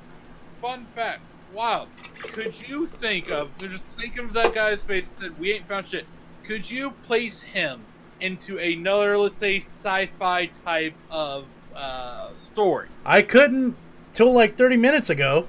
fun 0.61 0.87
fact. 0.95 1.21
Wow. 1.53 1.87
Could 2.19 2.69
you 2.69 2.87
think 2.87 3.31
of 3.31 3.49
just 3.59 3.85
think 3.99 4.19
of 4.19 4.33
that 4.35 4.53
guy's 4.53 4.83
face 4.83 5.09
that 5.21 5.39
we 5.39 5.53
ain't 5.53 5.69
found 5.69 5.87
shit? 5.89 6.05
Could 6.45 6.69
you 6.71 6.91
place 7.05 7.43
him 7.43 7.81
into 8.21 8.59
another, 8.59 9.17
let's 9.19 9.37
say, 9.39 9.59
sci-fi 9.61 10.47
type 10.65 10.95
of 11.11 11.45
uh, 11.77 12.31
story? 12.37 12.89
I 13.05 13.23
couldn't 13.23 13.77
till 14.12 14.33
like 14.33 14.57
30 14.57 14.77
minutes 14.77 15.11
ago. 15.11 15.47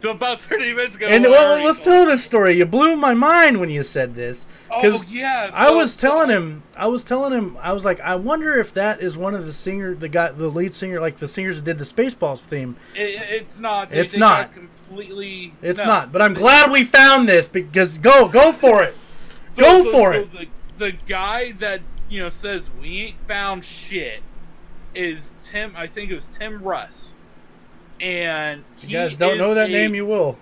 So 0.00 0.10
about 0.10 0.42
thirty 0.42 0.74
minutes 0.74 0.94
ago. 0.94 1.06
And 1.08 1.24
well, 1.24 1.64
let's 1.64 1.82
tell 1.82 2.04
this 2.04 2.22
story. 2.22 2.52
You 2.58 2.66
blew 2.66 2.96
my 2.96 3.14
mind 3.14 3.58
when 3.58 3.70
you 3.70 3.82
said 3.82 4.14
this. 4.14 4.46
Oh 4.70 5.02
yeah. 5.08 5.50
I 5.54 5.70
was 5.70 5.96
telling 5.96 6.28
him, 6.28 6.62
I 6.76 6.86
was 6.86 7.02
telling 7.02 7.32
him, 7.32 7.56
I 7.62 7.72
was 7.72 7.86
like, 7.86 7.98
I 8.00 8.14
wonder 8.14 8.58
if 8.58 8.74
that 8.74 9.00
is 9.00 9.16
one 9.16 9.34
of 9.34 9.46
the 9.46 9.52
singer, 9.52 9.94
the 9.94 10.08
guy, 10.08 10.30
the 10.32 10.48
lead 10.48 10.74
singer, 10.74 11.00
like 11.00 11.16
the 11.16 11.26
singers 11.26 11.56
that 11.56 11.64
did 11.64 11.78
the 11.78 11.84
Spaceballs 11.84 12.44
theme. 12.44 12.76
It, 12.94 13.22
it's 13.22 13.58
not. 13.58 13.88
They- 13.88 14.00
It's 14.00 14.12
they 14.12 14.18
not. 14.20 14.52
completely. 14.52 15.54
It's 15.62 15.80
no. 15.80 15.86
not, 15.86 16.12
but 16.12 16.20
I'm 16.20 16.34
glad 16.34 16.70
we 16.70 16.84
found 16.84 17.26
this 17.26 17.48
because 17.48 17.96
go, 17.96 18.28
go 18.28 18.52
for 18.52 18.82
it. 18.82 18.94
So- 19.52 19.62
Go 19.62 19.84
so- 19.84 19.90
for 19.92 20.12
so 20.12 20.20
it. 20.20 20.32
The, 20.32 20.46
the 20.78 20.92
guy 21.08 21.52
that 21.52 21.80
you 22.10 22.22
know 22.22 22.28
says 22.28 22.68
we 22.82 23.00
ain't 23.00 23.16
found 23.26 23.64
shit 23.64 24.20
is 24.96 25.34
Tim. 25.42 25.74
I 25.76 25.86
think 25.86 26.10
it 26.10 26.14
was 26.14 26.26
Tim 26.26 26.62
Russ, 26.62 27.14
and 28.00 28.64
You 28.80 28.88
he 28.88 28.92
guys 28.94 29.16
don't 29.16 29.38
know 29.38 29.54
that 29.54 29.68
a- 29.70 29.72
name, 29.72 29.94
you 29.94 30.06
will. 30.06 30.38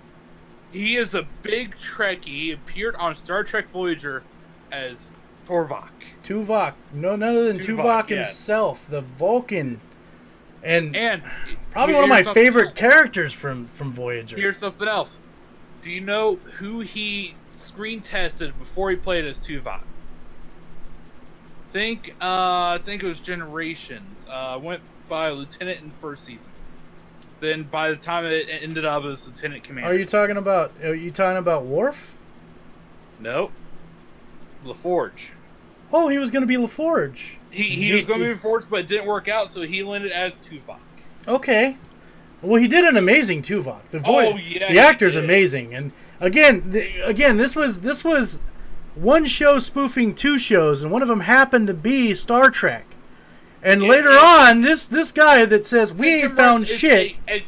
He 0.71 0.97
is 0.97 1.15
a 1.15 1.23
big 1.43 1.75
Trekkie. 1.77 2.25
He 2.25 2.51
appeared 2.51 2.95
on 2.95 3.15
Star 3.15 3.43
Trek 3.43 3.69
Voyager 3.71 4.23
as 4.71 5.07
Torvak. 5.47 5.89
Tuvok, 6.23 6.73
no, 6.93 7.15
none 7.15 7.29
other 7.29 7.45
than 7.47 7.59
Tuvok, 7.59 8.05
Tuvok, 8.05 8.09
himself, 8.09 8.85
the 8.89 9.01
Vulcan, 9.01 9.79
and 10.63 10.95
And 10.95 11.21
probably 11.71 11.95
one 11.95 12.03
of 12.03 12.09
my 12.09 12.23
favorite 12.23 12.69
else. 12.69 12.73
characters 12.79 13.31
from 13.31 13.67
from 13.67 13.91
Voyager. 13.93 14.35
Here's 14.35 14.57
something 14.57 14.87
else. 14.87 15.19
Do 15.83 15.91
you 15.91 16.01
know 16.01 16.35
who 16.57 16.79
he 16.81 17.35
screen 17.55 18.01
tested 18.01 18.57
before 18.59 18.89
he 18.89 18.95
played 18.97 19.23
as 19.25 19.37
Tuvok? 19.37 19.81
Think, 21.75 22.15
uh, 22.21 22.79
I 22.79 22.79
think 22.85 23.03
it 23.03 23.05
was 23.05 23.19
Generations. 23.19 24.25
Uh, 24.31 24.57
went 24.63 24.79
by 25.09 25.29
Lieutenant 25.31 25.81
in 25.81 25.91
first 25.99 26.23
season. 26.23 26.53
Then 27.41 27.63
by 27.63 27.89
the 27.89 27.97
time 27.97 28.23
it 28.23 28.47
ended 28.49 28.85
up 28.85 29.03
as 29.03 29.27
Lieutenant 29.27 29.65
Commander. 29.65 29.89
Are 29.89 29.93
you 29.93 30.05
talking 30.05 30.37
about? 30.37 30.71
Are 30.85 30.95
you 30.95 31.11
talking 31.11 31.35
about 31.37 31.65
Worf? 31.65 32.15
Nope. 33.19 33.51
LaForge. 34.65 35.31
Oh, 35.91 36.07
he 36.07 36.17
was 36.17 36.31
going 36.31 36.43
to 36.43 36.47
be 36.47 36.55
LaForge. 36.55 37.35
He, 37.51 37.63
he 37.63 37.83
He- 37.89 37.93
was 37.95 38.05
going 38.05 38.21
to 38.21 38.33
be 38.33 38.39
LaForge, 38.39 38.69
but 38.69 38.79
it 38.79 38.87
didn't 38.87 39.07
work 39.07 39.27
out, 39.27 39.49
so 39.49 39.61
he 39.63 39.83
landed 39.83 40.13
as 40.13 40.33
Tuvok. 40.35 40.77
Okay. 41.27 41.75
Well, 42.41 42.61
he 42.61 42.69
did 42.69 42.85
an 42.85 42.95
amazing 42.95 43.41
Tuvok. 43.41 43.81
The 43.91 43.99
voice, 43.99 44.31
Oh, 44.33 44.37
yeah, 44.37 44.71
the 44.71 44.79
actor's 44.79 45.15
did. 45.15 45.25
amazing. 45.25 45.75
And 45.75 45.91
again, 46.21 46.73
again, 47.03 47.35
this 47.35 47.53
was 47.53 47.81
this 47.81 48.01
was 48.05 48.39
one 48.95 49.25
show 49.25 49.59
spoofing 49.59 50.15
two 50.15 50.37
shows, 50.37 50.81
and 50.83 50.91
one 50.91 51.01
of 51.01 51.07
them 51.07 51.21
happened 51.21 51.67
to 51.67 51.73
be 51.73 52.13
Star 52.13 52.49
Trek. 52.49 52.85
And 53.61 53.81
Yeah, 53.83 53.89
later 53.89 54.13
yeah. 54.13 54.47
on, 54.49 54.61
this 54.61 54.87
this 54.87 55.11
guy 55.11 55.45
that 55.45 55.65
says 55.65 55.93
we 55.93 56.09
ain't 56.23 56.31
found 56.35 56.67
shit. 56.67 57.15
a- 57.27 57.33
a- 57.37 57.45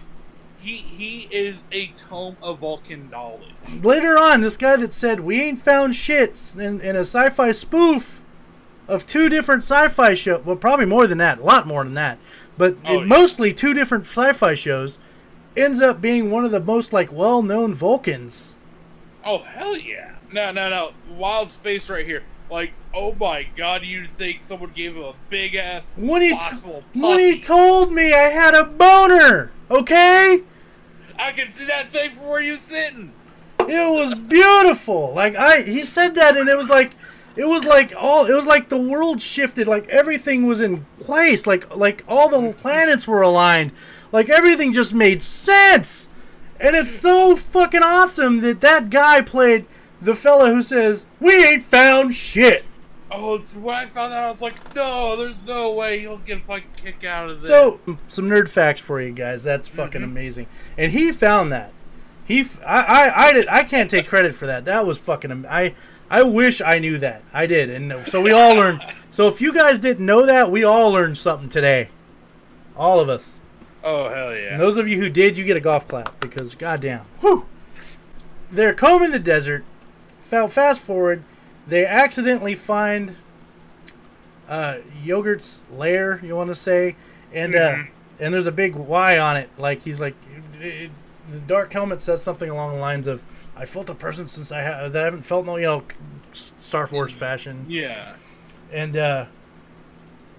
he, 0.59 0.77
he 0.77 1.27
is 1.31 1.63
a 1.71 1.87
tome 1.95 2.35
of 2.41 2.59
Vulcan 2.59 3.09
knowledge. 3.09 3.53
Later 3.83 4.17
on, 4.17 4.41
this 4.41 4.57
guy 4.57 4.75
that 4.77 4.91
said 4.91 5.19
we 5.21 5.39
ain't 5.41 5.61
found 5.61 5.95
shit 5.95 6.53
in, 6.59 6.81
in 6.81 6.95
a 6.97 7.01
sci-fi 7.05 7.51
spoof 7.51 8.21
of 8.87 9.05
two 9.05 9.29
different 9.29 9.63
sci-fi 9.63 10.13
shows. 10.13 10.43
Well, 10.43 10.55
probably 10.57 10.85
more 10.85 11.07
than 11.07 11.19
that, 11.19 11.37
a 11.39 11.43
lot 11.43 11.67
more 11.67 11.83
than 11.85 11.93
that, 11.93 12.17
but 12.57 12.75
Oh, 12.83 12.95
it- 12.95 12.99
yeah. 13.01 13.05
mostly 13.05 13.53
two 13.53 13.73
different 13.73 14.05
sci-fi 14.05 14.55
shows. 14.55 14.97
Ends 15.55 15.81
up 15.81 16.01
being 16.01 16.29
one 16.29 16.43
of 16.45 16.51
the 16.51 16.59
most 16.59 16.91
like 16.91 17.11
well-known 17.13 17.73
Vulcans. 17.73 18.55
Oh 19.25 19.39
hell 19.39 19.77
yeah! 19.77 20.11
No, 20.31 20.51
no, 20.51 20.69
no! 20.69 20.91
Wild 21.15 21.51
space 21.51 21.89
right 21.89 22.05
here. 22.05 22.23
Like, 22.49 22.71
oh 22.93 23.13
my 23.19 23.45
god, 23.57 23.83
you'd 23.83 24.09
think 24.17 24.39
someone 24.43 24.71
gave 24.73 24.95
him 24.95 25.03
a 25.03 25.13
big 25.29 25.55
ass 25.55 25.87
When 25.97 26.21
he 26.21 26.31
box 26.31 26.49
t- 26.51 26.99
when 26.99 27.19
he 27.19 27.39
told 27.41 27.91
me 27.91 28.13
I 28.13 28.29
had 28.29 28.53
a 28.53 28.63
boner, 28.63 29.51
okay, 29.69 30.41
I 31.19 31.31
can 31.33 31.49
see 31.49 31.65
that 31.65 31.91
thing 31.91 32.11
from 32.15 32.27
where 32.27 32.39
you're 32.41 32.57
sitting. 32.59 33.11
it 33.59 33.91
was 33.91 34.13
beautiful. 34.13 35.13
Like 35.13 35.35
I, 35.35 35.61
he 35.63 35.83
said 35.85 36.15
that, 36.15 36.37
and 36.37 36.47
it 36.47 36.55
was 36.55 36.69
like, 36.69 36.91
it 37.35 37.47
was 37.47 37.65
like 37.65 37.93
all, 37.97 38.25
it 38.25 38.33
was 38.33 38.47
like 38.47 38.69
the 38.69 38.77
world 38.81 39.21
shifted. 39.21 39.67
Like 39.67 39.87
everything 39.89 40.45
was 40.45 40.61
in 40.61 40.85
place. 40.99 41.45
Like 41.45 41.75
like 41.75 42.03
all 42.07 42.29
the 42.29 42.53
planets 42.53 43.07
were 43.07 43.21
aligned. 43.21 43.71
Like 44.13 44.29
everything 44.29 44.71
just 44.71 44.93
made 44.93 45.21
sense. 45.21 46.09
And 46.59 46.75
it's 46.75 46.91
so 46.91 47.35
fucking 47.35 47.83
awesome 47.83 48.39
that 48.41 48.61
that 48.61 48.89
guy 48.89 49.21
played 49.21 49.65
the 50.01 50.15
fella 50.15 50.49
who 50.49 50.61
says 50.61 51.05
we 51.19 51.43
ain't 51.45 51.63
found 51.63 52.13
shit. 52.13 52.63
Oh, 53.09 53.37
when 53.39 53.73
I 53.73 53.85
found 53.85 54.13
out, 54.13 54.25
I 54.25 54.29
was 54.31 54.41
like, 54.41 54.75
no, 54.75 55.15
there's 55.15 55.41
no 55.43 55.71
way 55.73 55.99
he'll 56.01 56.17
get 56.17 56.39
a 56.39 56.41
fucking 56.41 56.67
kick 56.75 57.05
out 57.05 57.29
of 57.29 57.37
this. 57.41 57.47
So, 57.47 57.79
some 58.09 58.29
nerd 58.29 58.49
facts 58.49 58.81
for 58.81 58.99
you 59.01 59.11
guys. 59.13 59.43
That's 59.43 59.65
fucking 59.67 60.01
Mhm. 60.01 60.05
amazing. 60.05 60.47
And 60.77 60.91
he 60.91 61.13
found 61.13 61.51
that. 61.53 61.71
He, 62.25 62.41
f- 62.41 62.59
I, 62.65 62.81
I, 62.81 63.27
I 63.27 63.33
did. 63.33 63.47
I 63.47 63.63
can't 63.63 63.89
take 63.89 64.09
credit 64.09 64.35
for 64.35 64.45
that. 64.47 64.65
That 64.65 64.85
was 64.85 64.97
fucking. 64.97 65.45
I, 65.47 65.73
I 66.09 66.23
wish 66.23 66.59
I 66.59 66.79
knew 66.79 66.97
that. 66.97 67.21
I 67.33 67.47
did, 67.47 67.69
and 67.69 68.05
so 68.09 68.21
we 68.21 68.31
all 68.33 68.55
learned. 68.55 68.81
So 69.09 69.27
if 69.29 69.41
you 69.41 69.51
guys 69.51 69.79
didn't 69.79 70.05
know 70.05 70.27
that, 70.27 70.51
we 70.51 70.63
all 70.63 70.91
learned 70.91 71.17
something 71.17 71.49
today. 71.49 71.87
All 72.75 72.99
of 72.99 73.09
us. 73.09 73.39
oh 73.83 74.09
hell 74.09 74.35
yeah! 74.35 74.51
And 74.51 74.59
those 74.61 74.77
of 74.77 74.87
you 74.87 74.99
who 74.99 75.09
did, 75.09 75.37
you 75.37 75.43
get 75.45 75.57
a 75.57 75.61
golf 75.61 75.87
clap 75.87 76.19
because 76.19 76.53
goddamn. 76.53 77.05
Whew. 77.21 77.45
They're 78.51 78.73
combing 78.73 79.11
the 79.11 79.17
desert. 79.19 79.63
Fa- 80.29 80.47
Fast 80.49 80.81
forward, 80.81 81.23
they 81.67 81.85
accidentally 81.85 82.55
find 82.55 83.15
uh, 84.47 84.77
Yogurt's 85.03 85.61
lair. 85.73 86.19
You 86.23 86.35
want 86.35 86.49
to 86.49 86.55
say, 86.55 86.95
and 87.33 87.55
uh, 87.55 87.75
Mhm. 87.75 87.87
and 88.19 88.33
there's 88.33 88.47
a 88.47 88.51
big 88.51 88.75
Y 88.75 89.17
on 89.19 89.37
it. 89.37 89.49
Like 89.57 89.81
he's 89.81 89.99
like, 89.99 90.15
it, 90.61 90.89
the 91.31 91.39
dark 91.39 91.71
helmet 91.73 92.01
says 92.01 92.21
something 92.23 92.49
along 92.49 92.75
the 92.75 92.79
lines 92.81 93.07
of, 93.07 93.21
"I 93.55 93.65
felt 93.65 93.89
a 93.89 93.93
person 93.95 94.27
since 94.29 94.51
I 94.51 94.63
ha- 94.63 94.87
that 94.89 95.01
I 95.01 95.05
haven't 95.05 95.23
felt 95.23 95.45
no, 95.45 95.57
you 95.57 95.65
know, 95.65 95.83
Star 96.31 96.87
Force 96.87 97.11
fashion." 97.13 97.65
yeah. 97.67 98.13
and 98.71 98.95
uh, 98.97 99.25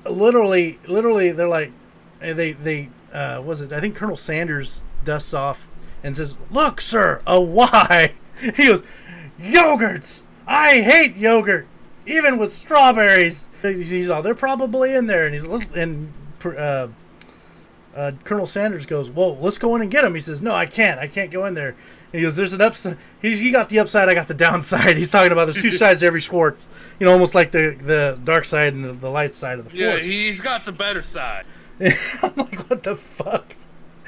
literally, 0.06 0.78
literally, 0.86 1.32
they're 1.32 1.48
like, 1.48 1.72
uh, 2.22 2.32
they 2.32 2.52
they 2.52 2.88
uh, 3.12 3.42
was 3.44 3.60
it? 3.60 3.72
I 3.72 3.80
think 3.80 3.94
Colonel 3.96 4.16
Sanders 4.16 4.82
dusts 5.04 5.34
off 5.34 5.68
and 6.02 6.16
says, 6.16 6.36
"Look, 6.50 6.80
sir, 6.80 7.20
a 7.26 7.40
Y." 7.40 8.12
He 8.54 8.66
goes, 8.68 8.84
"Yogurts. 9.40 10.22
I 10.46 10.80
hate 10.80 11.16
yogurt, 11.16 11.66
even 12.06 12.38
with 12.38 12.52
strawberries." 12.52 13.48
He's 13.62 14.10
all, 14.10 14.22
"They're 14.22 14.34
probably 14.34 14.94
in 14.94 15.06
there," 15.06 15.26
and 15.26 15.34
he's 15.34 15.44
and 15.74 16.12
uh, 16.44 16.88
uh, 17.94 18.12
Colonel 18.24 18.46
Sanders 18.46 18.86
goes, 18.86 19.10
"Well, 19.10 19.36
let's 19.38 19.58
go 19.58 19.74
in 19.76 19.82
and 19.82 19.90
get 19.90 20.04
him." 20.04 20.14
He 20.14 20.20
says, 20.20 20.40
"No, 20.40 20.54
I 20.54 20.66
can't. 20.66 21.00
I 21.00 21.06
can't 21.06 21.30
go 21.30 21.46
in 21.46 21.54
there." 21.54 21.70
And 21.70 22.20
he 22.20 22.22
goes, 22.22 22.36
"There's 22.36 22.52
an 22.52 22.60
upside. 22.60 22.96
He's 23.20 23.38
he 23.38 23.50
got 23.50 23.68
the 23.68 23.80
upside. 23.80 24.08
I 24.08 24.14
got 24.14 24.28
the 24.28 24.34
downside." 24.34 24.96
He's 24.96 25.10
talking 25.10 25.32
about 25.32 25.46
there's 25.46 25.60
two 25.60 25.70
sides 25.72 26.00
to 26.00 26.06
every 26.06 26.20
Schwartz. 26.20 26.68
You 26.98 27.06
know, 27.06 27.12
almost 27.12 27.34
like 27.34 27.50
the 27.50 27.76
the 27.80 28.18
dark 28.24 28.44
side 28.44 28.72
and 28.74 28.84
the, 28.84 28.92
the 28.92 29.10
light 29.10 29.34
side 29.34 29.58
of 29.58 29.70
the 29.70 29.76
Yeah, 29.76 29.98
he's 29.98 30.40
got 30.40 30.64
the 30.64 30.72
better 30.72 31.02
side. 31.02 31.44
I'm 31.80 32.34
like, 32.36 32.68
what 32.70 32.82
the 32.82 32.96
fuck? 32.96 33.56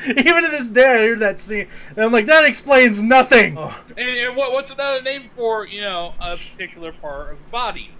Even 0.16 0.44
to 0.44 0.50
this 0.50 0.68
day, 0.70 0.86
I 0.86 1.02
hear 1.02 1.16
that 1.16 1.40
scene, 1.40 1.66
and 1.90 1.98
I'm 1.98 2.12
like, 2.12 2.26
that 2.26 2.44
explains 2.44 3.02
nothing. 3.02 3.56
Oh, 3.58 3.78
And, 3.96 4.08
and 4.08 4.36
what, 4.36 4.52
what's 4.52 4.70
another 4.70 5.02
name 5.02 5.30
for 5.36 5.66
you 5.66 5.80
know 5.82 6.14
a 6.20 6.36
particular 6.36 6.92
part 6.92 7.32
of 7.32 7.38
the 7.38 7.50
body? 7.50 7.90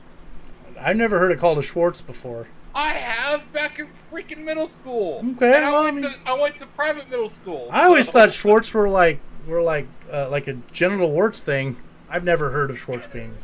I've 0.80 0.96
never 0.96 1.18
heard 1.18 1.30
it 1.32 1.38
called 1.38 1.59
a 1.59 1.62
Schwartz 1.62 2.01
before. 2.01 2.48
I 2.74 2.90
have 2.92 3.53
back 3.53 3.78
in 3.80 3.88
freaking 4.12 4.44
middle 4.44 4.68
school. 4.68 5.22
Okay, 5.36 5.55
And 5.57 5.64
I, 5.66 5.70
well, 5.72 5.86
I 5.86 5.90
went 5.90 6.03
to, 6.05 6.14
I 6.24 6.32
went 6.34 6.57
to 6.59 6.66
private 6.66 7.11
middle 7.11 7.28
school. 7.28 7.68
I 7.70 7.84
always 7.84 8.07
so- 8.07 8.12
thought 8.12 8.32
Schwartz 8.32 8.72
were 8.72 8.88
like 8.88 9.20
were 9.46 9.62
like 9.62 9.86
uh, 10.12 10.28
like 10.30 10.46
a 10.48 10.55
genital 10.72 11.11
warts 11.11 11.42
thing. 11.42 11.76
I've 12.09 12.24
never 12.24 12.51
heard 12.51 12.70
of 12.70 12.78
Schwartz 12.78 13.07
being 13.09 13.36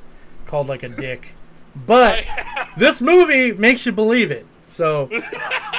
called 0.47 0.69
like 0.69 0.83
a 0.83 0.89
dick, 0.89 1.35
but 1.87 2.25
this 2.79 3.01
movie 3.03 3.53
makes 3.53 3.85
you 3.85 3.93
believe 3.93 4.31
it. 4.31 4.47
So, 4.69 5.11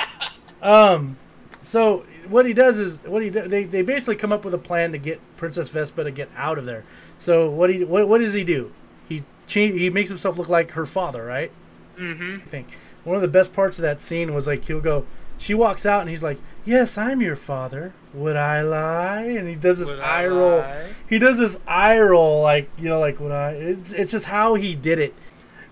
um, 0.62 1.18
so 1.62 2.06
what 2.30 2.46
he 2.46 2.54
does 2.54 2.80
is 2.80 3.00
what 3.04 3.22
he 3.24 3.30
do, 3.30 3.48
they 3.48 3.64
they 3.64 3.82
basically 3.82 4.16
come 4.16 4.32
up 4.32 4.46
with 4.46 4.54
a 4.54 4.58
plan 4.60 4.92
to 4.92 4.98
get 4.98 5.20
Princess 5.38 5.70
Vespa 5.70 6.04
to 6.04 6.12
get 6.12 6.30
out 6.36 6.58
of 6.58 6.66
there. 6.66 6.84
So 7.18 7.50
what 7.50 7.70
he 7.70 7.84
what, 7.84 8.08
what 8.08 8.20
does 8.20 8.34
he 8.34 8.44
do? 8.44 8.72
He 9.10 9.24
change 9.48 9.80
he 9.80 9.90
makes 9.90 10.10
himself 10.10 10.38
look 10.38 10.50
like 10.50 10.72
her 10.72 10.86
father, 10.86 11.24
right? 11.26 11.52
mm-hmm. 11.98 12.38
I 12.44 12.46
think 12.50 12.68
one 13.04 13.16
of 13.16 13.22
the 13.22 13.28
best 13.28 13.54
parts 13.54 13.80
of 13.80 13.84
that 13.84 14.02
scene 14.02 14.34
was 14.34 14.46
like 14.48 14.66
he'll 14.66 14.82
go 14.82 15.06
she 15.38 15.54
walks 15.54 15.86
out 15.86 16.02
and 16.02 16.10
he's 16.10 16.22
like 16.24 16.38
yes 16.66 16.98
i'm 16.98 17.22
your 17.22 17.36
father 17.36 17.94
would 18.14 18.36
i 18.36 18.62
lie 18.62 19.22
and 19.22 19.48
he 19.48 19.56
does 19.56 19.80
this 19.80 19.88
Would 19.88 20.00
I 20.00 20.24
eye 20.24 20.28
roll 20.28 20.58
lie? 20.60 20.86
he 21.10 21.18
does 21.20 21.38
this 21.38 21.60
eye 21.68 22.00
roll 22.00 22.42
like 22.42 22.70
you 22.78 22.90
know 22.90 23.00
like 23.00 23.20
would 23.20 23.32
i 23.32 23.52
it's, 23.52 23.92
it's 23.94 24.12
just 24.12 24.26
how 24.26 24.56
he 24.56 24.76
did 24.76 25.00
it 25.00 25.14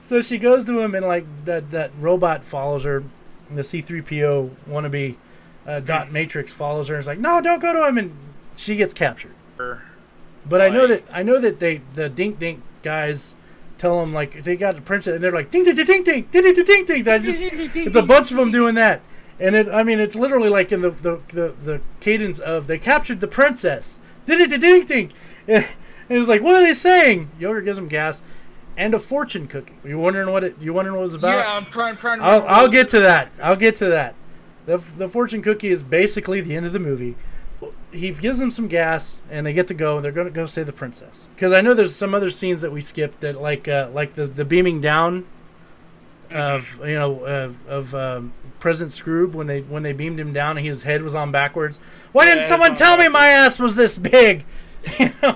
so 0.02 0.22
she 0.22 0.38
goes 0.38 0.66
to 0.66 0.80
him 0.80 0.96
and 0.96 1.06
like 1.06 1.26
that 1.46 1.70
that 1.72 1.92
robot 2.00 2.44
follows 2.44 2.84
her 2.86 3.04
the 3.54 3.62
c3po 3.64 4.50
wannabe 4.70 5.16
uh, 5.66 5.80
dot 5.80 6.12
matrix 6.12 6.54
follows 6.54 6.88
her 6.88 6.96
and 6.96 7.02
is 7.02 7.08
like 7.08 7.20
no 7.20 7.42
don't 7.42 7.60
go 7.60 7.74
to 7.74 7.88
him 7.88 7.98
and 7.98 8.16
she 8.56 8.76
gets 8.76 8.94
captured 8.94 9.34
but 10.48 10.62
I 10.62 10.70
know 10.70 10.88
that 10.88 11.04
I 11.12 11.24
know 11.24 11.40
that 11.40 11.60
they 11.60 11.82
the 11.94 12.10
dink 12.10 12.40
dink 12.40 12.62
guys 12.84 13.36
tell 13.78 14.00
them 14.00 14.14
like 14.14 14.44
they 14.44 14.56
got 14.56 14.76
the 14.76 14.82
princess 14.82 15.16
and 15.16 15.24
they're 15.24 15.32
like 15.32 15.52
ding 15.52 15.64
ding 15.64 15.76
ding 15.76 15.86
ding 15.86 16.04
ding 16.04 16.26
ding 16.32 16.54
ding 16.54 16.66
ding 16.66 16.86
ding. 16.86 17.04
That 17.04 17.22
just 17.22 17.44
it's 17.52 17.96
a 17.96 18.02
bunch 18.04 18.32
of 18.32 18.38
them 18.38 18.52
doing 18.52 18.76
that, 18.76 19.02
and 19.40 19.56
it 19.56 19.68
I 19.68 19.84
mean 19.84 20.00
it's 20.00 20.16
literally 20.16 20.50
like 20.50 20.72
in 20.72 20.82
the 20.82 20.92
the 20.92 21.20
the, 21.30 21.56
the 21.64 21.82
cadence 22.00 22.40
of 22.40 22.68
they 22.68 22.78
captured 22.78 23.22
the 23.22 23.28
princess 23.28 24.00
ding 24.26 24.48
ding 24.48 24.60
ding 24.60 24.86
ding. 24.86 25.12
And 26.08 26.16
it 26.16 26.20
was 26.20 26.28
like 26.28 26.44
what 26.44 26.54
are 26.54 26.64
they 26.64 26.76
saying? 26.76 27.32
Yogurt 27.40 27.66
gives 27.66 27.78
them 27.78 27.88
gas, 27.88 28.22
and 28.78 28.94
a 28.94 29.00
fortune 29.00 29.48
cookie. 29.48 29.74
You 29.84 29.98
wondering 29.98 30.32
what 30.32 30.44
it? 30.44 30.56
You 30.62 30.72
wondering 30.72 30.98
what 30.98 31.02
it 31.02 31.04
was 31.04 31.16
about? 31.16 31.40
yeah, 31.40 31.52
I'm 31.52 31.66
trying, 31.66 31.98
trying 31.98 32.20
to. 32.20 32.26
I'll, 32.26 32.48
I'll 32.48 32.68
get 32.68 32.88
to 32.90 33.00
that. 33.00 33.32
I'll 33.42 33.56
get 33.56 33.74
to 33.76 33.86
that. 33.88 34.14
The, 34.66 34.78
the 34.98 35.08
fortune 35.08 35.42
cookie 35.42 35.70
is 35.70 35.84
basically 35.84 36.42
the 36.42 36.56
end 36.56 36.66
of 36.66 36.74
the 36.74 36.80
movie. 36.80 37.16
He 37.92 38.12
gives 38.12 38.40
them 38.40 38.52
some 38.52 38.68
gas, 38.68 39.22
and 39.32 39.46
they 39.46 39.54
get 39.54 39.68
to 39.68 39.74
go. 39.74 39.98
And 39.98 40.06
they're 40.06 40.12
going 40.12 40.28
to 40.28 40.34
go 40.34 40.46
save 40.46 40.66
the 40.66 40.74
princess. 40.74 41.28
Because 41.36 41.54
I 41.54 41.62
know 41.62 41.74
there's 41.74 41.96
some 41.96 42.14
other 42.14 42.30
scenes 42.30 42.62
that 42.62 42.72
we 42.72 42.82
skipped 42.82 43.22
that, 43.22 43.40
like, 43.40 43.68
uh, 43.68 43.90
like 43.94 44.16
the 44.16 44.28
the 44.28 44.44
beaming 44.44 44.82
down 44.82 45.26
of 46.32 46.80
you 46.84 46.96
know 46.96 47.24
of, 47.26 47.68
of 47.68 47.96
um, 47.96 48.34
President 48.60 48.92
Skroob 48.92 49.34
when 49.34 49.48
they 49.48 49.62
when 49.62 49.84
they 49.84 49.94
beamed 49.94 50.20
him 50.20 50.34
down 50.34 50.58
and 50.58 50.66
his 50.66 50.84
head 50.84 51.02
was 51.02 51.16
on 51.16 51.32
backwards. 51.32 51.80
Why 52.12 52.26
didn't 52.26 52.40
Yeah, 52.40 52.48
someone 52.48 52.76
tell 52.76 52.98
me 52.98 53.08
my 53.08 53.28
ass 53.28 53.60
was 53.60 53.76
this 53.76 53.98
big? 53.98 54.46
You 55.00 55.10
know? 55.24 55.36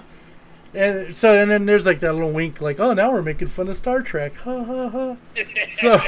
And 0.76 1.16
so 1.16 1.42
and 1.42 1.50
then 1.50 1.66
there's 1.66 1.88
like 1.88 2.00
that 2.02 2.14
little 2.14 2.32
wink, 2.32 2.62
like, 2.62 2.80
oh, 2.80 2.94
now 2.94 3.12
we're 3.12 3.24
making 3.24 3.48
fun 3.48 3.68
of 3.68 3.76
Star 3.76 4.04
Trek. 4.04 4.36
Ha 4.36 4.64
ha 4.64 4.90
ha. 4.90 5.18
So, 5.70 6.00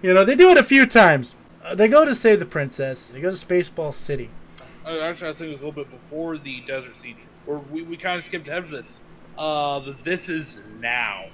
you 0.00 0.14
know, 0.14 0.24
they 0.24 0.34
do 0.34 0.50
it 0.50 0.56
a 0.56 0.62
few 0.62 0.86
times. 0.86 1.34
They 1.74 1.88
go 1.88 2.04
to 2.04 2.14
save 2.14 2.38
the 2.38 2.46
princess. 2.46 3.12
They 3.12 3.20
go 3.20 3.30
to 3.34 3.36
Spaceball 3.36 3.94
City. 3.94 4.30
Uh, 4.84 5.00
Actually, 5.00 5.30
I 5.30 5.32
think 5.34 5.48
it 5.50 5.52
was 5.52 5.62
a 5.62 5.66
little 5.66 5.84
bit 5.84 5.90
before 5.90 6.38
the 6.38 6.60
desert 6.66 6.96
scene, 6.96 7.16
where 7.44 7.58
we, 7.58 7.82
we 7.82 7.96
kind 7.96 8.16
of 8.18 8.24
skipped 8.24 8.46
ahead 8.46 8.64
of 8.64 8.70
this. 8.70 9.00
Uh, 9.36 9.92
This 10.04 10.28
Is 10.28 10.60
Now, 10.80 11.24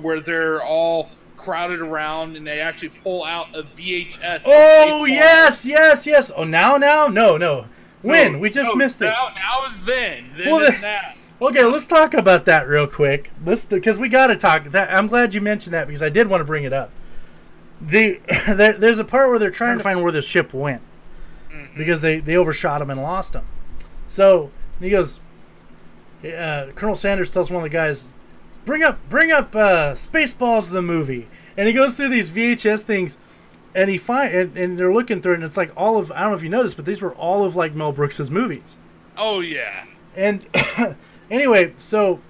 where 0.00 0.20
they're 0.20 0.62
all 0.62 1.10
crowded 1.36 1.80
around 1.80 2.36
and 2.36 2.46
they 2.46 2.60
actually 2.60 2.90
pull 3.02 3.24
out 3.24 3.48
a 3.54 3.64
VHS. 3.64 4.42
Oh 4.44 5.04
yes, 5.04 5.66
yes, 5.66 6.06
yes. 6.06 6.30
Oh 6.34 6.44
now, 6.44 6.76
now, 6.76 7.08
no, 7.08 7.36
no. 7.36 7.66
When 8.02 8.34
No, 8.34 8.38
we 8.38 8.50
just 8.50 8.72
no, 8.72 8.76
missed 8.76 9.02
it. 9.02 9.06
Now, 9.06 9.66
is 9.70 9.82
then. 9.84 10.30
Then 10.36 10.50
Well, 10.50 10.60
is 10.72 10.80
now. 10.80 11.00
Okay, 11.40 11.64
let's 11.64 11.86
talk 11.88 12.14
about 12.14 12.44
that 12.44 12.68
real 12.68 12.86
quick. 12.86 13.30
Let's 13.44 13.66
because 13.66 13.98
we 13.98 14.08
got 14.08 14.28
to 14.28 14.36
talk. 14.36 14.64
That 14.66 14.92
I'm 14.92 15.08
glad 15.08 15.34
you 15.34 15.40
mentioned 15.40 15.74
that 15.74 15.88
because 15.88 16.02
I 16.02 16.08
did 16.08 16.28
want 16.28 16.40
to 16.40 16.44
bring 16.44 16.62
it 16.64 16.72
up. 16.72 16.90
The 17.86 18.20
there, 18.48 18.72
there's 18.74 18.98
a 18.98 19.04
part 19.04 19.28
where 19.30 19.38
they're 19.38 19.50
trying 19.50 19.76
to 19.78 19.82
find 19.84 20.02
where 20.02 20.12
the 20.12 20.22
ship 20.22 20.52
went 20.54 20.80
Mhm. 21.52 21.76
because 21.76 22.00
they 22.02 22.20
they 22.20 22.36
overshot 22.36 22.80
him 22.80 22.90
and 22.90 23.02
lost 23.02 23.34
him. 23.34 23.44
So 24.06 24.50
he 24.80 24.90
goes. 24.90 25.20
Uh, 26.24 26.66
Colonel 26.76 26.94
Sanders 26.94 27.30
tells 27.30 27.50
one 27.50 27.58
of 27.64 27.64
the 27.64 27.76
guys, 27.76 28.08
"Bring 28.64 28.82
up, 28.84 28.98
bring 29.08 29.32
up 29.32 29.54
uh, 29.56 29.92
Spaceballs 29.94 30.70
the 30.70 30.80
movie," 30.82 31.26
and 31.56 31.66
he 31.66 31.74
goes 31.74 31.96
through 31.96 32.10
these 32.10 32.28
VHS 32.30 32.82
things, 32.84 33.18
and 33.74 33.90
he 33.90 33.98
find 33.98 34.32
and, 34.32 34.56
and 34.56 34.78
they're 34.78 34.92
looking 34.94 35.20
through 35.20 35.32
it, 35.32 35.36
and 35.36 35.44
it's 35.44 35.56
like 35.56 35.72
all 35.76 35.96
of 35.98 36.12
I 36.12 36.20
don't 36.20 36.30
know 36.30 36.36
if 36.36 36.42
you 36.44 36.48
noticed, 36.48 36.76
but 36.76 36.84
these 36.86 37.02
were 37.02 37.12
all 37.14 37.44
of 37.44 37.56
like 37.56 37.74
Mel 37.74 37.90
Brooks's 37.92 38.30
movies. 38.30 38.78
Oh 39.16 39.40
yeah. 39.40 39.84
And 40.14 40.46
anyway, 41.30 41.72
so 41.78 42.20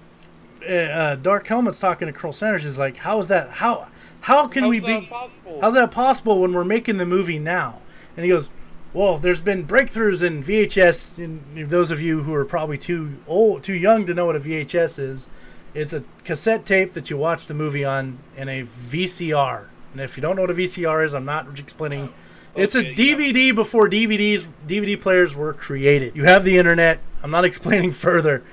uh, 0.67 0.73
uh, 0.73 1.15
Dark 1.17 1.47
Helmet's 1.47 1.79
talking 1.81 2.07
to 2.07 2.13
Colonel 2.13 2.33
Sanders. 2.33 2.65
Is 2.65 2.79
like, 2.79 2.97
how 2.97 3.19
is 3.19 3.29
that? 3.29 3.51
How 3.51 3.89
how 4.23 4.47
can 4.47 4.63
How's 4.63 4.71
we 4.71 4.81
be? 4.81 5.07
possible? 5.07 5.59
How's 5.61 5.75
that 5.75 5.91
possible 5.91 6.41
when 6.41 6.53
we're 6.53 6.65
making 6.65 6.97
the 6.97 7.07
movie 7.07 7.39
now? 7.39 7.81
And 8.17 8.25
he 8.25 8.31
goes, 8.31 8.49
well, 8.95 9.19
there's 9.19 9.41
been 9.41 9.67
breakthroughs 9.67 10.23
in 10.23 10.43
VHS. 10.43 11.23
And 11.23 11.69
those 11.69 11.91
of 11.91 12.01
you 12.01 12.23
who 12.23 12.33
are 12.35 12.45
probably 12.45 12.79
too 12.79 13.13
old, 13.27 13.63
too 13.63 13.75
young 13.75 14.07
to 14.07 14.15
know 14.15 14.27
what 14.27 14.37
a 14.37 14.41
VHS 14.41 14.99
is, 14.99 15.29
it's 15.75 15.93
a 15.93 16.05
cassette 16.25 16.65
tape 16.67 16.93
that 16.93 17.11
you 17.11 17.17
watch 17.17 17.47
the 17.47 17.55
movie 17.55 17.85
on 17.85 18.19
in 18.37 18.49
a 18.49 18.63
VCR. 18.65 19.67
And 19.93 20.01
if 20.01 20.17
you 20.17 20.21
don't 20.21 20.37
know 20.37 20.43
what 20.43 20.51
a 20.51 20.55
VCR 20.55 21.05
is, 21.05 21.15
I'm 21.15 21.25
not 21.25 21.59
explaining. 21.59 22.13
Oh, 22.55 22.61
it's 22.61 22.75
a 22.75 22.79
Okay, 22.81 22.91
yeah. 22.91 22.95
DVD 23.17 23.55
before 23.55 23.89
DVDs, 23.89 24.47
DVD 24.67 25.01
players 25.01 25.35
were 25.35 25.55
created. 25.55 26.15
You 26.15 26.25
have 26.25 26.45
the 26.45 26.57
internet. 26.57 27.01
I'm 27.23 27.31
not 27.31 27.45
explaining 27.53 27.93
further. 27.93 28.45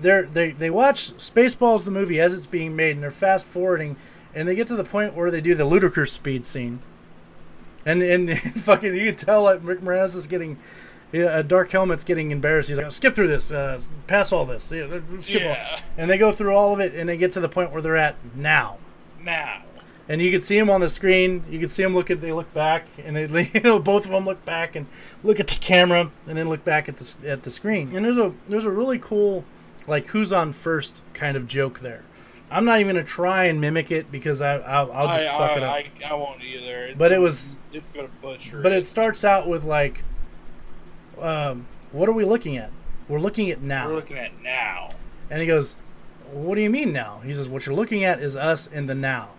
They're, 0.00 0.26
they 0.26 0.52
they 0.52 0.70
watch 0.70 1.12
Spaceballs 1.16 1.84
the 1.84 1.90
movie 1.90 2.20
as 2.20 2.32
it's 2.32 2.46
being 2.46 2.76
made, 2.76 2.92
and 2.92 3.02
they're 3.02 3.10
fast 3.10 3.46
forwarding, 3.46 3.96
and 4.38 4.48
they 4.48 4.54
get 4.54 4.68
to 4.68 4.76
the 4.76 4.84
point 4.84 5.14
where 5.14 5.32
they 5.32 5.40
do 5.40 5.56
the 5.56 5.64
ludicrous 5.64 6.12
speed 6.12 6.44
scene, 6.44 6.78
and 7.84 8.00
and 8.02 8.40
fucking 8.62 8.94
you 8.94 9.06
can 9.06 9.16
tell 9.16 9.46
that 9.46 9.60
Rick 9.62 9.80
Moranis 9.80 10.14
is 10.14 10.28
getting, 10.28 10.56
yeah, 11.10 11.24
uh, 11.24 11.42
Dark 11.42 11.72
Helmet's 11.72 12.04
getting 12.04 12.30
embarrassed. 12.30 12.68
He's 12.68 12.78
like, 12.78 12.92
skip 12.92 13.16
through 13.16 13.26
this, 13.26 13.50
uh, 13.50 13.80
pass 14.06 14.30
all 14.30 14.46
this, 14.46 14.70
yeah, 14.70 15.00
skip 15.18 15.44
all, 15.44 15.80
and 15.96 16.08
they 16.08 16.18
go 16.18 16.30
through 16.30 16.54
all 16.54 16.72
of 16.72 16.78
it, 16.78 16.94
and 16.94 17.08
they 17.08 17.16
get 17.16 17.32
to 17.32 17.40
the 17.40 17.48
point 17.48 17.72
where 17.72 17.82
they're 17.82 17.96
at 17.96 18.14
now. 18.36 18.78
Now. 19.20 19.62
And 20.10 20.22
you 20.22 20.30
can 20.30 20.40
see 20.40 20.56
him 20.56 20.70
on 20.70 20.80
the 20.80 20.88
screen. 20.88 21.44
You 21.50 21.58
can 21.58 21.68
see 21.68 21.82
him 21.82 21.92
look 21.92 22.10
at. 22.10 22.20
They 22.22 22.32
look 22.32 22.50
back, 22.54 22.86
and 23.04 23.16
they, 23.16 23.50
you 23.54 23.60
know, 23.60 23.80
both 23.80 24.06
of 24.06 24.12
them 24.12 24.24
look 24.24 24.42
back 24.44 24.76
and 24.76 24.86
look 25.24 25.40
at 25.40 25.48
the 25.48 25.56
camera, 25.56 26.10
and 26.28 26.38
then 26.38 26.48
look 26.48 26.64
back 26.64 26.88
at 26.88 26.96
the 26.96 27.28
at 27.28 27.42
the 27.42 27.50
screen. 27.50 27.94
And 27.94 28.04
there's 28.04 28.18
a 28.18 28.32
there's 28.46 28.64
a 28.66 28.70
really 28.70 29.00
cool, 29.00 29.44
like 29.88 30.06
who's 30.06 30.32
on 30.32 30.52
first 30.52 31.02
kind 31.12 31.36
of 31.36 31.48
joke 31.48 31.80
there. 31.80 32.04
I'm 32.50 32.64
not 32.64 32.80
even 32.80 32.94
gonna 32.96 33.04
try 33.06 33.44
and 33.44 33.60
mimic 33.60 33.90
it 33.90 34.10
because 34.10 34.40
I 34.40 34.56
I'll, 34.58 34.90
I'll 34.92 35.06
just 35.08 35.26
I, 35.26 35.38
fuck 35.38 35.50
I, 35.50 35.56
it 35.56 35.62
up. 35.62 35.74
I, 35.74 36.08
I 36.08 36.14
won't 36.14 36.42
either. 36.42 36.86
It's 36.86 36.98
But 36.98 37.12
it 37.12 37.18
was- 37.18 37.58
It's 37.72 37.90
gonna 37.90 38.08
butcher. 38.22 38.60
But 38.62 38.72
it 38.72 38.86
starts 38.86 39.24
out 39.24 39.48
with 39.48 39.64
like, 39.64 40.02
um, 41.20 41.66
what 41.92 42.08
are 42.08 42.12
we 42.12 42.24
looking 42.24 42.56
at? 42.56 42.70
We're 43.08 43.20
looking 43.20 43.50
at 43.50 43.62
now. 43.62 43.88
We're 43.88 43.94
looking 43.96 44.18
at 44.18 44.40
now. 44.42 44.90
And 45.30 45.40
he 45.40 45.46
goes, 45.46 45.74
What 46.32 46.54
do 46.54 46.60
you 46.60 46.70
mean 46.70 46.92
now? 46.92 47.20
He 47.24 47.34
says, 47.34 47.48
What 47.48 47.66
you're 47.66 47.74
looking 47.74 48.04
at 48.04 48.20
is 48.20 48.36
us 48.36 48.66
in 48.66 48.86
the 48.86 48.94
now. 48.94 49.30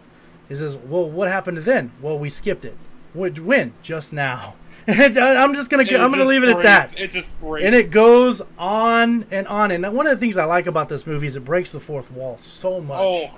He 0.47 0.55
says, 0.55 0.77
Well, 0.77 1.09
what 1.09 1.27
happened 1.29 1.57
to 1.57 1.63
then? 1.63 1.91
Well, 2.01 2.17
we 2.17 2.29
skipped 2.29 2.65
it. 2.65 2.77
What, 3.13 3.39
win 3.39 3.73
Just 3.81 4.13
now. 4.13 4.55
I'm 4.87 5.53
just 5.53 5.69
gonna. 5.69 5.83
I'm 5.83 6.11
gonna 6.11 6.25
leave 6.25 6.43
it 6.43 6.49
at 6.49 6.63
that. 6.63 6.99
It 6.99 7.11
just 7.11 7.27
breaks. 7.39 7.65
And 7.65 7.75
it 7.75 7.91
goes 7.91 8.41
on 8.57 9.25
and 9.29 9.47
on. 9.47 9.71
And 9.71 9.83
one 9.93 10.07
of 10.07 10.11
the 10.11 10.17
things 10.17 10.37
I 10.37 10.45
like 10.45 10.67
about 10.67 10.89
this 10.89 11.05
movie 11.05 11.27
is 11.27 11.35
it 11.35 11.45
breaks 11.45 11.71
the 11.71 11.79
fourth 11.79 12.11
wall 12.11 12.37
so 12.37 12.79
much. 12.79 12.99
Oh, 12.99 13.29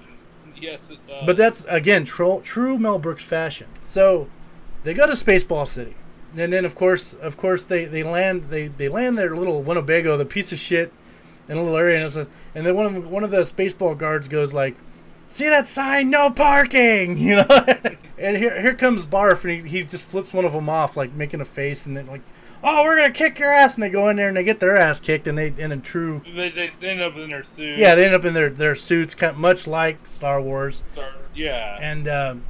yes, 0.55 0.89
it 0.89 0.99
does. 1.07 1.23
But 1.25 1.37
that's 1.37 1.65
again 1.65 2.05
true, 2.05 2.41
true 2.43 2.77
Mel 2.77 2.99
Brooks 2.99 3.23
fashion. 3.23 3.67
So 3.83 4.29
they 4.83 4.93
go 4.93 5.05
to 5.07 5.13
Spaceball 5.13 5.67
City, 5.67 5.95
and 6.37 6.53
then 6.53 6.63
of 6.63 6.75
course, 6.75 7.13
of 7.13 7.37
course, 7.37 7.65
they, 7.65 7.85
they 7.85 8.03
land 8.03 8.49
they, 8.49 8.67
they 8.67 8.87
land 8.89 9.17
their 9.17 9.35
little 9.35 9.61
Winnebago, 9.61 10.17
the 10.17 10.25
piece 10.25 10.51
of 10.51 10.59
shit, 10.59 10.93
in 11.49 11.57
a 11.57 11.61
little 11.61 11.77
area, 11.77 11.97
and, 11.97 12.05
it's 12.05 12.15
a, 12.15 12.27
and 12.55 12.65
then 12.65 12.75
one 12.75 12.85
of 12.85 13.09
one 13.09 13.23
of 13.23 13.31
the 13.31 13.41
Spaceball 13.41 13.97
guards 13.97 14.27
goes 14.27 14.53
like, 14.53 14.75
"See 15.31 15.49
that 15.49 15.67
sign? 15.67 16.09
No 16.09 16.29
parking!" 16.29 17.17
You 17.21 17.37
know. 17.37 17.65
and 18.17 18.37
here 18.37 18.61
here 18.61 18.75
comes 18.75 19.05
Barf, 19.05 19.43
and 19.43 19.65
he, 19.65 19.79
he 19.79 19.83
just 19.83 20.03
flips 20.03 20.33
one 20.33 20.45
of 20.45 20.53
them 20.53 20.69
off, 20.69 20.95
like 20.97 21.13
making 21.13 21.41
a 21.41 21.45
face, 21.45 21.85
and 21.85 21.95
then 21.97 22.05
like. 22.07 22.21
Oh, 22.63 22.83
we're 22.83 22.95
gonna 22.95 23.09
kick 23.09 23.39
your 23.39 23.51
ass, 23.51 23.73
and 23.73 23.81
they 23.81 23.89
go 23.89 24.09
in 24.09 24.17
there 24.17 24.27
and 24.27 24.37
they 24.37 24.43
get 24.43 24.59
their 24.59 24.77
ass 24.77 24.99
kicked, 24.99 25.25
and 25.25 25.35
they 25.35 25.51
in 25.57 25.71
a 25.71 25.77
true 25.77 26.21
they, 26.35 26.49
they 26.51 26.69
end 26.87 27.01
up 27.01 27.15
in 27.17 27.27
their 27.31 27.43
suits. 27.43 27.79
yeah, 27.79 27.95
they 27.95 28.05
end 28.05 28.13
up 28.13 28.23
in 28.23 28.35
their 28.35 28.51
their 28.51 28.75
suits, 28.75 29.15
kind 29.15 29.31
of 29.31 29.37
much 29.39 29.65
like 29.65 30.05
Star 30.05 30.39
Wars 30.39 30.83
Start- 30.93 31.11
yeah. 31.33 31.79
and 31.81 32.07
um, 32.07 32.43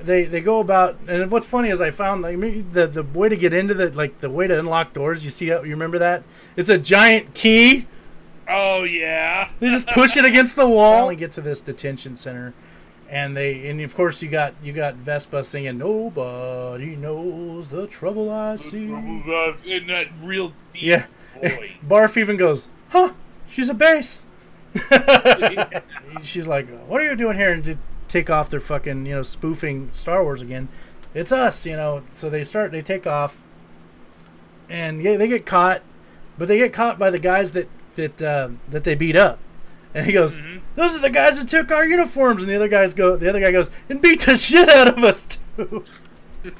they 0.00 0.24
they 0.24 0.40
go 0.40 0.58
about 0.58 0.98
and 1.06 1.30
what's 1.30 1.46
funny 1.46 1.68
is 1.68 1.80
I 1.80 1.92
found 1.92 2.22
like 2.22 2.36
the 2.72 2.88
the 2.88 3.04
way 3.04 3.28
to 3.28 3.36
get 3.36 3.52
into 3.52 3.74
the 3.74 3.90
like 3.92 4.18
the 4.18 4.28
way 4.28 4.48
to 4.48 4.58
unlock 4.58 4.92
doors. 4.92 5.24
You 5.24 5.30
see, 5.30 5.46
you 5.46 5.60
remember 5.60 6.00
that? 6.00 6.24
It's 6.56 6.68
a 6.68 6.76
giant 6.78 7.32
key. 7.34 7.86
Oh 8.48 8.84
yeah. 8.84 9.48
They 9.60 9.70
just 9.70 9.86
push 9.88 10.16
it 10.16 10.24
against 10.24 10.56
the 10.56 10.68
wall 10.68 11.08
and 11.08 11.18
get 11.18 11.32
to 11.32 11.40
this 11.40 11.60
detention 11.60 12.16
center, 12.16 12.52
and 13.08 13.36
they 13.36 13.68
and 13.68 13.80
of 13.80 13.94
course 13.94 14.20
you 14.22 14.28
got 14.28 14.54
you 14.62 14.72
got 14.72 14.94
Vespa 14.94 15.42
singing 15.44 15.78
"Nobody 15.78 16.96
knows 16.96 17.70
the 17.70 17.86
trouble 17.86 18.30
I 18.30 18.56
see." 18.56 18.84
In 18.84 19.86
that 19.88 20.06
real 20.22 20.52
deep 20.72 20.82
Yeah. 20.82 21.06
voice. 21.40 21.70
Barf 21.86 22.16
even 22.16 22.36
goes, 22.36 22.68
"Huh? 22.90 23.12
She's 23.48 23.68
a 23.68 23.74
bass." 23.74 24.24
She's 26.22 26.46
like, 26.46 26.68
"What 26.86 27.00
are 27.00 27.04
you 27.08 27.16
doing 27.16 27.36
here?" 27.36 27.52
And 27.52 27.64
to 27.64 27.78
take 28.08 28.28
off 28.30 28.50
their 28.50 28.60
fucking 28.60 29.06
you 29.06 29.14
know 29.14 29.22
spoofing 29.22 29.90
Star 29.92 30.22
Wars 30.22 30.42
again. 30.42 30.68
It's 31.14 31.30
us, 31.32 31.64
you 31.64 31.76
know. 31.76 32.02
So 32.12 32.28
they 32.28 32.44
start 32.44 32.72
they 32.72 32.80
take 32.82 33.06
off, 33.06 33.40
and 34.68 35.00
yeah, 35.02 35.16
they 35.16 35.28
get 35.28 35.46
caught, 35.46 35.82
but 36.36 36.48
they 36.48 36.58
get 36.58 36.72
caught 36.72 36.98
by 36.98 37.10
the 37.10 37.18
guys 37.20 37.52
that 37.52 37.68
that 37.96 38.20
uh, 38.22 38.48
that 38.68 38.84
they 38.84 38.94
beat 38.94 39.16
up. 39.16 39.38
And 39.94 40.04
he 40.06 40.12
goes, 40.12 40.38
Mhm. 40.38 40.60
"Those 40.74 40.96
are 40.96 41.00
the 41.00 41.10
guys 41.10 41.38
that 41.38 41.48
took 41.48 41.70
our 41.70 41.86
uniforms." 41.86 42.42
And 42.42 42.50
the 42.50 42.56
other 42.56 42.68
guys 42.68 42.94
go, 42.94 43.16
the 43.16 43.28
other 43.28 43.40
guy 43.40 43.50
goes, 43.52 43.70
"And 43.88 44.00
beat 44.00 44.22
the 44.22 44.36
shit 44.38 44.68
out 44.68 44.88
of 44.88 45.04
us 45.04 45.38
too." 45.56 45.84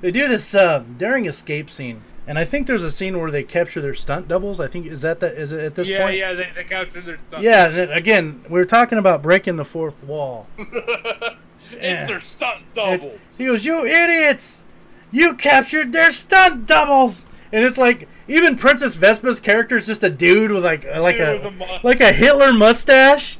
they 0.00 0.10
do 0.10 0.28
this 0.28 0.54
uh, 0.54 0.84
during 0.98 1.26
escape 1.26 1.70
scene, 1.70 2.02
and 2.26 2.38
I 2.38 2.44
think 2.44 2.66
there's 2.66 2.84
a 2.84 2.90
scene 2.90 3.18
where 3.18 3.30
they 3.30 3.42
capture 3.42 3.80
their 3.80 3.94
stunt 3.94 4.28
doubles. 4.28 4.60
I 4.60 4.66
think 4.68 4.86
is 4.86 5.02
that 5.02 5.20
the, 5.20 5.34
is 5.34 5.52
it 5.52 5.60
at 5.64 5.74
this 5.74 5.88
yeah, 5.88 6.02
point? 6.04 6.16
yeah, 6.18 6.32
they, 6.32 6.48
they 6.54 6.64
captured 6.64 7.04
their 7.06 7.18
stunt. 7.26 7.42
Yeah, 7.42 7.66
and 7.66 7.76
then, 7.76 7.90
again, 7.90 8.44
we 8.48 8.60
are 8.60 8.64
talking 8.64 8.98
about 8.98 9.22
breaking 9.22 9.56
the 9.56 9.64
fourth 9.64 10.02
wall. 10.04 10.46
it's 10.58 11.36
Yeah. 11.82 12.06
their 12.06 12.20
stunt 12.20 12.60
It's- 12.76 13.02
doubles. 13.02 13.20
he 13.38 13.46
goes, 13.46 13.64
"You 13.64 13.84
idiots! 13.86 14.64
You 15.10 15.34
captured 15.34 15.92
their 15.92 16.10
stunt 16.12 16.66
doubles!" 16.66 17.26
And 17.52 17.64
it's 17.64 17.78
like 17.78 18.08
even 18.28 18.56
Princess 18.56 18.94
Vespa's 18.94 19.40
character 19.40 19.76
is 19.76 19.86
just 19.86 20.02
a 20.02 20.10
dude 20.10 20.50
with 20.50 20.64
like 20.64 20.86
uh, 20.86 21.00
like 21.00 21.16
Dude 21.16 21.44
a 21.44 21.48
a 21.48 21.80
like 21.82 22.00
a 22.00 22.12
Hitler 22.12 22.52
mustache, 22.52 23.38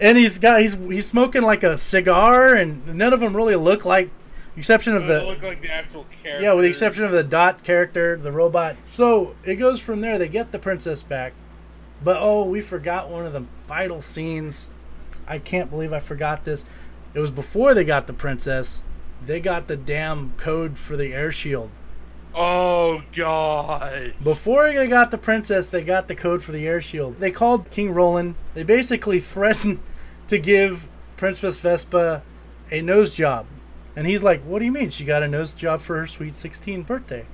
and 0.00 0.18
he's 0.18 0.38
got 0.38 0.60
he's 0.60 0.74
he's 0.74 1.06
smoking 1.06 1.42
like 1.42 1.62
a 1.62 1.78
cigar, 1.78 2.54
and 2.54 2.86
none 2.94 3.12
of 3.12 3.20
them 3.20 3.36
really 3.36 3.56
look 3.56 3.84
like, 3.84 4.10
exception 4.56 4.94
of 4.94 5.06
the 5.06 5.24
look 5.24 5.42
like 5.42 5.62
the 5.62 5.70
actual 5.72 6.06
character. 6.22 6.42
yeah, 6.42 6.52
with 6.52 6.64
the 6.64 6.68
exception 6.68 7.04
of 7.04 7.12
the 7.12 7.24
dot 7.24 7.64
character, 7.64 8.16
the 8.16 8.32
robot. 8.32 8.76
So 8.92 9.34
it 9.44 9.56
goes 9.56 9.80
from 9.80 10.00
there. 10.00 10.18
They 10.18 10.28
get 10.28 10.52
the 10.52 10.58
princess 10.58 11.02
back, 11.02 11.32
but 12.04 12.16
oh, 12.20 12.44
we 12.44 12.60
forgot 12.60 13.08
one 13.08 13.24
of 13.24 13.32
the 13.32 13.44
vital 13.64 14.00
scenes. 14.00 14.68
I 15.26 15.38
can't 15.38 15.70
believe 15.70 15.92
I 15.92 16.00
forgot 16.00 16.44
this. 16.44 16.64
It 17.14 17.20
was 17.20 17.30
before 17.30 17.74
they 17.74 17.84
got 17.84 18.06
the 18.06 18.12
princess. 18.12 18.82
They 19.24 19.40
got 19.40 19.66
the 19.66 19.76
damn 19.76 20.32
code 20.36 20.78
for 20.78 20.96
the 20.96 21.12
air 21.12 21.32
shield. 21.32 21.70
Oh 22.34 23.02
god. 23.16 24.14
Before 24.22 24.72
they 24.72 24.86
got 24.86 25.10
the 25.10 25.18
princess, 25.18 25.68
they 25.68 25.82
got 25.82 26.08
the 26.08 26.14
code 26.14 26.42
for 26.42 26.52
the 26.52 26.66
air 26.66 26.80
shield. 26.80 27.18
They 27.18 27.30
called 27.30 27.70
King 27.70 27.90
Roland. 27.92 28.34
They 28.54 28.62
basically 28.62 29.20
threatened 29.20 29.80
to 30.28 30.38
give 30.38 30.88
Princess 31.16 31.56
Vespa 31.56 32.22
a 32.70 32.82
nose 32.82 33.14
job. 33.14 33.46
And 33.96 34.06
he's 34.06 34.22
like, 34.22 34.42
"What 34.42 34.60
do 34.60 34.64
you 34.64 34.72
mean? 34.72 34.90
She 34.90 35.04
got 35.04 35.22
a 35.22 35.28
nose 35.28 35.54
job 35.54 35.80
for 35.80 35.98
her 35.98 36.06
sweet 36.06 36.36
16 36.36 36.82
birthday?" 36.82 37.26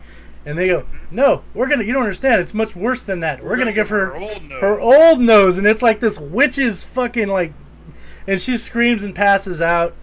And 0.47 0.59
they 0.59 0.68
go, 0.68 0.84
"No, 1.11 1.42
we're 1.53 1.66
gonna. 1.66 1.84
You 1.84 1.92
don't 1.92 2.03
understand. 2.03 2.40
It's 2.40 2.55
much 2.55 2.74
worse 2.74 3.03
than 3.03 3.20
that. 3.20 3.45
We're, 3.45 3.57
gonna, 3.57 3.72
give 3.72 3.88
her 3.90 4.16
old 4.16 4.42
nose. 4.45 4.61
her 4.61 4.80
old 4.80 5.20
nose, 5.20 5.59
and 5.59 5.66
it's 5.66 5.82
like 5.82 6.01
this 6.01 6.18
witch's 6.18 6.82
fucking 6.84 7.28
like." 7.28 7.53
And 8.26 8.40
she 8.40 8.57
screams 8.57 9.03
and 9.03 9.14
passes 9.14 9.61
out. 9.61 9.95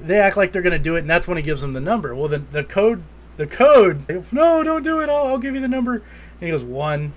They 0.00 0.20
act 0.20 0.36
like 0.36 0.52
they're 0.52 0.62
gonna 0.62 0.78
do 0.78 0.94
it, 0.94 1.00
and 1.00 1.10
that's 1.10 1.26
when 1.26 1.36
he 1.36 1.42
gives 1.42 1.62
them 1.62 1.72
the 1.72 1.80
number. 1.80 2.14
Well, 2.14 2.28
the 2.28 2.38
the 2.38 2.62
code, 2.64 3.02
the 3.36 3.46
code. 3.46 4.06
go, 4.06 4.24
No, 4.32 4.62
don't 4.62 4.82
do 4.82 5.00
it. 5.00 5.08
I'll, 5.08 5.26
I'll 5.28 5.38
give 5.38 5.54
you 5.54 5.60
the 5.60 5.68
number. 5.68 5.94
And 5.96 6.02
he 6.40 6.50
goes 6.50 6.64
one. 6.64 7.12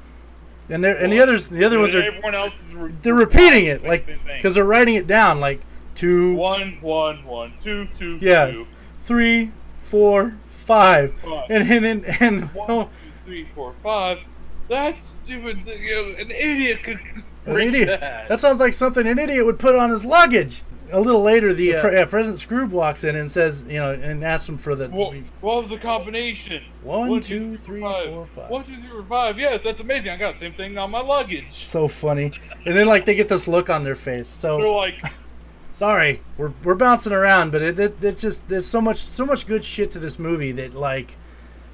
And 0.69 0.83
they're, 0.83 0.95
and 0.95 1.11
the 1.11 1.19
others, 1.19 1.49
the 1.49 1.63
other 1.65 1.79
ones 1.79 1.95
are 1.95 2.01
Everyone 2.03 2.35
else 2.35 2.61
is. 2.61 2.75
Re- 2.75 2.93
they're 3.01 3.13
repeating 3.15 3.65
it 3.65 3.83
like 3.83 4.05
because 4.27 4.53
they're 4.55 4.63
writing 4.63 4.95
it 4.95 5.07
down 5.07 5.39
like 5.39 5.61
two, 5.95 6.35
one, 6.35 6.77
one, 6.81 7.23
one, 7.25 7.53
two, 7.63 7.87
two, 7.97 8.17
Yeah. 8.21 8.51
two, 8.51 8.67
three, 9.03 9.51
four, 9.85 10.35
five, 10.65 11.13
five. 11.23 11.45
and 11.49 11.71
and 11.71 11.85
and, 12.05 12.21
and 12.21 12.53
One, 12.53 12.67
oh, 12.71 12.83
two, 12.83 12.89
three, 13.25 13.47
four, 13.55 13.73
five. 13.81 14.19
That's 14.67 15.03
stupid. 15.23 15.65
You 15.65 15.95
know, 16.15 16.21
an 16.21 16.29
idiot 16.31 16.83
could. 16.83 16.99
An 17.45 17.59
idiot. 17.59 17.99
That. 17.99 18.27
That 18.29 18.39
sounds 18.39 18.59
like 18.59 18.73
something 18.73 19.07
an 19.07 19.17
idiot 19.17 19.43
would 19.43 19.57
put 19.57 19.73
on 19.73 19.89
his 19.89 20.05
luggage. 20.05 20.61
A 20.91 20.99
little 20.99 21.21
later, 21.21 21.53
the 21.53 21.75
uh, 21.75 21.81
pre- 21.81 21.93
yeah, 21.93 22.05
President 22.05 22.39
Skroob 22.41 22.69
walks 22.71 23.03
in 23.03 23.15
and 23.15 23.29
says, 23.31 23.63
you 23.67 23.77
know, 23.77 23.91
and 23.93 24.23
asks 24.23 24.49
him 24.49 24.57
for 24.57 24.75
the 24.75 24.89
What, 24.89 25.15
what 25.41 25.57
was 25.57 25.69
the 25.69 25.77
combination? 25.77 26.63
one, 26.83 27.19
two, 27.21 27.57
three, 27.57 27.81
four, 27.81 28.25
five. 28.25 28.49
One, 28.49 28.63
two, 28.63 28.77
three, 28.79 28.89
four, 28.89 29.03
five. 29.03 29.37
Yes, 29.37 29.63
that's 29.63 29.81
amazing. 29.81 30.11
I 30.11 30.17
got 30.17 30.33
the 30.33 30.39
same 30.39 30.53
thing 30.53 30.77
on 30.77 30.89
my 30.91 31.01
luggage. 31.01 31.51
So 31.51 31.87
funny. 31.87 32.31
And 32.65 32.75
then 32.75 32.87
like 32.87 33.05
they 33.05 33.15
get 33.15 33.27
this 33.27 33.47
look 33.47 33.69
on 33.69 33.83
their 33.83 33.95
face. 33.95 34.27
So 34.27 34.57
They're 34.57 34.65
So 34.65 34.75
like, 34.75 35.03
sorry, 35.73 36.21
we're 36.37 36.53
we're 36.63 36.75
bouncing 36.75 37.13
around, 37.13 37.51
but 37.51 37.61
it, 37.61 37.79
it 37.79 38.03
it's 38.03 38.21
just 38.21 38.47
there's 38.49 38.65
so 38.67 38.81
much 38.81 38.97
so 38.99 39.25
much 39.25 39.45
good 39.45 39.63
shit 39.63 39.91
to 39.91 39.99
this 39.99 40.17
movie 40.17 40.51
that 40.53 40.73
like 40.73 41.15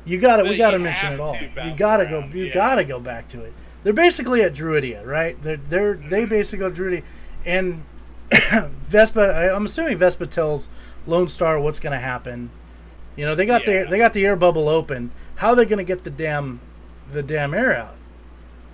you 0.06 0.20
gotta 0.20 0.44
we 0.44 0.58
gotta 0.58 0.78
mention 0.80 1.14
it 1.14 1.20
all. 1.20 1.36
You 1.38 1.74
gotta 1.76 2.06
go 2.06 2.20
you 2.34 2.46
yeah. 2.46 2.54
gotta 2.54 2.84
go 2.84 3.00
back 3.00 3.28
to 3.30 3.42
it. 3.44 3.54
They're 3.84 3.94
basically 3.94 4.42
at 4.42 4.54
Druidia, 4.54 5.06
right? 5.06 5.42
They're 5.42 5.58
they're 5.58 5.94
they 5.96 6.22
Mm-hmm. 6.24 6.30
basically 6.30 6.70
go 6.70 6.72
Druidia, 6.72 7.04
and 7.46 7.84
Vespa. 8.84 9.22
I, 9.22 9.56
I'm 9.56 9.66
assuming 9.66 9.98
Vespa 9.98 10.26
tells 10.26 10.70
Lone 11.08 11.28
Star 11.28 11.60
what's 11.60 11.80
gonna 11.80 12.00
happen. 12.00 12.50
You 13.16 13.26
know 13.26 13.36
they 13.36 13.46
got 13.46 13.66
Yeah. 13.68 13.84
the 13.84 13.90
they 13.90 13.98
got 13.98 14.14
the 14.14 14.26
air 14.26 14.36
bubble 14.36 14.68
open. 14.70 15.12
How 15.36 15.50
are 15.50 15.56
they 15.56 15.66
gonna 15.66 15.84
get 15.84 16.04
the 16.04 16.10
damn 16.10 16.60
the 17.12 17.24
damn 17.24 17.54
air 17.54 17.76
out? 17.76 17.96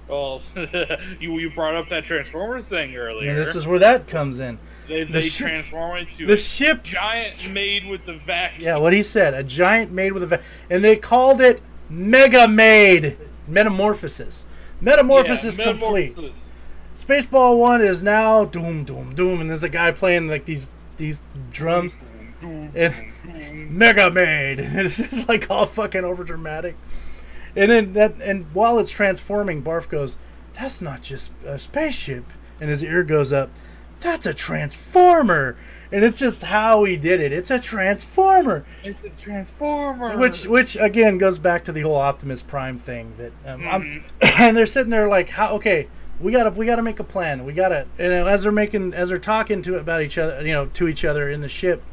well, 0.07 0.41
you 1.21 1.37
you 1.39 1.49
brought 1.51 1.75
up 1.75 1.87
that 1.89 2.03
Transformers 2.03 2.67
thing 2.67 2.95
earlier. 2.95 3.29
And 3.29 3.37
this 3.37 3.55
is 3.55 3.65
where 3.65 3.79
that 3.79 4.07
comes 4.07 4.39
in. 4.39 4.57
they, 4.87 5.03
the 5.05 5.13
they 5.13 5.21
ship- 5.21 5.47
transform 5.47 5.97
into 5.97 6.25
The 6.25 6.33
a 6.33 6.37
ship 6.37 6.83
giant 6.83 7.49
made 7.51 7.85
with 7.87 8.05
the 8.05 8.13
vacuum. 8.17 8.63
Yeah, 8.65 8.77
what 8.77 8.91
he 8.93 9.03
said, 9.03 9.33
a 9.33 9.43
giant 9.43 9.91
made 9.91 10.11
with 10.11 10.23
a, 10.23 10.27
va- 10.27 10.41
and 10.69 10.83
they 10.83 10.97
called 10.97 11.39
it 11.39 11.61
Mega 11.89 12.45
Maid 12.47 13.17
Metamorphosis. 13.47 14.45
Metamorphosis 14.81 15.57
Yeah, 15.57 15.65
complete. 15.65 16.09
Metamorphosis. 16.09 16.50
Spaceball 17.05 17.57
one 17.57 17.81
is 17.81 18.03
now 18.03 18.45
doom 18.45 18.83
doom 18.83 19.15
doom, 19.15 19.41
and 19.41 19.49
there's 19.49 19.63
a 19.63 19.69
guy 19.69 19.91
playing 19.91 20.27
like 20.27 20.45
these 20.45 20.69
these 20.97 21.21
drums. 21.51 21.97
And 22.41 22.93
Mega 23.69 24.09
Maid. 24.09 24.59
It's 24.73 24.97
just 24.97 25.27
like 25.29 25.49
all 25.49 25.65
fucking 25.65 26.03
over 26.03 26.23
dramatic. 26.23 26.75
And 27.55 27.69
then 27.71 27.93
that, 27.93 28.15
and 28.21 28.45
while 28.53 28.79
it's 28.79 28.91
transforming, 28.91 29.61
Barf 29.63 29.89
goes, 29.89 30.17
"That's 30.53 30.81
not 30.81 31.01
just 31.01 31.31
a 31.45 31.59
spaceship," 31.59 32.25
and 32.59 32.69
his 32.69 32.83
ear 32.83 33.03
goes 33.03 33.31
up. 33.33 33.49
That's 33.99 34.25
a 34.25 34.33
transformer, 34.33 35.55
and 35.91 36.03
it's 36.03 36.17
just 36.17 36.43
how 36.45 36.83
he 36.85 36.97
did 36.97 37.19
it. 37.21 37.31
It's 37.31 37.51
a 37.51 37.59
transformer. 37.59 38.65
It's 38.83 39.03
a 39.03 39.09
transformer. 39.09 40.17
Which, 40.17 40.47
which 40.47 40.75
again 40.77 41.17
goes 41.19 41.37
back 41.37 41.63
to 41.65 41.71
the 41.71 41.81
whole 41.81 41.95
Optimus 41.95 42.41
Prime 42.41 42.79
thing. 42.79 43.13
That 43.17 43.31
um, 43.45 43.67
I'm, 43.67 43.83
Mhm. 43.83 44.03
and 44.39 44.57
they're 44.57 44.65
sitting 44.65 44.89
there 44.89 45.07
like, 45.07 45.29
how? 45.29 45.53
Okay, 45.55 45.87
we 46.21 46.31
gotta, 46.31 46.49
we 46.51 46.65
gotta 46.65 46.81
make 46.81 46.99
a 46.99 47.03
plan. 47.03 47.45
We 47.45 47.53
gotta, 47.53 47.85
and 47.97 48.13
as 48.13 48.43
they're 48.43 48.51
making, 48.51 48.93
as 48.93 49.09
they're 49.09 49.17
talking 49.17 49.61
to 49.63 49.77
about 49.77 50.01
each 50.01 50.17
other, 50.17 50.41
you 50.45 50.53
know, 50.53 50.67
to 50.67 50.87
each 50.87 51.03
other 51.05 51.29
in 51.29 51.41
the 51.41 51.49
ship, 51.49 51.83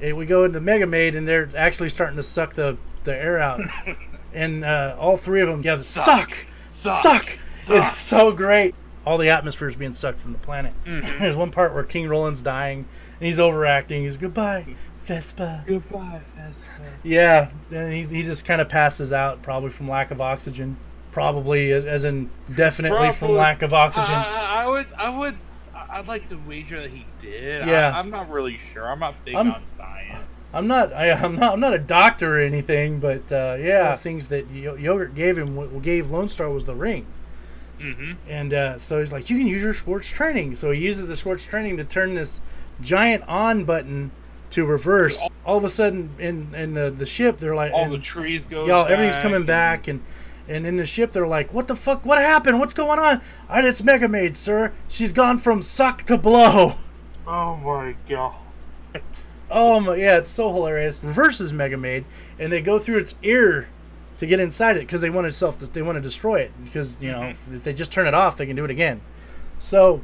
eh, 0.00 0.12
we 0.12 0.26
go 0.26 0.44
into 0.44 0.60
Mega 0.60 0.86
Maid, 0.86 1.16
and 1.16 1.26
they're 1.26 1.48
actually 1.56 1.88
starting 1.88 2.16
to 2.16 2.22
suck 2.22 2.54
the 2.54 2.76
the 3.04 3.14
air 3.16 3.38
out, 3.38 3.60
and 4.32 4.64
uh, 4.64 4.96
all 4.98 5.16
three 5.16 5.40
of 5.40 5.48
them, 5.48 5.60
yeah, 5.62 5.76
suck, 5.76 6.36
suck, 6.68 7.02
Suck. 7.02 7.38
Suck. 7.58 7.86
It's 7.86 7.98
so 7.98 8.32
great. 8.32 8.74
All 9.04 9.18
the 9.18 9.28
atmosphere 9.30 9.68
is 9.68 9.76
being 9.76 9.92
sucked 9.92 10.20
from 10.20 10.32
the 10.32 10.38
planet. 10.38 10.72
Mhm. 10.84 11.18
There's 11.18 11.36
one 11.36 11.50
part 11.50 11.74
where 11.74 11.82
King 11.84 12.08
Roland's 12.08 12.42
dying, 12.42 12.78
and 13.18 13.26
he's 13.26 13.40
overacting. 13.40 14.02
He's 14.04 14.16
goodbye, 14.16 14.64
Vespa. 15.04 15.64
Goodbye, 15.66 16.20
Vespa. 16.36 16.68
Yeah, 17.02 17.50
and 17.72 17.92
he, 17.92 18.02
he 18.04 18.22
just 18.22 18.44
kind 18.44 18.60
of 18.60 18.68
passes 18.68 19.12
out, 19.12 19.42
probably 19.42 19.70
from 19.70 19.88
lack 19.88 20.10
of 20.12 20.20
oxygen. 20.20 20.76
Probably, 21.12 21.72
as- 21.72 22.04
in 22.04 22.30
definitely 22.54 23.12
from 23.12 23.32
lack 23.32 23.62
of 23.62 23.72
oxygen. 23.74 24.14
I, 24.14 24.64
I 24.64 24.66
would, 24.66 24.86
I 24.96 25.08
would, 25.10 25.36
I'd 25.74 26.06
like 26.08 26.28
to 26.30 26.36
wager 26.48 26.80
that 26.80 26.90
he 26.90 27.04
did. 27.20 27.66
Yeah. 27.66 27.92
I, 27.94 27.98
I'm 27.98 28.10
not 28.10 28.30
really 28.30 28.58
sure. 28.72 28.90
I'm 28.90 28.98
not 29.00 29.22
big 29.24 29.34
I'm- 29.36 29.52
on 29.52 29.66
science. 29.66 30.26
I'm 30.54 30.66
not, 30.66 30.92
I, 30.92 31.10
I'm 31.12 31.36
not, 31.36 31.54
I'm 31.54 31.60
not 31.60 31.72
a 31.72 31.78
doctor 31.78 32.36
or 32.36 32.40
anything, 32.40 32.98
but 32.98 33.30
uh, 33.32 33.56
yeah, 33.58 33.96
things 33.96 34.26
that 34.28 34.50
Yo- 34.50 34.74
Yogurt 34.74 35.14
gave 35.14 35.38
him, 35.38 35.56
what 35.56 35.80
gave 35.80 36.10
Lone 36.10 36.28
Star 36.28 36.50
was 36.50 36.66
the 36.66 36.74
ring, 36.74 37.06
Mm-hmm. 37.80 38.12
and 38.28 38.52
uh, 38.54 38.78
so 38.78 39.00
he's 39.00 39.12
like, 39.12 39.28
you 39.30 39.38
can 39.38 39.46
use 39.46 39.62
your 39.62 39.72
Schwartz 39.74 40.08
training. 40.10 40.54
So 40.54 40.70
he 40.70 40.80
uses 40.80 41.08
the 41.08 41.16
Schwartz 41.16 41.44
training 41.46 41.78
to 41.78 41.84
turn 41.84 42.14
this 42.14 42.40
giant 42.80 43.24
on 43.26 43.64
button 43.64 44.10
to 44.50 44.64
reverse. 44.66 45.26
All 45.44 45.56
of 45.56 45.64
a 45.64 45.68
sudden, 45.68 46.10
in 46.18 46.54
in 46.54 46.74
the, 46.74 46.90
the 46.90 47.06
ship, 47.06 47.38
they're 47.38 47.56
like, 47.56 47.72
All 47.72 47.88
the 47.88 47.98
trees 47.98 48.44
go. 48.44 48.66
y'all 48.66 48.86
everything's 48.86 49.18
coming 49.18 49.44
back 49.46 49.88
and 49.88 49.98
and 50.00 50.04
in 50.48 50.76
the 50.76 50.84
ship 50.86 51.12
they're 51.12 51.26
like 51.26 51.52
what 51.54 51.68
the 51.68 51.76
fuck 51.76 52.04
what 52.04 52.18
happened 52.18 52.58
what's 52.58 52.74
going 52.74 52.98
on 52.98 53.20
"Ah, 53.48 53.60
it's 53.60 53.82
mega 53.82 54.08
maid 54.08 54.36
sir 54.36 54.72
she's 54.88 55.12
gone 55.12 55.38
from 55.38 55.62
suck 55.62 56.04
to 56.04 56.16
blow 56.18 56.74
Oh 57.26 57.56
my 57.56 57.94
god. 58.08 58.34
oh 59.50 59.78
my, 59.78 59.94
yeah, 59.94 60.16
it's 60.18 60.28
so 60.28 60.52
hilarious. 60.52 61.04
Reverses 61.04 61.52
Mega 61.52 61.76
Maid, 61.76 62.04
and 62.38 62.50
they 62.52 62.60
go 62.60 62.80
through 62.80 62.98
its 62.98 63.14
ear 63.22 63.68
to 64.16 64.26
get 64.26 64.40
inside 64.40 64.76
it 64.76 64.80
because 64.80 65.00
they 65.02 65.08
want 65.10 65.32
to 65.32 65.66
they 65.72 65.82
want 65.82 65.94
to 65.96 66.00
destroy 66.02 66.40
it 66.40 66.50
because 66.64 66.96
you 67.00 67.12
know 67.12 67.20
Mhm. 67.20 67.36
if 67.54 67.62
they 67.62 67.72
just 67.72 67.92
turn 67.92 68.08
it 68.08 68.14
off 68.14 68.36
they 68.36 68.46
can 68.46 68.56
do 68.56 68.64
it 68.64 68.70
again. 68.72 69.00
So 69.60 70.02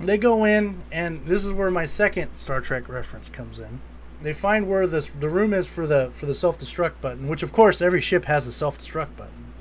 they 0.00 0.16
go 0.16 0.44
in, 0.44 0.80
and 0.92 1.26
this 1.26 1.44
is 1.44 1.52
where 1.52 1.70
my 1.72 1.86
second 1.86 2.36
Star 2.36 2.60
Trek 2.60 2.88
reference 2.88 3.28
comes 3.28 3.58
in. 3.58 3.80
They 4.22 4.32
find 4.32 4.68
where 4.68 4.86
this 4.86 5.10
the 5.18 5.28
room 5.28 5.54
is 5.54 5.66
for 5.66 5.86
the 5.86 6.10
for 6.14 6.26
the 6.26 6.34
self 6.34 6.58
destruct 6.58 7.00
button, 7.00 7.26
which 7.28 7.42
of 7.42 7.52
course 7.52 7.80
every 7.80 8.00
ship 8.00 8.26
has 8.26 8.46
a 8.46 8.52
self 8.52 8.78
destruct 8.78 9.16
button. 9.16 9.52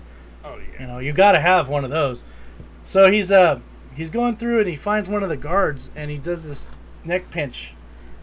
Oh 0.44 0.58
yeah. 0.58 0.82
You 0.82 0.88
know, 0.88 1.00
you 1.00 1.14
got 1.14 1.32
to 1.34 1.40
have 1.40 1.70
one 1.70 1.84
of 1.84 1.90
those. 1.90 2.24
So 2.84 3.10
he's 3.12 3.32
uh 3.32 3.60
he's 3.96 4.10
going 4.10 4.36
through 4.38 4.60
and 4.60 4.68
he 4.68 4.76
finds 4.76 5.08
one 5.08 5.24
of 5.24 5.30
the 5.30 5.38
guards 5.38 5.90
and 5.96 6.12
he 6.12 6.18
does 6.18 6.46
this 6.46 6.68
neck 7.06 7.30
pinch, 7.32 7.74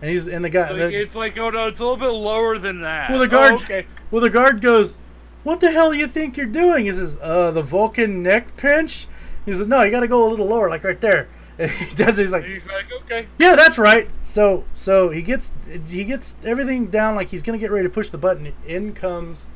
and 0.03 0.11
he's 0.11 0.28
and 0.28 0.45
the 0.45 0.51
guy 0.51 0.68
Like, 0.70 0.78
the, 0.78 1.01
it's 1.01 1.14
like 1.14 1.39
oh 1.39 1.51
no, 1.51 1.68
it's 1.68 1.80
a 1.80 1.82
little 1.82 1.97
bit 1.97 2.09
lower 2.09 2.59
than 2.59 2.82
that. 2.82 3.11
Well, 3.11 3.20
the 3.20 3.28
guard- 3.28 3.53
Oh, 3.53 3.64
okay. 3.64 3.87
well 4.11 4.20
the 4.20 4.30
guard 4.30 4.61
goes, 4.61 4.99
"What 5.43 5.61
the 5.61 5.70
hell 5.70 5.93
do 5.93 5.97
you 5.99 6.07
think 6.07 6.37
you're 6.37 6.45
doing?" 6.47 6.84
He 6.84 6.93
says, 6.93 7.16
"Uh, 7.22 7.51
the 7.51 7.62
Vulcan 7.62 8.22
neck 8.22 8.57
pinch." 8.59 9.07
He 9.47 9.55
says, 9.55 9.66
"No, 9.66 9.82
you 9.84 9.91
got 9.91 10.01
to 10.01 10.09
go 10.09 10.26
a 10.26 10.28
little 10.28 10.47
lower, 10.47 10.68
like 10.68 10.84
right 10.84 11.01
there." 11.01 11.28
And 11.59 11.70
he 11.70 11.94
does. 11.94 12.18
it, 12.18 12.22
He's 12.24 12.32
like, 12.32 12.44
he's 12.44 12.66
like, 12.66 12.84
okay. 13.04 13.26
Yeah, 13.38 13.57
that's 13.57 13.78
right. 13.78 14.09
So 14.22 14.64
so 14.74 15.11
he 15.11 15.22
gets 15.22 15.52
he 15.88 16.04
gets 16.04 16.36
everything 16.44 16.86
down 16.86 17.14
like 17.14 17.28
he's 17.28 17.42
gonna 17.42 17.59
get 17.59 17.70
ready 17.70 17.84
to 17.86 17.92
push 17.92 18.11
the 18.11 18.18
button. 18.18 18.52
In 18.66 18.92
comes 18.94 19.50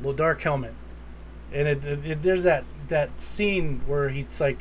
the 0.00 0.12
dark 0.12 0.40
helmet, 0.42 0.74
and 1.52 1.68
it, 1.68 1.84
it, 1.84 2.06
it- 2.06 2.22
there's 2.22 2.42
that 2.44 2.64
that 2.88 3.18
scene 3.20 3.80
where 3.86 4.08
he's 4.10 4.40
like, 4.40 4.58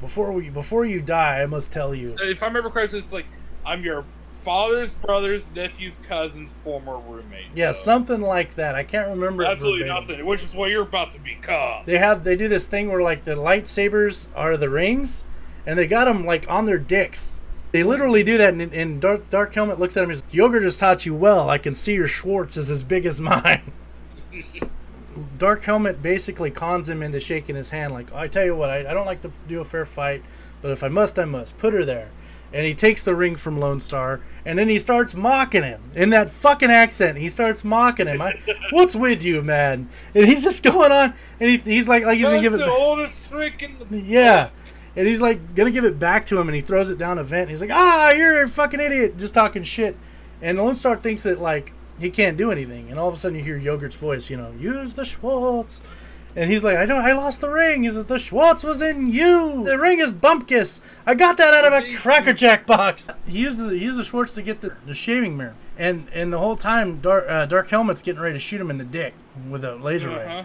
before 0.00 0.32
we 0.32 0.48
before 0.50 0.84
you 0.84 1.00
die, 1.00 1.42
I 1.42 1.46
must 1.46 1.70
tell 1.72 1.94
you. 1.94 2.16
Uh, 2.20 2.24
if 2.24 2.42
I 2.42 2.46
remember 2.46 2.70
correctly, 2.70 2.98
it's 2.98 3.12
like 3.12 3.26
I'm 3.64 3.82
your 3.82 4.04
father's 4.44 4.94
brother's 4.94 5.52
nephew's 5.56 5.98
cousin's 6.08 6.54
former 6.62 6.98
roommate. 6.98 7.46
Yeah, 7.52 7.72
so 7.72 7.80
something 7.82 8.20
like 8.20 8.54
that. 8.54 8.74
I 8.76 8.84
can't 8.84 9.08
remember. 9.08 9.44
absolutely 9.44 9.88
nothing. 9.88 10.24
Which 10.24 10.44
is 10.44 10.54
what 10.54 10.70
you're 10.70 10.82
about 10.84 11.10
to 11.12 11.18
become. 11.18 11.82
They 11.84 11.98
have 11.98 12.22
they 12.24 12.36
do 12.36 12.46
this 12.48 12.66
thing 12.66 12.88
where 12.90 13.02
like 13.02 13.24
the 13.24 13.34
lightsabers 13.34 14.28
are 14.36 14.56
the 14.56 14.68
rings, 14.70 15.24
and 15.66 15.78
they 15.78 15.86
got 15.86 16.04
them 16.04 16.24
like 16.24 16.50
on 16.50 16.64
their 16.64 16.78
dicks. 16.78 17.38
They 17.72 17.82
literally 17.82 18.22
do 18.22 18.38
that, 18.38 18.54
and, 18.54 18.72
and 18.72 19.00
Dark, 19.00 19.28
Dark 19.28 19.52
Helmet 19.52 19.78
looks 19.78 19.96
at 19.96 20.04
him 20.04 20.10
and 20.10 20.18
says, 20.18 20.34
Yogurt 20.34 20.62
has 20.62 20.76
taught 20.76 21.04
you 21.04 21.14
well. 21.14 21.50
I 21.50 21.58
can 21.58 21.74
see 21.74 21.94
your 21.94 22.08
Schwartz 22.08 22.56
is 22.56 22.70
as 22.70 22.82
big 22.82 23.04
as 23.06 23.20
mine. 23.20 23.72
Dark 25.38 25.64
Helmet 25.64 26.02
basically 26.02 26.50
cons 26.50 26.88
him 26.88 27.02
into 27.02 27.20
shaking 27.20 27.56
his 27.56 27.70
hand, 27.70 27.92
like, 27.92 28.12
I 28.14 28.28
tell 28.28 28.44
you 28.44 28.54
what, 28.54 28.70
I, 28.70 28.78
I 28.80 28.94
don't 28.94 29.06
like 29.06 29.22
to 29.22 29.30
do 29.48 29.60
a 29.60 29.64
fair 29.64 29.86
fight, 29.86 30.22
but 30.62 30.70
if 30.70 30.82
I 30.82 30.88
must, 30.88 31.18
I 31.18 31.24
must. 31.24 31.58
Put 31.58 31.74
her 31.74 31.84
there. 31.84 32.10
And 32.52 32.64
he 32.64 32.74
takes 32.74 33.02
the 33.02 33.14
ring 33.14 33.34
from 33.36 33.58
Lone 33.58 33.80
Star, 33.80 34.20
and 34.44 34.58
then 34.58 34.68
he 34.68 34.78
starts 34.78 35.14
mocking 35.14 35.64
him 35.64 35.82
in 35.94 36.10
that 36.10 36.30
fucking 36.30 36.70
accent. 36.70 37.18
He 37.18 37.28
starts 37.28 37.64
mocking 37.64 38.06
him. 38.06 38.22
I, 38.22 38.38
What's 38.70 38.94
with 38.94 39.24
you, 39.24 39.42
man? 39.42 39.88
And 40.14 40.26
he's 40.26 40.42
just 40.44 40.62
going 40.62 40.92
on, 40.92 41.12
and 41.40 41.50
he, 41.50 41.56
he's 41.58 41.88
like, 41.88 42.04
like 42.04 42.16
he's 42.18 42.26
gonna 42.26 42.40
give 42.40 42.54
it. 42.54 42.58
the 42.58 42.70
oldest 42.70 43.28
trick 43.28 43.62
in 43.62 43.76
the 43.90 43.98
Yeah. 44.00 44.50
And 44.96 45.06
he's 45.06 45.20
like 45.20 45.54
gonna 45.54 45.70
give 45.70 45.84
it 45.84 45.98
back 45.98 46.26
to 46.26 46.38
him, 46.38 46.48
and 46.48 46.54
he 46.54 46.62
throws 46.62 46.90
it 46.90 46.98
down 46.98 47.18
a 47.18 47.24
vent. 47.24 47.50
He's 47.50 47.60
like, 47.60 47.70
"Ah, 47.72 48.10
you're 48.10 48.42
a 48.42 48.48
fucking 48.48 48.80
idiot!" 48.80 49.18
Just 49.18 49.34
talking 49.34 49.62
shit. 49.62 49.96
And 50.40 50.58
Lone 50.58 50.76
Star 50.76 50.96
thinks 50.96 51.22
that 51.24 51.40
like 51.40 51.72
he 51.98 52.10
can't 52.10 52.36
do 52.36 52.50
anything, 52.50 52.90
and 52.90 52.98
all 52.98 53.08
of 53.08 53.14
a 53.14 53.16
sudden 53.16 53.38
you 53.38 53.44
hear 53.44 53.58
Yogurt's 53.58 53.96
voice. 53.96 54.30
You 54.30 54.36
know, 54.38 54.52
use 54.58 54.94
the 54.94 55.04
Schwartz. 55.04 55.82
And 56.34 56.50
he's 56.50 56.62
like, 56.62 56.76
"I 56.76 56.84
don't. 56.84 57.00
I 57.00 57.12
lost 57.12 57.40
the 57.40 57.48
ring." 57.48 57.84
He 57.84 57.90
says, 57.90 58.04
"The 58.04 58.18
Schwartz 58.18 58.62
was 58.62 58.82
in 58.82 59.06
you. 59.06 59.64
The 59.64 59.78
ring 59.78 60.00
is 60.00 60.12
Bumpkiss. 60.12 60.80
I 61.06 61.14
got 61.14 61.38
that 61.38 61.54
out 61.54 61.64
of 61.64 61.72
a 61.72 61.94
Cracker 61.96 62.34
Jack 62.34 62.66
box." 62.66 63.08
He 63.26 63.38
used 63.38 63.58
the 63.58 63.70
he 63.70 63.84
used 63.84 63.98
the 63.98 64.04
Schwartz 64.04 64.34
to 64.34 64.42
get 64.42 64.60
the, 64.60 64.76
the 64.86 64.92
shaving 64.92 65.38
mirror, 65.38 65.54
and 65.78 66.06
and 66.12 66.30
the 66.30 66.38
whole 66.38 66.56
time 66.56 67.00
Dark 67.00 67.24
uh, 67.26 67.46
Dark 67.46 67.70
Helmet's 67.70 68.02
getting 68.02 68.20
ready 68.20 68.34
to 68.34 68.38
shoot 68.38 68.60
him 68.60 68.70
in 68.70 68.76
the 68.76 68.84
dick 68.84 69.14
with 69.48 69.64
a 69.64 69.76
laser 69.76 70.10
ray. 70.10 70.26
Uh-huh. 70.26 70.44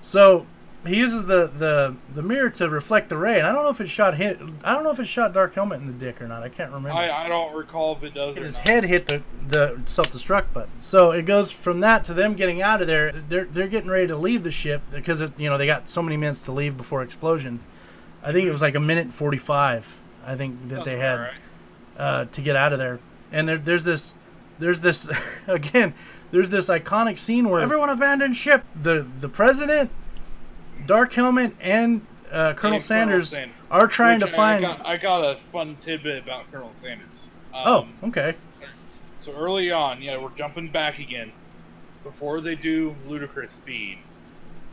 So 0.00 0.46
he 0.86 0.96
uses 0.96 1.26
the, 1.26 1.48
the 1.58 1.94
the 2.14 2.22
mirror 2.22 2.48
to 2.50 2.68
reflect 2.68 3.10
the 3.10 3.16
ray, 3.18 3.38
and 3.38 3.46
I 3.46 3.52
don't 3.52 3.64
know 3.64 3.70
if 3.70 3.80
it 3.80 3.90
shot 3.90 4.16
him. 4.16 4.58
I 4.64 4.74
don't 4.74 4.82
know 4.82 4.90
if 4.90 4.98
it 4.98 5.06
shot 5.06 5.34
Dark 5.34 5.54
Helmet 5.54 5.80
in 5.80 5.86
the 5.86 5.92
dick 5.92 6.22
or 6.22 6.28
not. 6.28 6.42
I 6.42 6.48
can't 6.48 6.72
remember. 6.72 6.96
I, 6.96 7.26
I 7.26 7.28
don't 7.28 7.54
recall 7.54 7.96
if 7.96 8.02
it 8.02 8.14
does 8.14 8.36
or 8.36 8.42
his 8.42 8.56
not. 8.56 8.68
head 8.68 8.84
hit 8.84 9.06
the, 9.06 9.22
the 9.48 9.80
self 9.84 10.10
destruct 10.10 10.52
button. 10.54 10.70
So 10.80 11.10
it 11.10 11.26
goes 11.26 11.50
from 11.50 11.80
that 11.80 12.04
to 12.04 12.14
them 12.14 12.34
getting 12.34 12.62
out 12.62 12.80
of 12.80 12.86
there. 12.86 13.12
They're 13.12 13.44
they're 13.44 13.68
getting 13.68 13.90
ready 13.90 14.06
to 14.06 14.16
leave 14.16 14.42
the 14.42 14.50
ship 14.50 14.80
because 14.90 15.20
it, 15.20 15.38
you 15.38 15.50
know 15.50 15.58
they 15.58 15.66
got 15.66 15.88
so 15.88 16.00
many 16.00 16.16
minutes 16.16 16.44
to 16.46 16.52
leave 16.52 16.76
before 16.76 17.02
explosion. 17.02 17.60
I 18.22 18.32
think 18.32 18.46
it 18.46 18.50
was 18.50 18.62
like 18.62 18.74
a 18.74 18.80
minute 18.80 19.12
forty 19.12 19.38
five. 19.38 19.98
I 20.24 20.36
think 20.36 20.68
that 20.68 20.76
Sounds 20.76 20.84
they 20.86 20.96
had 20.96 21.18
right. 21.20 21.34
uh, 21.98 22.24
to 22.26 22.40
get 22.40 22.56
out 22.56 22.72
of 22.72 22.78
there. 22.78 23.00
And 23.32 23.48
there, 23.48 23.58
there's 23.58 23.84
this, 23.84 24.14
there's 24.58 24.80
this 24.80 25.10
again. 25.46 25.94
There's 26.30 26.50
this 26.50 26.68
iconic 26.68 27.18
scene 27.18 27.48
where 27.48 27.60
everyone 27.60 27.90
abandoned 27.90 28.36
ship. 28.36 28.64
The 28.80 29.06
the 29.20 29.28
president, 29.28 29.90
Dark 30.90 31.12
Helmet, 31.12 31.54
and 31.60 32.04
uh, 32.32 32.52
Colonel 32.54 32.74
And 32.74 32.82
Sanders 32.82 33.28
Sanders. 33.30 33.54
are 33.70 33.86
trying 33.86 34.18
to 34.18 34.26
find. 34.26 34.66
I 34.66 34.76
got, 34.76 34.86
I 34.86 34.96
got 34.96 35.20
a 35.20 35.38
fun 35.52 35.76
tidbit 35.80 36.24
about 36.24 36.50
Colonel 36.50 36.72
Sanders. 36.72 37.30
Um, 37.54 37.94
oh, 38.02 38.08
okay. 38.08 38.34
So 39.20 39.32
early 39.36 39.70
on, 39.70 40.02
yeah, 40.02 40.20
we're 40.20 40.34
jumping 40.34 40.68
back 40.68 40.98
again. 40.98 41.30
Before 42.02 42.40
they 42.40 42.56
do 42.56 42.96
ludicrous 43.06 43.52
speed, 43.52 43.98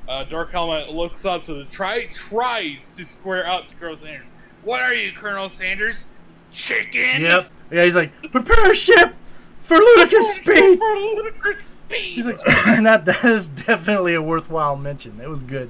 uh, 0.09 0.23
Dark 0.23 0.49
Helmet 0.49 0.89
looks 0.89 1.23
up 1.23 1.45
to 1.45 1.53
the 1.53 1.65
try 1.65 2.07
tries 2.07 2.89
to 2.95 3.05
square 3.05 3.47
up 3.47 3.67
to 3.67 3.75
Colonel 3.75 3.97
Sanders. 3.97 4.25
What 4.63 4.81
are 4.81 4.95
you, 4.95 5.11
Colonel 5.11 5.49
Sanders? 5.49 6.07
Chicken? 6.51 7.21
Yep. 7.21 7.51
Yeah, 7.69 7.83
he's 7.83 7.95
like, 7.95 8.11
prepare 8.31 8.73
ship 8.73 9.13
for 9.59 9.77
ludicrous 9.77 10.33
speed. 10.33 10.79
For 10.79 10.95
ludicrous 10.95 11.63
speed. 11.63 11.99
He's 11.99 12.25
like, 12.25 12.43
that 12.65 13.05
that 13.05 13.23
is 13.23 13.49
definitely 13.49 14.15
a 14.15 14.21
worthwhile 14.23 14.75
mention. 14.75 15.21
It 15.21 15.29
was 15.29 15.43
good. 15.43 15.69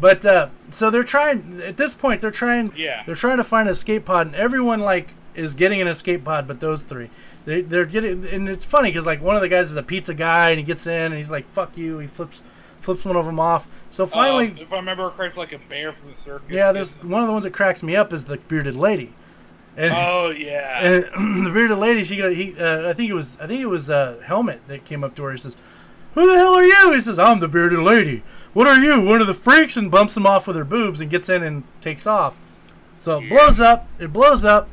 But 0.00 0.26
uh, 0.26 0.48
so 0.70 0.90
they're 0.90 1.02
trying 1.04 1.60
at 1.64 1.76
this 1.76 1.94
point. 1.94 2.20
They're 2.20 2.30
trying. 2.30 2.72
Yeah. 2.76 3.02
They're 3.06 3.14
trying 3.14 3.36
to 3.38 3.44
find 3.44 3.68
an 3.68 3.72
escape 3.72 4.04
pod, 4.04 4.26
and 4.26 4.36
everyone 4.36 4.80
like 4.80 5.10
is 5.34 5.54
getting 5.54 5.80
an 5.80 5.88
escape 5.88 6.24
pod, 6.24 6.46
but 6.48 6.60
those 6.60 6.82
three. 6.82 7.10
They 7.44 7.60
they're 7.62 7.84
getting, 7.86 8.26
and 8.26 8.48
it's 8.48 8.64
funny 8.64 8.90
because 8.90 9.06
like 9.06 9.22
one 9.22 9.36
of 9.36 9.42
the 9.42 9.48
guys 9.48 9.70
is 9.70 9.76
a 9.76 9.82
pizza 9.82 10.14
guy, 10.14 10.50
and 10.50 10.58
he 10.58 10.64
gets 10.64 10.86
in, 10.86 10.92
and 11.12 11.14
he's 11.14 11.30
like, 11.30 11.48
"Fuck 11.50 11.76
you." 11.78 11.98
He 11.98 12.06
flips 12.08 12.42
flips 12.80 13.04
one 13.04 13.16
of 13.16 13.24
them 13.24 13.38
off. 13.40 13.66
So 13.90 14.04
finally, 14.04 14.48
Um, 14.48 14.58
if 14.58 14.72
I 14.72 14.76
remember 14.76 15.08
correctly, 15.10 15.40
like 15.44 15.52
a 15.52 15.58
bear 15.68 15.92
from 15.92 16.10
the 16.10 16.16
circus. 16.16 16.50
yeah, 16.50 16.72
there's 16.72 16.96
one 17.02 17.20
of 17.22 17.26
the 17.28 17.32
ones 17.32 17.44
that 17.44 17.52
cracks 17.52 17.82
me 17.82 17.94
up 17.96 18.12
is 18.12 18.24
the 18.24 18.36
bearded 18.36 18.76
lady. 18.76 19.14
And, 19.76 19.92
Oh 19.96 20.30
yeah. 20.30 20.84
and 20.84 21.04
the 21.46 21.50
bearded 21.50 21.78
lady, 21.78 22.04
she 22.04 22.16
go, 22.16 22.32
he, 22.32 22.54
uh, 22.58 22.90
I 22.90 22.92
think 22.92 23.10
it 23.10 23.14
was, 23.14 23.36
I 23.40 23.46
think 23.46 23.60
it 23.60 23.66
was 23.66 23.90
uh, 23.90 24.20
Helmet 24.24 24.60
that 24.68 24.84
came 24.84 25.02
up 25.02 25.14
to 25.16 25.22
her. 25.24 25.32
He 25.32 25.38
says, 25.38 25.56
"Who 26.14 26.26
the 26.30 26.36
hell 26.38 26.54
are 26.54 26.62
you?" 26.64 26.92
He 26.92 27.00
says, 27.00 27.18
"I'm 27.18 27.40
the 27.40 27.48
bearded 27.48 27.78
lady." 27.80 28.22
What 28.54 28.66
are 28.66 28.78
you? 28.80 29.00
One 29.00 29.20
of 29.20 29.26
the 29.26 29.34
freaks, 29.34 29.76
and 29.76 29.90
bumps 29.90 30.16
him 30.16 30.26
off 30.26 30.46
with 30.46 30.56
her 30.56 30.64
boobs 30.64 31.00
and 31.00 31.10
gets 31.10 31.28
in 31.28 31.42
and 31.42 31.64
takes 31.80 32.06
off. 32.06 32.34
So 32.98 33.18
it 33.18 33.24
Yeah. 33.24 33.30
blows 33.30 33.60
up. 33.60 33.86
It 33.98 34.12
blows 34.12 34.44
up. 34.44 34.68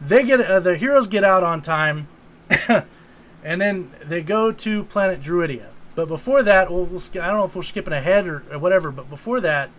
They 0.00 0.24
get 0.24 0.40
uh, 0.40 0.58
the 0.60 0.76
heroes 0.76 1.06
get 1.06 1.22
out 1.22 1.44
on 1.44 1.62
time, 1.62 2.08
and 2.68 3.60
then 3.60 3.90
they 4.04 4.22
go 4.22 4.50
to 4.50 4.84
planet 4.84 5.20
Druidia. 5.20 5.66
But 5.94 6.08
before 6.08 6.42
that, 6.42 6.70
we'll, 6.72 6.84
we'll, 6.86 7.00
I 7.20 7.26
don't 7.28 7.36
know 7.36 7.44
if 7.44 7.54
we're 7.54 7.62
skipping 7.62 7.92
ahead 7.92 8.26
or, 8.26 8.42
or 8.50 8.58
whatever. 8.58 8.90
But 8.90 9.10
before 9.10 9.40
that, 9.42 9.70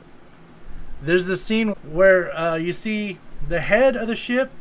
there's 1.01 1.25
this 1.25 1.43
scene 1.43 1.69
where 1.91 2.35
uh, 2.37 2.55
you 2.55 2.71
see 2.71 3.17
the 3.47 3.59
head 3.59 3.95
of 3.97 4.07
the 4.07 4.15
ship 4.15 4.51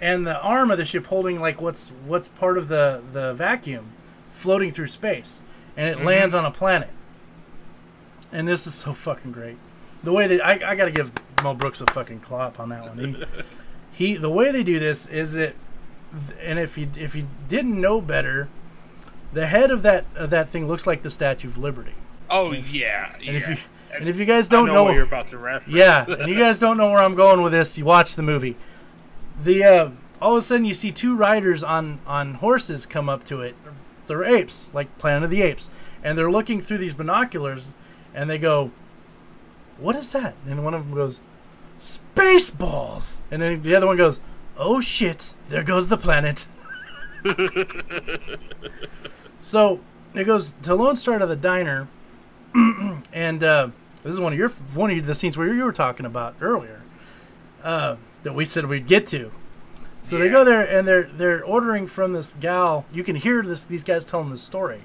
and 0.00 0.26
the 0.26 0.38
arm 0.40 0.70
of 0.70 0.76
the 0.78 0.84
ship 0.84 1.06
holding 1.06 1.40
like 1.40 1.60
what's 1.60 1.88
what's 2.06 2.28
part 2.28 2.58
of 2.58 2.68
the 2.68 3.02
the 3.12 3.32
vacuum 3.34 3.86
floating 4.28 4.70
through 4.70 4.86
space 4.86 5.40
and 5.76 5.88
it 5.88 5.96
Mhm. 5.98 6.04
lands 6.04 6.34
on 6.34 6.44
a 6.44 6.50
planet 6.50 6.90
and 8.32 8.46
this 8.46 8.66
is 8.66 8.74
so 8.74 8.92
fucking 8.92 9.32
great 9.32 9.56
the 10.02 10.12
way 10.12 10.26
that 10.26 10.44
I, 10.44 10.72
I 10.72 10.74
gotta 10.74 10.90
give 10.90 11.12
Mel 11.42 11.54
Brooks 11.54 11.80
a 11.80 11.86
fucking 11.86 12.20
clap 12.20 12.60
on 12.60 12.68
that 12.70 12.82
one 12.82 12.98
he, 12.98 13.24
he 13.92 14.16
the 14.16 14.30
way 14.30 14.52
they 14.52 14.62
do 14.62 14.78
this 14.78 15.06
is 15.06 15.36
it 15.36 15.56
and 16.40 16.58
if 16.58 16.78
you 16.78 16.88
if 16.96 17.14
you 17.14 17.28
didn't 17.48 17.80
know 17.80 18.00
better 18.00 18.48
the 19.32 19.46
head 19.46 19.70
of 19.70 19.82
that 19.82 20.04
of 20.14 20.30
that 20.30 20.48
thing 20.48 20.66
looks 20.66 20.86
like 20.86 21.02
the 21.02 21.10
Statue 21.10 21.48
of 21.48 21.58
Liberty 21.58 21.94
oh 22.30 22.52
yeah. 22.52 23.14
and 23.16 23.36
if 23.36 23.48
you 23.48 23.56
and 23.98 24.08
if 24.08 24.18
you 24.18 24.24
guys 24.24 24.48
don't 24.48 24.66
know, 24.66 24.74
know 24.74 24.84
what 24.84 24.94
you're 24.94 25.04
about 25.04 25.28
to 25.28 25.38
reference. 25.38 25.74
yeah, 25.74 26.04
and 26.06 26.28
you 26.28 26.38
guys 26.38 26.58
don't 26.58 26.76
know 26.76 26.90
where 26.90 27.02
I'm 27.02 27.14
going 27.14 27.42
with 27.42 27.52
this. 27.52 27.78
You 27.78 27.84
watch 27.84 28.16
the 28.16 28.22
movie. 28.22 28.56
The 29.42 29.64
uh, 29.64 29.90
all 30.20 30.36
of 30.36 30.38
a 30.38 30.42
sudden 30.42 30.64
you 30.64 30.74
see 30.74 30.92
two 30.92 31.16
riders 31.16 31.62
on 31.62 32.00
on 32.06 32.34
horses 32.34 32.86
come 32.86 33.08
up 33.08 33.24
to 33.24 33.40
it. 33.40 33.54
They're 34.06 34.24
apes, 34.24 34.70
like 34.72 34.96
Planet 34.98 35.24
of 35.24 35.30
the 35.30 35.42
Apes, 35.42 35.68
and 36.04 36.16
they're 36.16 36.30
looking 36.30 36.60
through 36.60 36.78
these 36.78 36.94
binoculars, 36.94 37.72
and 38.16 38.28
they 38.28 38.38
go, 38.38 38.72
"What 39.78 39.94
is 39.94 40.10
that?" 40.10 40.34
And 40.48 40.64
one 40.64 40.74
of 40.74 40.84
them 40.84 40.96
goes, 40.96 41.20
"Spaceballs," 41.78 43.20
and 43.30 43.40
then 43.40 43.62
the 43.62 43.76
other 43.76 43.86
one 43.86 43.96
goes, 43.96 44.20
"Oh 44.56 44.80
shit! 44.80 45.36
There 45.48 45.62
goes 45.62 45.86
the 45.86 45.96
planet." 45.96 46.48
So 49.46 49.78
it 50.12 50.24
goes 50.24 50.54
to 50.62 50.74
Lone 50.74 50.96
Star 50.96 51.20
to 51.20 51.26
the 51.26 51.36
diner, 51.36 51.86
and 53.12 53.44
uh, 53.44 53.68
this 54.02 54.12
is 54.12 54.18
one 54.18 54.32
of 54.32 54.38
your 54.38 54.48
one 54.74 54.90
of 54.90 55.06
the 55.06 55.14
scenes 55.14 55.38
where 55.38 55.54
you 55.54 55.62
were 55.62 55.72
talking 55.72 56.04
about 56.04 56.34
earlier 56.40 56.82
uh, 57.62 57.94
that 58.24 58.34
we 58.34 58.44
said 58.44 58.66
we'd 58.66 58.88
get 58.88 59.06
to. 59.08 59.30
So 60.02 60.18
they 60.18 60.28
go 60.28 60.44
there 60.44 60.62
and 60.62 60.86
they're 60.86 61.04
they're 61.04 61.44
ordering 61.44 61.86
from 61.86 62.10
this 62.10 62.34
gal. 62.40 62.86
You 62.92 63.04
can 63.04 63.14
hear 63.14 63.42
this 63.42 63.64
these 63.66 63.84
guys 63.84 64.04
telling 64.04 64.30
the 64.30 64.38
story, 64.38 64.80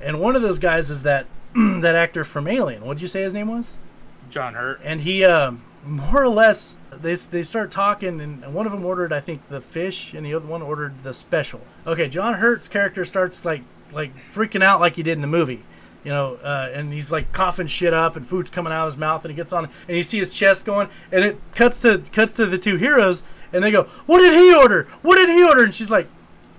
and 0.00 0.18
one 0.18 0.34
of 0.34 0.40
those 0.40 0.58
guys 0.58 0.88
is 0.88 1.02
that 1.02 1.26
that 1.80 1.94
actor 1.94 2.24
from 2.24 2.46
Alien. 2.46 2.84
What 2.84 2.94
did 2.94 3.02
you 3.02 3.08
say 3.08 3.22
his 3.22 3.34
name 3.34 3.48
was? 3.48 3.76
John 4.30 4.54
Hurt. 4.54 4.80
and 4.84 5.00
he 5.00 5.24
um, 5.24 5.62
more 5.84 6.22
or 6.22 6.28
less 6.28 6.78
they, 6.92 7.14
they 7.14 7.42
start 7.42 7.70
talking 7.70 8.20
and 8.20 8.54
one 8.54 8.66
of 8.66 8.72
them 8.72 8.84
ordered 8.84 9.12
i 9.12 9.20
think 9.20 9.46
the 9.48 9.60
fish 9.60 10.12
and 10.12 10.24
the 10.26 10.34
other 10.34 10.46
one 10.46 10.60
ordered 10.62 11.02
the 11.02 11.14
special 11.14 11.60
okay 11.86 12.06
john 12.08 12.34
hurt's 12.34 12.68
character 12.68 13.04
starts 13.04 13.44
like 13.44 13.62
like 13.92 14.12
freaking 14.30 14.62
out 14.62 14.78
like 14.78 14.94
he 14.94 15.02
did 15.02 15.12
in 15.12 15.20
the 15.20 15.26
movie 15.26 15.64
you 16.04 16.10
know 16.10 16.34
uh, 16.44 16.70
and 16.72 16.92
he's 16.92 17.10
like 17.10 17.32
coughing 17.32 17.66
shit 17.66 17.94
up 17.94 18.14
and 18.16 18.28
food's 18.28 18.50
coming 18.50 18.72
out 18.72 18.86
of 18.86 18.92
his 18.92 18.98
mouth 18.98 19.24
and 19.24 19.32
he 19.32 19.36
gets 19.36 19.52
on 19.52 19.68
and 19.88 19.96
you 19.96 20.02
see 20.02 20.18
his 20.18 20.30
chest 20.30 20.64
going 20.64 20.88
and 21.12 21.24
it 21.24 21.40
cuts 21.54 21.80
to 21.80 21.98
cuts 22.12 22.34
to 22.34 22.46
the 22.46 22.58
two 22.58 22.76
heroes 22.76 23.22
and 23.52 23.64
they 23.64 23.70
go 23.70 23.84
what 24.06 24.18
did 24.18 24.34
he 24.34 24.54
order 24.54 24.86
what 25.02 25.16
did 25.16 25.28
he 25.28 25.42
order 25.42 25.64
and 25.64 25.74
she's 25.74 25.90
like 25.90 26.08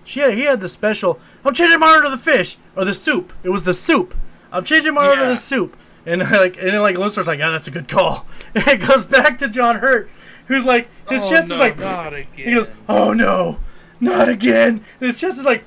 she 0.04 0.20
had, 0.20 0.34
he 0.34 0.42
had 0.42 0.60
the 0.60 0.68
special 0.68 1.20
i'm 1.46 1.54
changing 1.54 1.80
my 1.80 1.92
order 1.92 2.06
to 2.06 2.10
the 2.10 2.18
fish 2.18 2.58
or 2.76 2.84
the 2.86 2.94
soup 2.94 3.32
it 3.44 3.50
was 3.50 3.64
the 3.64 3.74
soup 3.74 4.16
i'm 4.52 4.64
changing 4.64 4.93
my 4.93 5.08
order 5.08 5.22
to 5.22 5.28
the 5.28 5.36
soup 5.36 5.76
and 6.06 6.22
like 6.32 6.58
and 6.58 6.68
then 6.70 6.82
like 6.82 6.97
Lucifer's 6.97 7.28
like, 7.28 7.39
yeah, 7.39 7.52
that's 7.52 7.68
a 7.68 7.72
good 7.72 7.88
call. 7.88 8.26
And 8.56 8.68
it 8.68 8.88
goes 8.88 9.06
back 9.06 9.38
to 9.38 9.47
John 9.47 9.78
Hurt, 9.78 10.10
who's 10.47 10.66
like 10.66 10.88
his 11.10 11.24
Oh, 11.24 11.30
chest 11.30 11.49
no, 11.49 11.56
is 11.56 11.60
like 11.60 11.80
not 11.80 12.14
again. 12.14 12.28
he 12.47 12.54
goes, 12.54 12.70
oh 12.89 13.14
no, 13.14 13.60
not 13.99 14.28
again. 14.28 14.84
And 14.99 15.08
his 15.08 15.20
chest 15.20 15.38
is 15.38 15.45
like 15.45 15.64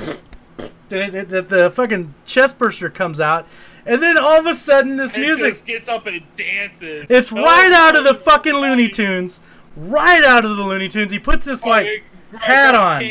the, 0.89 1.24
the, 1.28 1.43
the, 1.43 1.70
fucking 1.70 2.14
chest 2.26 2.59
burster 2.59 2.91
comes 2.91 3.20
out, 3.20 3.47
and 3.87 4.03
then 4.03 4.18
all 4.18 4.39
of 4.39 4.47
a 4.47 4.55
sudden 4.55 4.97
this 4.97 5.14
And 5.14 5.22
music 5.22 5.64
gets 5.64 5.89
up 5.89 6.07
and 6.07 6.22
dances. 6.37 7.07
it's 7.09 7.32
Oh, 7.32 7.37
right 7.37 7.72
out 7.72 7.97
of 7.97 8.05
the 8.05 8.11
oh, 8.11 8.14
fucking. 8.14 8.55
Looney 8.55 8.89
Tunes. 8.89 9.41
Right 9.76 10.22
out 10.22 10.45
of 10.45 10.57
the 10.57 10.62
Looney 10.62 10.89
Tunes. 10.89 11.11
He 11.11 11.18
puts 11.18 11.45
this 11.45 11.64
Oh, 11.64 11.70
like 11.70 12.05
hat 12.37 12.74
on. 12.74 13.03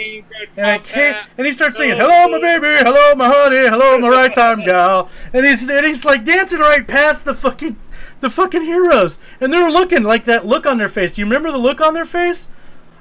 and 0.57 0.65
I 0.65 0.78
can't. 0.78 1.28
And 1.38 1.45
he 1.45 1.53
starts 1.53 1.78
singing, 1.78 1.97
"Hello, 1.97 2.28
my 2.28 2.39
baby, 2.39 2.67
hello, 2.84 3.15
my 3.15 3.28
honey, 3.28 3.67
hello, 3.67 3.97
my 3.99 4.09
right 4.09 4.34
time 4.34 4.63
gal." 4.63 5.09
And 5.34 5.45
he's 5.45 5.69
and 5.69 5.86
he's 5.86 6.05
like 6.05 6.26
dancing 6.26 6.59
right 6.59 6.88
past 6.88 7.26
the 7.26 7.34
fucking 7.34 7.78
the 8.21 8.30
fucking 8.30 8.61
heroes, 8.61 9.19
and 9.41 9.51
they're 9.51 9.69
looking 9.69 10.03
like 10.03 10.24
that 10.26 10.45
look 10.45 10.65
on 10.65 10.78
their 10.78 10.89
face. 10.89 11.13
Do 11.13 11.21
you 11.21 11.26
remember 11.26 11.51
the 11.51 11.57
look 11.57 11.82
on 11.82 11.93
their 11.93 12.05
face? 12.05 12.47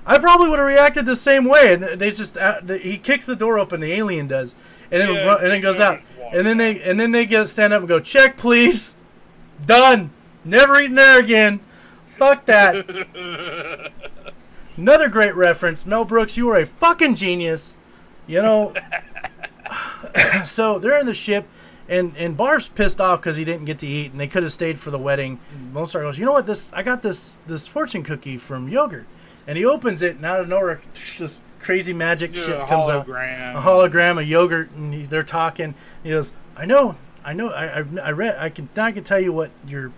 I 0.05 0.19
probably 0.19 0.49
would 0.49 0.59
have 0.59 0.67
reacted 0.67 1.07
the 1.07 1.15
same 1.15 1.45
way. 1.45 1.75
And 1.75 2.01
they 2.01 2.11
just 2.11 2.37
uh, 2.37 2.61
the, 2.63 2.79
he 2.79 2.99
kicks 2.99 3.25
the 3.27 3.37
door 3.37 3.59
open, 3.59 3.81
the 3.81 3.93
alien 3.93 4.27
does, 4.27 4.55
and 4.91 5.01
then 5.01 5.15
Yeah, 5.15 5.37
and 5.37 5.51
then 5.51 5.61
goes 5.61 5.79
out, 5.79 6.01
and 6.33 6.47
then 6.47 6.57
they 6.57 6.83
and 6.83 6.99
then 6.99 7.13
they 7.13 7.25
get 7.27 7.41
to 7.41 7.49
stand 7.49 7.73
up 7.73 7.81
and 7.81 7.89
go, 7.89 8.01
"Check, 8.01 8.37
please." 8.37 8.97
Done. 9.65 10.11
Never 10.45 10.81
eating 10.81 10.97
there 10.97 11.21
again. 11.21 11.61
Fuck 12.19 12.47
that. 12.47 12.85
Another 14.83 15.09
great 15.09 15.37
reference. 15.37 15.87
Mel 15.87 16.05
Brooks, 16.05 16.37
you 16.37 16.49
are 16.49 16.57
a 16.57 16.67
fucking 16.67 17.15
genius. 17.15 17.77
You 18.27 18.43
know. 18.43 18.75
so 20.45 20.81
they're 20.81 20.99
in 20.99 21.07
the 21.07 21.15
ship, 21.15 21.47
and 21.89 22.13
and 22.17 22.37
Barf's 22.37 22.67
pissed 22.67 23.01
off 23.01 23.21
because 23.21 23.37
he 23.37 23.45
didn't 23.45 23.65
get 23.65 23.79
to 23.79 23.87
eat, 23.87 24.11
and 24.11 24.19
they 24.19 24.27
could 24.27 24.43
have 24.43 24.53
stayed 24.53 24.81
for 24.81 24.91
the 24.91 24.99
wedding. 24.99 25.39
Lone 25.73 25.87
Star 25.87 26.03
goes, 26.03 26.19
you 26.19 26.25
know 26.25 26.33
what? 26.33 26.49
This 26.49 26.73
I 26.73 26.83
got 26.83 27.01
this 27.01 27.39
this 27.47 27.65
fortune 27.65 28.03
cookie 28.03 28.37
from 28.37 28.69
yogurt, 28.69 29.07
and 29.47 29.57
he 29.57 29.65
opens 29.65 30.03
it, 30.03 30.17
and 30.17 30.25
out 30.25 30.41
of 30.41 30.49
nowhere, 30.49 30.81
this 31.17 31.39
crazy 31.61 31.93
magic 31.93 32.35
Yeah, 32.35 32.43
shit 32.43 32.67
comes 32.67 32.89
out. 32.89 33.07
A 33.57 33.61
hologram 33.61 34.21
of 34.21 34.27
yogurt, 34.27 34.73
and 34.73 34.93
he, 34.93 35.05
they're 35.05 35.23
talking. 35.23 35.77
He 36.03 36.11
goes, 36.11 36.33
I 36.57 36.65
know, 36.65 36.97
I 37.25 37.35
know, 37.35 37.51
I, 37.51 37.79
I, 37.79 37.85
I 38.03 38.11
read, 38.11 38.37
I 38.37 38.49
can, 38.49 38.69
I 38.77 38.91
can 38.91 39.05
tell 39.05 39.21
you 39.21 39.33
what 39.33 39.53
your 39.65 39.93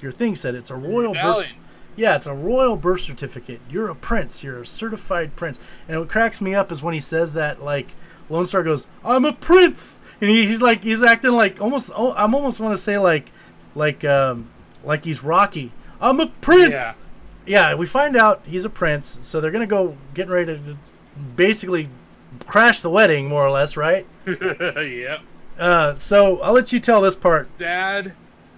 your 0.00 0.10
thing 0.10 0.36
said. 0.36 0.54
It's 0.54 0.70
a 0.70 0.74
royal 0.74 1.12
birth. 1.12 1.52
Yeah, 1.96 2.16
it's 2.16 2.26
a 2.26 2.34
royal 2.34 2.76
birth 2.76 3.00
certificate. 3.00 3.60
You're 3.68 3.90
a 3.90 3.94
prince. 3.94 4.42
You're 4.42 4.62
a 4.62 4.66
certified 4.66 5.36
prince. 5.36 5.58
And 5.88 5.98
what 5.98 6.08
cracks 6.08 6.40
me 6.40 6.54
up 6.54 6.72
is 6.72 6.82
when 6.82 6.94
he 6.94 7.00
says 7.00 7.34
that, 7.34 7.62
like, 7.62 7.94
Lone 8.30 8.46
Star 8.46 8.62
goes, 8.62 8.86
"I'm 9.04 9.24
a 9.24 9.32
prince," 9.32 10.00
and 10.20 10.30
he, 10.30 10.46
he's 10.46 10.62
like, 10.62 10.82
he's 10.82 11.02
acting 11.02 11.32
like 11.32 11.60
almost. 11.60 11.90
Oh, 11.94 12.14
I'm 12.14 12.34
almost 12.34 12.60
want 12.60 12.74
to 12.74 12.82
say 12.82 12.98
like, 12.98 13.30
like, 13.74 14.04
um, 14.04 14.48
like 14.84 15.04
he's 15.04 15.22
Rocky. 15.22 15.72
I'm 16.00 16.18
a 16.20 16.26
prince. 16.26 16.76
Yeah. 16.76 16.92
Yeah, 17.44 17.74
we 17.74 17.86
find 17.86 18.16
out 18.16 18.40
he's 18.44 18.64
a 18.64 18.70
prince, 18.70 19.18
so 19.22 19.40
they're 19.40 19.50
gonna 19.50 19.66
go 19.66 19.96
getting 20.14 20.32
ready 20.32 20.56
to 20.56 20.76
basically 21.36 21.88
crash 22.46 22.82
the 22.82 22.90
wedding, 22.90 23.28
more 23.28 23.44
or 23.44 23.50
less, 23.50 23.76
right? 23.76 24.06
yep. 24.26 25.20
Uh, 25.58 25.94
so 25.94 26.40
I'll 26.40 26.52
let 26.52 26.72
you 26.72 26.80
tell 26.80 27.00
this 27.00 27.16
part. 27.16 27.54
Dad, 27.58 28.12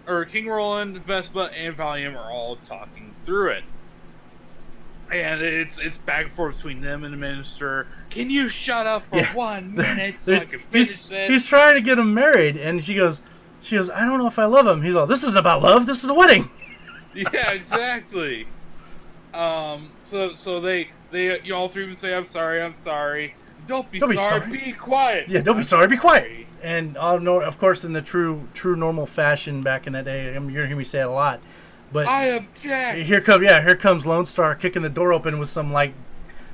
or 0.07 0.25
King 0.27 0.49
Roland, 0.49 1.03
Vespa, 1.05 1.51
and 1.57 1.75
Valium 1.75 2.15
are 2.15 2.31
all 2.31 2.57
talking 2.57 3.14
through 3.25 3.51
it. 3.51 3.65
And 5.13 5.43
it's 5.43 5.79
it's 5.79 5.99
back 5.99 6.27
and 6.27 6.35
forth 6.35 6.57
between 6.57 6.81
them 6.81 7.05
and 7.05 7.13
the 7.13 7.19
minister. 7.19 7.87
Can 8.11 8.31
you 8.31 8.49
shut 8.49 8.87
up 8.87 9.03
for 9.11 9.17
Yeah. 9.17 9.35
one 9.35 9.75
minute 9.77 10.21
so 10.21 10.35
I 10.35 10.39
can 10.41 10.61
finish 10.61 10.97
he's, 10.97 11.09
this? 11.09 11.31
he's 11.31 11.47
trying 11.47 11.75
to 11.75 11.81
get 11.83 11.99
him 11.99 12.15
married, 12.15 12.57
and 12.57 12.83
she 12.83 12.95
goes, 12.95 13.21
she 13.61 13.77
goes, 13.77 13.91
I 13.91 14.01
don't 14.07 14.19
know 14.19 14.27
if 14.27 14.39
I 14.39 14.47
love 14.47 14.67
him. 14.67 14.83
He's 14.83 14.95
all, 14.97 15.07
this 15.07 15.23
isn't 15.23 15.39
about 15.39 15.63
love. 15.63 15.87
This 15.87 16.05
is 16.05 16.11
a 16.11 16.15
wedding. 16.15 16.49
yeah, 17.15 17.51
exactly. 17.53 18.47
Um, 19.35 19.91
so 20.03 20.33
so 20.35 20.61
they 20.61 20.89
they 21.11 21.41
you 21.43 21.55
all 21.55 21.69
three 21.69 21.87
would 21.87 21.99
say, 21.99 22.15
"I'm 22.15 22.25
sorry, 22.27 22.63
I'm 22.63 22.75
sorry." 22.75 23.35
Don't 23.67 23.91
be, 23.91 23.99
Don't 23.99 24.11
be 24.11 24.17
sorry, 24.17 24.41
sorry. 24.41 24.53
Be 24.59 24.73
quiet. 24.73 25.29
Yeah, 25.29 25.41
don't 25.41 25.55
be 25.57 25.59
"I'm 25.61 25.63
sorry, 25.65 25.89
be 25.89 25.97
quiet. 25.97 26.47
And 26.63 26.97
uh, 26.97 27.19
no, 27.19 27.41
of 27.41 27.59
course, 27.59 27.85
in 27.85 27.93
the 27.93 28.03
true, 28.03 28.47
true 28.55 28.77
normal 28.77 29.07
fashion 29.07 29.63
back 29.63 29.87
in 29.87 29.93
that 29.95 30.05
day, 30.07 30.35
I 30.35 30.39
mean, 30.39 30.51
you're 30.51 30.63
gonna 30.63 30.69
hear 30.69 30.77
me 30.77 30.85
say 30.85 31.01
it 31.01 31.07
a 31.07 31.11
lot. 31.11 31.41
But 31.95 32.09
I 32.09 32.25
object. 32.25 33.07
here 33.07 33.21
come, 33.21 33.43
yeah, 33.45 33.63
here 33.63 33.77
comes 33.77 34.05
Lone 34.05 34.27
Star 34.27 34.55
kicking 34.57 34.83
the 34.83 34.89
door 34.91 35.13
open 35.13 35.39
with 35.39 35.49
some 35.49 35.73
like, 35.73 35.95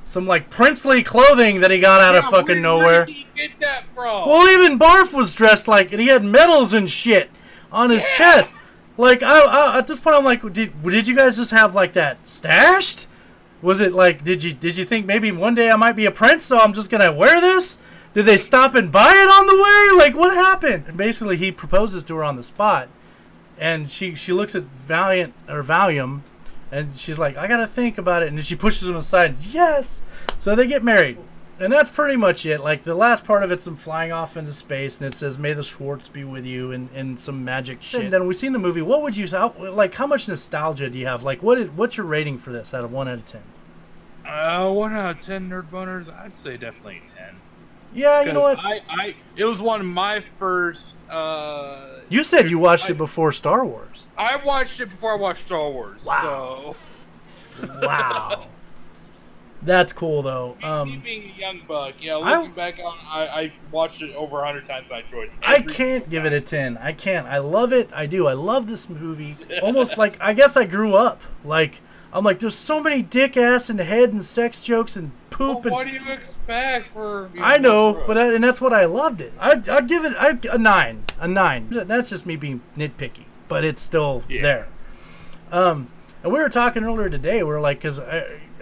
some 0.05 0.27
like 0.27 0.51
princely 0.51 1.01
clothing 1.01 1.59
that 1.61 1.71
he 1.71 1.79
got 1.79 1.99
out 1.99 2.15
of 2.15 2.25
fucking 2.25 2.55
where- 2.55 2.61
nowhere. 2.61 2.85
Where 2.85 3.05
did 3.07 3.15
he 3.15 3.27
get 3.35 3.51
that 3.59 3.83
from? 3.95 4.29
Well, 4.29 4.47
even 4.47 4.77
Barf 4.77 5.11
was 5.13 5.33
dressed 5.33 5.67
like, 5.67 5.91
and 5.91 5.99
he 5.99 6.07
had 6.07 6.23
medals 6.23 6.73
and 6.73 6.87
shit 6.87 7.31
on 7.71 7.89
his 7.89 8.03
Yeah. 8.11 8.17
chest. 8.35 8.55
Like, 8.97 9.23
I, 9.23 9.39
I, 9.39 9.77
at 9.79 9.87
this 9.87 9.99
point, 9.99 10.15
I'm 10.15 10.23
like, 10.23 10.41
did, 10.53 10.79
did 10.83 11.07
you 11.07 11.15
guys 11.15 11.37
just 11.37 11.49
have 11.51 11.73
like 11.73 11.93
that 11.93 12.25
stashed? 12.27 13.07
Was 13.63 13.81
it 13.81 13.93
like, 13.93 14.23
did 14.23 14.43
you 14.43 14.53
did 14.53 14.77
you 14.77 14.85
think 14.85 15.05
maybe 15.07 15.31
one 15.31 15.55
day 15.55 15.71
I 15.71 15.75
might 15.75 15.95
be 15.95 16.05
a 16.05 16.11
prince, 16.11 16.43
so 16.45 16.59
I'm 16.59 16.73
just 16.73 16.89
gonna 16.91 17.11
wear 17.11 17.41
this? 17.41 17.79
Did 18.13 18.25
they 18.25 18.37
stop 18.37 18.75
and 18.75 18.91
buy 18.91 19.09
it 19.11 19.27
on 19.27 19.47
the 19.47 19.55
way? 19.55 20.03
Like, 20.05 20.15
what 20.15 20.33
happened? 20.35 20.85
And 20.87 20.97
basically, 20.97 21.37
he 21.37 21.51
proposes 21.51 22.03
to 22.03 22.15
her 22.17 22.23
on 22.23 22.35
the 22.35 22.43
spot, 22.43 22.89
and 23.61 23.87
she 23.87 24.15
she 24.15 24.33
looks 24.33 24.55
at 24.55 24.63
Valiant 24.63 25.33
or 25.47 25.63
Valium, 25.63 26.21
and 26.71 26.97
she's 26.97 27.19
like, 27.19 27.37
I 27.37 27.47
gotta 27.47 27.67
think 27.67 27.97
about 27.97 28.23
it, 28.23 28.27
and 28.27 28.37
then 28.37 28.43
she 28.43 28.55
pushes 28.55 28.89
him 28.89 28.95
aside. 28.97 29.35
Yes, 29.39 30.01
so 30.39 30.55
they 30.55 30.67
get 30.67 30.83
married. 30.83 31.17
And 31.59 31.71
that's 31.71 31.91
pretty 31.91 32.17
much 32.17 32.43
it. 32.47 32.61
Like 32.61 32.83
the 32.83 32.95
last 32.95 33.23
part 33.23 33.43
of 33.43 33.51
it's 33.51 33.65
them 33.65 33.75
flying 33.75 34.11
off 34.11 34.35
into 34.35 34.51
space, 34.51 34.99
and 34.99 35.13
it 35.13 35.15
says 35.15 35.37
"May 35.37 35.53
the 35.53 35.61
Schwartz 35.61 36.07
be 36.07 36.23
with 36.23 36.43
you" 36.43 36.71
and, 36.71 36.89
and 36.95 37.19
some 37.19 37.45
magic 37.45 37.83
shit. 37.83 38.05
And 38.05 38.11
then 38.11 38.25
we've 38.25 38.35
seen 38.35 38.51
the 38.51 38.59
movie. 38.59 38.81
What 38.81 39.03
would 39.03 39.15
you 39.15 39.27
how, 39.27 39.53
like? 39.59 39.93
How 39.93 40.07
much 40.07 40.27
nostalgia 40.27 40.89
do 40.89 40.97
you 40.97 41.05
have? 41.05 41.21
Like, 41.21 41.43
what 41.43 41.59
is, 41.59 41.69
what's 41.69 41.97
your 41.97 42.07
rating 42.07 42.39
for 42.39 42.51
this 42.51 42.73
out 42.73 42.83
of 42.83 42.91
one 42.91 43.07
out 43.07 43.19
of 43.19 43.25
ten? 43.25 43.43
Uh, 44.25 44.71
one 44.71 44.93
out 44.93 45.17
of 45.17 45.21
ten 45.23 45.47
nerd 45.51 45.69
boners. 45.69 46.11
I'd 46.11 46.35
say 46.35 46.57
definitely 46.57 47.03
ten. 47.15 47.20
Yeah, 47.93 48.21
you 48.23 48.31
know 48.33 48.41
what? 48.41 48.57
I, 48.59 48.81
I, 48.89 49.15
it 49.35 49.43
was 49.45 49.59
one 49.59 49.81
of 49.81 49.85
my 49.87 50.23
first. 50.39 50.99
Uh, 51.09 51.99
You 52.09 52.23
said 52.23 52.49
you 52.49 52.57
watched 52.59 52.85
I- 52.87 52.93
it 52.93 52.97
before 52.97 53.31
Star 53.31 53.65
Wars. 53.65 54.05
I 54.17 54.37
watched 54.45 54.79
it 54.79 54.85
before 54.87 55.13
I 55.13 55.15
watched 55.15 55.45
Star 55.45 55.69
Wars. 55.69 56.05
Wow. 56.05 56.75
So, 57.59 57.67
Wow, 57.81 58.45
that's 59.63 59.93
cool 59.93 60.21
though. 60.23 60.55
me 60.59 60.63
Um, 60.67 60.99
being 61.01 61.31
a 61.35 61.39
young 61.39 61.61
buck, 61.67 61.93
yeah, 61.99 62.15
I- 62.17 62.37
looking 62.37 62.53
back 62.53 62.79
on, 62.83 62.97
I, 63.07 63.27
I 63.27 63.53
watched 63.71 64.01
it 64.01 64.15
over 64.15 64.41
a 64.41 64.45
hundred 64.45 64.67
times. 64.67 64.91
I 64.91 64.99
enjoyed 65.01 65.25
it. 65.27 65.33
I 65.45 65.61
can't 65.61 66.09
give 66.09 66.25
it 66.25 66.33
a 66.33 66.41
10. 66.41 66.77
I 66.77 66.93
can't. 66.93 67.27
I 67.27 67.37
love 67.39 67.71
it. 67.73 67.89
I 67.93 68.05
do. 68.07 68.27
I 68.27 68.33
love 68.33 68.67
this 68.67 68.89
movie. 68.89 69.35
Almost 69.61 69.97
like 69.97 70.19
I 70.21 70.33
guess 70.33 70.57
I 70.57 70.65
grew 70.65 70.95
up. 70.95 71.21
Like 71.43 71.81
I'm 72.13 72.23
like 72.23 72.39
there's 72.39 72.55
so 72.55 72.81
many 72.81 73.01
dick 73.01 73.37
ass 73.37 73.69
and 73.69 73.79
head 73.79 74.11
and 74.11 74.23
sex 74.23 74.61
jokes 74.61 74.95
and 74.95 75.11
poop 75.41 75.65
and 75.65 75.71
what 75.73 75.87
do 75.87 75.93
you 75.93 76.11
expect 76.11 76.91
for? 76.93 77.29
you 77.33 77.41
I 77.41 77.57
know, 77.57 78.03
but 78.07 78.17
I, 78.17 78.33
and 78.33 78.43
that's 78.43 78.61
what 78.61 78.73
I 78.73 78.85
loved 78.85 79.21
it. 79.21 79.33
I 79.39 79.61
I'd 79.69 79.87
give 79.87 80.05
it 80.05 80.13
I, 80.17 80.37
a 80.51 80.57
9. 80.57 81.03
A 81.19 81.27
9. 81.27 81.67
That's 81.85 82.09
just 82.09 82.25
me 82.25 82.35
being 82.35 82.61
nitpicky, 82.77 83.25
but 83.47 83.63
it's 83.63 83.81
still 83.81 84.23
Yeah. 84.29 84.41
there. 84.41 84.67
Um 85.51 85.89
and 86.23 86.31
we 86.31 86.39
were 86.39 86.49
talking 86.49 86.83
earlier 86.83 87.09
today. 87.09 87.41
We 87.43 87.51
are 87.51 87.59
like, 87.59 87.79
because 87.79 87.99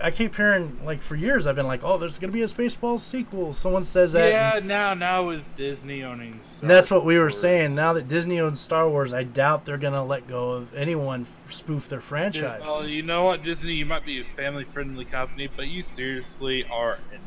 I, 0.02 0.12
keep 0.12 0.36
hearing 0.36 0.80
like 0.86 1.02
for 1.02 1.16
years 1.16 1.48
I've 1.48 1.56
been 1.56 1.68
like, 1.68 1.82
oh, 1.84 1.98
there's 1.98 2.20
gonna 2.20 2.34
be 2.34 2.42
a 2.44 2.48
Spaceballs 2.48 3.00
sequel. 3.02 3.54
Someone 3.54 3.84
says 3.84 4.14
that. 4.14 4.30
yeah, 4.30 4.58
and- 4.58 4.68
now 4.68 4.94
now 4.94 5.28
with 5.28 5.44
Disney 5.56 6.04
owning. 6.04 6.40
Star 6.58 6.68
that's 6.70 6.92
what 6.92 7.06
we 7.06 7.16
were 7.16 7.24
Wars, 7.24 7.40
saying. 7.40 7.76
Now 7.76 7.94
that 7.94 8.08
Disney 8.08 8.40
owns 8.40 8.60
Star 8.60 8.90
Wars, 8.90 9.14
I 9.14 9.24
doubt 9.24 9.66
they're 9.66 9.78
gonna 9.78 10.04
let 10.04 10.28
go 10.28 10.52
of 10.52 10.74
anyone 10.74 11.22
f- 11.22 11.52
spoof 11.52 11.88
their 11.90 12.02
franchise. 12.02 12.62
well, 12.64 12.88
you 12.88 13.02
know 13.02 13.24
what, 13.26 13.44
Disney, 13.44 13.74
you 13.74 13.86
might 13.86 14.06
be 14.06 14.22
a 14.22 14.26
family-friendly 14.36 15.06
company, 15.06 15.50
but 15.56 15.68
you 15.68 15.82
seriously 15.82 16.66
are. 16.72 16.98
And 17.12 17.22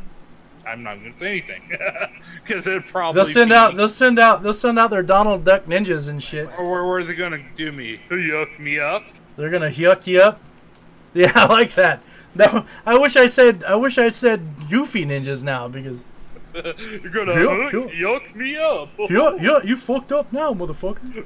I'm 0.64 0.84
not 0.84 1.00
going 1.00 1.12
to 1.12 1.18
say 1.18 1.26
anything 1.32 1.62
because 2.46 2.68
it 2.68 2.86
probably 2.86 3.18
They'll 3.24 3.32
send 3.32 3.50
be- 3.50 3.56
out. 3.56 3.74
They'll 3.76 3.88
send 3.88 4.20
out. 4.20 4.42
They'll 4.44 4.52
send 4.52 4.78
out 4.78 4.90
their 4.92 5.02
Donald 5.02 5.44
Duck 5.44 5.64
ninjas 5.66 6.08
and 6.08 6.22
shit. 6.22 6.48
Or 6.56 6.70
where, 6.70 6.98
are 7.00 7.02
they 7.04 7.14
going 7.14 7.32
to 7.32 7.42
do 7.56 7.72
me? 7.72 8.00
Yuck 8.10 8.58
me 8.60 8.78
up? 8.78 9.02
They're 9.36 9.50
gonna 9.50 9.70
yuck 9.70 10.06
you 10.06 10.20
up. 10.20 10.40
Yeah, 11.14 11.32
I 11.34 11.46
like 11.46 11.74
that. 11.74 12.00
No, 12.34 12.64
I 12.86 12.96
wish 12.96 13.16
I 13.16 13.26
said 13.26 13.62
I 13.64 13.74
wish 13.74 13.98
I 13.98 14.08
said 14.08 14.40
goofy 14.70 15.04
ninjas 15.04 15.44
now 15.44 15.68
because 15.68 16.04
You're 16.54 17.10
gonna 17.10 17.34
Yeah, 17.34 17.70
yeah. 17.72 18.02
yuck 18.02 18.34
me 18.34 18.56
up. 18.56 18.88
yeah, 19.10 19.36
yeah, 19.40 19.58
you 19.64 19.76
fucked 19.76 20.12
up 20.12 20.32
now, 20.32 20.52
motherfucker. 20.54 21.24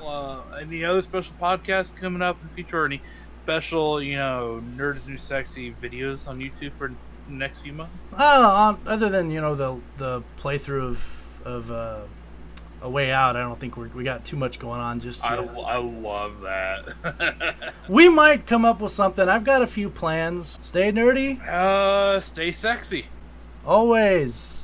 uh, 0.00 0.42
any 0.60 0.84
other 0.84 1.02
special 1.02 1.34
podcasts 1.40 1.94
coming 1.94 2.22
up 2.22 2.40
in 2.42 2.48
the 2.48 2.54
future? 2.54 2.82
Or 2.82 2.86
any 2.86 3.00
special, 3.44 4.02
you 4.02 4.16
know, 4.16 4.62
nerds 4.76 5.06
new 5.06 5.18
sexy 5.18 5.74
videos 5.82 6.26
on 6.28 6.36
YouTube 6.36 6.72
for 6.78 6.88
the 6.88 6.94
next 7.32 7.60
few 7.60 7.72
months? 7.72 7.94
Uh, 8.16 8.76
other 8.86 9.08
than 9.08 9.30
you 9.30 9.40
know 9.40 9.54
the 9.54 9.80
the 9.98 10.22
playthrough 10.38 10.88
of 10.88 11.26
of 11.44 11.70
uh, 11.70 12.00
a 12.82 12.88
way 12.90 13.10
out, 13.12 13.36
I 13.36 13.40
don't 13.40 13.58
think 13.60 13.76
we're, 13.76 13.88
we 13.88 14.04
got 14.04 14.24
too 14.24 14.36
much 14.36 14.58
going 14.58 14.80
on 14.80 15.00
just 15.00 15.24
I, 15.24 15.40
yet. 15.40 15.50
I 15.66 15.76
love 15.78 16.40
that. 16.40 17.64
We 17.88 18.08
might 18.08 18.46
come 18.46 18.64
up 18.64 18.80
with 18.80 18.92
something. 18.92 19.28
I've 19.28 19.44
got 19.44 19.62
a 19.62 19.66
few 19.66 19.90
plans. 19.90 20.58
Stay 20.62 20.92
nerdy, 20.92 21.40
uh, 21.46 22.20
stay 22.20 22.52
sexy. 22.52 23.06
always. 23.64 24.59